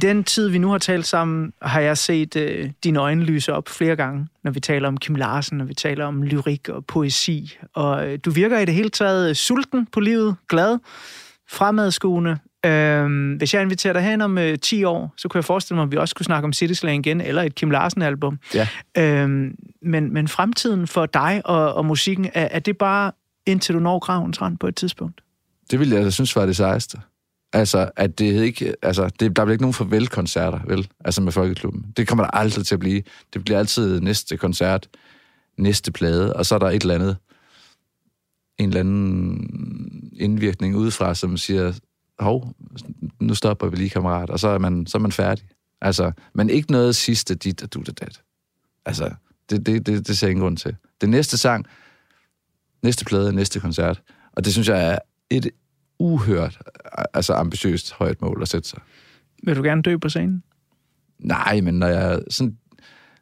Den 0.00 0.24
tid, 0.24 0.48
vi 0.48 0.58
nu 0.58 0.70
har 0.70 0.78
talt 0.78 1.06
sammen, 1.06 1.52
har 1.62 1.80
jeg 1.80 1.98
set 1.98 2.36
øh, 2.36 2.70
dine 2.84 2.98
øjne 2.98 3.24
lyse 3.24 3.52
op 3.52 3.68
flere 3.68 3.96
gange, 3.96 4.26
når 4.44 4.50
vi 4.50 4.60
taler 4.60 4.88
om 4.88 4.96
Kim 4.96 5.14
Larsen, 5.14 5.58
når 5.58 5.64
vi 5.64 5.74
taler 5.74 6.04
om 6.04 6.22
lyrik 6.22 6.68
og 6.68 6.86
poesi. 6.86 7.58
Og 7.74 8.08
øh, 8.08 8.18
du 8.24 8.30
virker 8.30 8.58
i 8.58 8.64
det 8.64 8.74
hele 8.74 8.88
taget 8.88 9.36
sulten 9.36 9.86
på 9.92 10.00
livet, 10.00 10.36
glad, 10.48 10.78
fremadskuende. 11.50 12.38
Øh, 12.66 13.36
hvis 13.36 13.54
jeg 13.54 13.62
inviterer 13.62 13.92
dig 13.92 14.02
hen 14.02 14.20
om 14.20 14.38
øh, 14.38 14.58
10 14.58 14.84
år, 14.84 15.14
så 15.16 15.28
kunne 15.28 15.38
jeg 15.38 15.44
forestille 15.44 15.76
mig, 15.76 15.82
at 15.82 15.92
vi 15.92 15.96
også 15.96 16.14
kunne 16.14 16.26
snakke 16.26 16.44
om 16.44 16.52
City 16.52 16.72
Slang 16.72 17.06
igen, 17.06 17.20
eller 17.20 17.42
et 17.42 17.54
Kim 17.54 17.70
Larsen-album. 17.70 18.38
Ja. 18.54 18.68
Øh, 18.96 19.28
men, 19.82 20.12
men 20.12 20.28
fremtiden 20.28 20.86
for 20.86 21.06
dig 21.06 21.42
og, 21.44 21.74
og 21.74 21.86
musikken, 21.86 22.26
er, 22.34 22.48
er 22.50 22.58
det 22.58 22.78
bare 22.78 23.12
indtil 23.46 23.74
du 23.74 23.80
når 23.80 23.98
gravens 23.98 24.42
rand 24.42 24.58
på 24.58 24.66
et 24.66 24.76
tidspunkt? 24.76 25.20
Det 25.70 25.78
ville 25.78 25.96
jeg 25.96 26.04
da 26.04 26.10
synes 26.10 26.36
var 26.36 26.46
det 26.46 26.56
sejeste. 26.56 26.98
Altså, 27.52 27.90
at 27.96 28.18
det 28.18 28.32
hed 28.32 28.42
ikke... 28.42 28.74
Altså, 28.82 29.10
det, 29.20 29.36
der 29.36 29.44
bliver 29.44 29.52
ikke 29.52 29.62
nogen 29.62 29.74
farvelkoncerter, 29.74 30.60
vel? 30.66 30.88
Altså 31.04 31.22
med 31.22 31.32
Folkeklubben. 31.32 31.92
Det 31.96 32.08
kommer 32.08 32.24
der 32.24 32.30
aldrig 32.30 32.66
til 32.66 32.74
at 32.74 32.80
blive. 32.80 33.02
Det 33.32 33.44
bliver 33.44 33.58
altid 33.58 34.00
næste 34.00 34.36
koncert, 34.36 34.88
næste 35.58 35.92
plade, 35.92 36.32
og 36.36 36.46
så 36.46 36.54
er 36.54 36.58
der 36.58 36.70
et 36.70 36.82
eller 36.82 36.94
andet, 36.94 37.16
en 38.58 38.68
eller 38.68 38.80
anden 38.80 40.10
indvirkning 40.12 40.76
udefra, 40.76 41.14
som 41.14 41.36
siger, 41.36 41.72
hov, 42.18 42.54
nu 43.20 43.34
stopper 43.34 43.68
vi 43.68 43.76
lige, 43.76 43.90
kammerat, 43.90 44.30
og 44.30 44.40
så 44.40 44.48
er 44.48 44.58
man, 44.58 44.86
så 44.86 44.98
er 44.98 45.02
man 45.02 45.12
færdig. 45.12 45.48
Altså, 45.80 46.12
men 46.34 46.50
ikke 46.50 46.72
noget 46.72 46.96
sidste 46.96 47.34
dit 47.34 47.62
og 47.62 47.74
du 47.74 47.80
det 47.80 48.00
dat. 48.00 48.22
Altså, 48.86 49.14
det, 49.50 49.66
det, 49.66 49.86
det, 49.86 50.08
det 50.08 50.18
ser 50.18 50.26
jeg 50.26 50.30
ingen 50.30 50.42
grund 50.42 50.56
til. 50.56 50.76
Det 51.00 51.08
næste 51.08 51.38
sang, 51.38 51.66
næste 52.82 53.04
plade, 53.04 53.32
næste 53.32 53.60
koncert, 53.60 54.02
og 54.32 54.44
det 54.44 54.52
synes 54.52 54.68
jeg 54.68 54.92
er 54.92 54.98
et 55.30 55.50
uhørt, 55.98 56.58
altså 57.14 57.34
ambitiøst 57.34 57.92
højt 57.92 58.22
mål 58.22 58.38
at 58.42 58.48
sætte 58.48 58.68
sig. 58.68 58.80
Vil 59.42 59.56
du 59.56 59.62
gerne 59.62 59.82
dø 59.82 59.96
på 59.96 60.08
scenen? 60.08 60.42
Nej, 61.18 61.60
men 61.60 61.74
når 61.74 61.86
jeg 61.86 62.20
sådan 62.30 62.56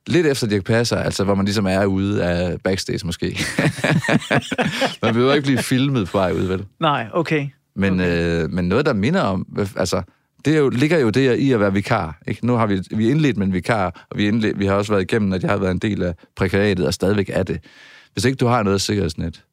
lidt 0.07 0.27
efter 0.27 0.47
Dirk 0.47 0.64
Passer, 0.64 0.97
altså 0.97 1.24
hvor 1.24 1.35
man 1.35 1.45
ligesom 1.45 1.66
er 1.66 1.85
ude 1.85 2.24
af 2.24 2.61
backstage 2.61 3.07
måske. 3.07 3.27
man 5.03 5.14
vil 5.14 5.22
jo 5.22 5.33
ikke 5.33 5.47
blive 5.47 5.59
filmet 5.59 6.09
på 6.09 6.18
vej 6.18 6.33
ud, 6.33 6.47
vel? 6.47 6.64
Nej, 6.81 7.09
okay. 7.12 7.49
Men, 7.74 8.01
okay. 8.01 8.43
øh, 8.43 8.51
men 8.51 8.68
noget, 8.68 8.87
der 8.87 8.93
minder 8.93 9.20
om, 9.20 9.47
altså, 9.77 10.03
det 10.45 10.55
er 10.55 10.59
jo, 10.59 10.68
ligger 10.68 10.99
jo 10.99 11.11
der 11.11 11.33
i 11.33 11.53
at 11.53 11.61
være 11.61 11.72
vikar. 11.72 12.18
Ikke? 12.27 12.47
Nu 12.47 12.55
har 12.55 12.66
vi, 12.66 12.83
vi 12.91 13.11
indledt 13.11 13.37
med 13.37 13.47
en 13.47 13.53
vikar, 13.53 14.07
og 14.11 14.18
vi, 14.18 14.29
indledt, 14.29 14.59
vi 14.59 14.66
har 14.66 14.74
også 14.74 14.93
været 14.93 15.03
igennem, 15.03 15.33
at 15.33 15.43
jeg 15.43 15.51
har 15.51 15.59
været 15.59 15.70
en 15.70 15.79
del 15.79 16.03
af 16.03 16.14
prekariatet, 16.37 16.87
og 16.87 16.95
stadigvæk 16.95 17.31
er 17.33 17.43
det. 17.43 17.64
Hvis 18.12 18.24
ikke 18.24 18.37
du 18.37 18.47
har 18.47 18.62
noget 18.62 18.81
sikkerhedsnet, 18.81 19.45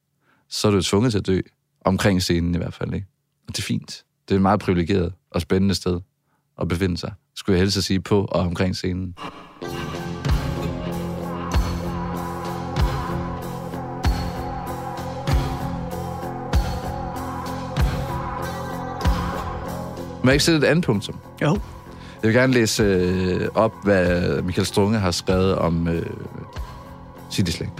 så 0.49 0.67
er 0.67 0.71
du 0.71 0.82
tvunget 0.82 1.11
til 1.11 1.19
at 1.19 1.28
dø. 1.28 1.39
Omkring 1.86 2.21
scenen 2.21 2.55
i 2.55 2.57
hvert 2.57 2.74
fald. 2.74 2.93
Ikke? 2.93 3.07
Og 3.48 3.56
det 3.56 3.60
er 3.60 3.64
fint. 3.64 4.04
Det 4.28 4.34
er 4.34 4.36
et 4.36 4.41
meget 4.41 4.60
privilegeret 4.60 5.14
og 5.32 5.41
spændende 5.41 5.76
sted 5.76 6.00
at 6.62 6.68
befinde 6.68 6.98
sig, 6.98 7.14
skulle 7.36 7.54
jeg 7.54 7.62
helst 7.62 7.84
sige, 7.84 8.00
på 8.02 8.26
og 8.26 8.41
omkring 8.41 8.76
scenen. 8.76 9.16
Må 20.24 20.30
jeg 20.30 20.34
ikke 20.34 20.44
sætte 20.44 20.58
et 20.68 20.72
andet 20.72 20.86
punktum? 20.86 21.16
Jo. 21.41 21.60
Jeg 22.22 22.28
vil 22.28 22.34
gerne 22.34 22.54
læse 22.54 22.84
øh, 22.84 23.48
op, 23.56 23.74
hvad 23.84 24.41
Michael 24.41 24.66
Strunge 24.66 25.00
har 25.00 25.12
skrevet 25.12 25.56
om 25.56 25.88
øh, 25.88 26.06
Cityslang. 27.32 27.72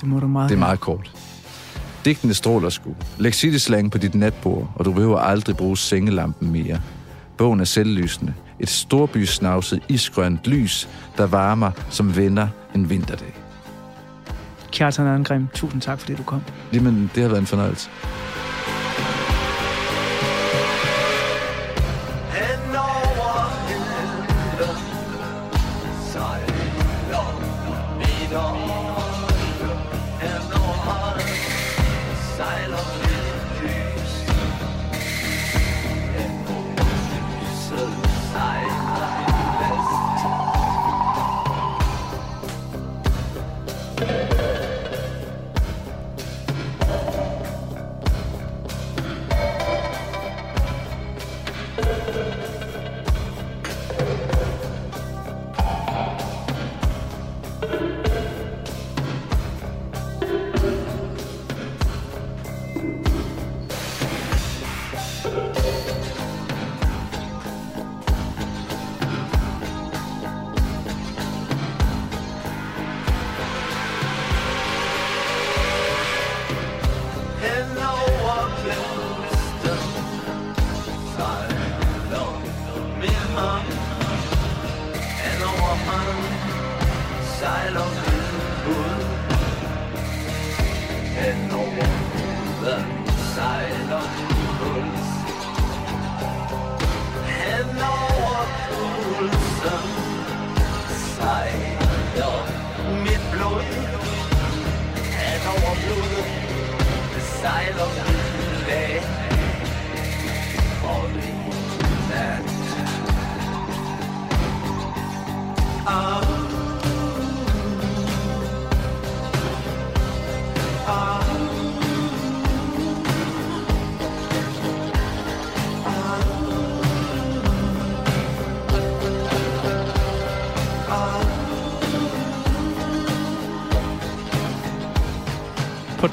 Det 0.00 0.08
må 0.08 0.20
du 0.20 0.26
meget 0.26 0.48
Det 0.48 0.54
er 0.54 0.58
meget 0.58 0.80
kort. 0.80 1.12
Digtene 2.04 2.34
stråler 2.34 2.68
sgu. 2.68 2.94
Læg 3.18 3.34
Cityslang 3.34 3.90
på 3.90 3.98
dit 3.98 4.14
natbord, 4.14 4.70
og 4.74 4.84
du 4.84 4.92
behøver 4.92 5.18
aldrig 5.18 5.56
bruge 5.56 5.78
sengelampen 5.78 6.52
mere. 6.52 6.80
Bogen 7.36 7.60
er 7.60 7.64
selvlysende. 7.64 8.34
Et 8.60 8.68
storbysnavset 8.68 9.82
isgrønt 9.88 10.46
lys, 10.46 10.88
der 11.16 11.26
varmer 11.26 11.70
som 11.90 12.16
venner 12.16 12.48
en 12.74 12.90
vinterdag. 12.90 13.34
Kjartan 14.72 15.06
Angrim, 15.06 15.48
tusind 15.54 15.80
tak, 15.80 16.00
fordi 16.00 16.14
du 16.14 16.22
kom. 16.22 16.42
Jamen, 16.72 17.10
det 17.14 17.22
har 17.22 17.28
været 17.28 17.40
en 17.40 17.46
fornøjelse. 17.46 17.90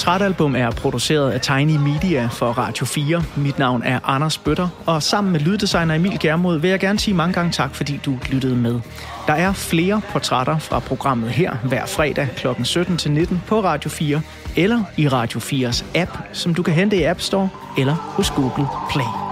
Portrætalbum 0.06 0.56
er 0.56 0.72
produceret 0.72 1.32
af 1.32 1.42
Tiny 1.42 1.78
Media 1.78 2.28
for 2.28 2.46
Radio 2.46 2.86
4. 2.86 3.24
Mit 3.36 3.60
navn 3.60 3.84
er 3.84 4.00
Anders 4.04 4.38
Bøtter, 4.38 4.68
og 4.86 5.04
sammen 5.04 5.34
med 5.34 5.40
lyddesigner 5.40 5.96
Emil 5.96 6.20
Germod 6.20 6.60
vil 6.60 6.70
jeg 6.70 6.80
gerne 6.80 7.00
sige 7.00 7.14
mange 7.14 7.34
gange 7.34 7.52
tak, 7.52 7.76
fordi 7.76 8.00
du 8.06 8.18
lyttede 8.30 8.56
med. 8.56 8.80
Der 9.28 9.34
er 9.34 9.54
flere 9.54 10.02
portrætter 10.12 10.58
fra 10.58 10.80
programmet 10.80 11.30
her 11.30 11.56
hver 11.56 11.86
fredag 11.86 12.28
kl. 12.36 12.48
17-19 12.48 13.36
på 13.48 13.64
Radio 13.64 13.90
4 13.90 14.22
eller 14.56 14.84
i 14.98 15.08
Radio 15.08 15.40
4's 15.40 15.86
app, 15.96 16.18
som 16.34 16.54
du 16.54 16.64
kan 16.64 16.74
hente 16.74 16.98
i 16.98 17.04
App 17.04 17.22
Store 17.22 17.50
eller 17.78 17.94
hos 17.94 18.32
Google 18.32 18.68
Play. 18.92 19.25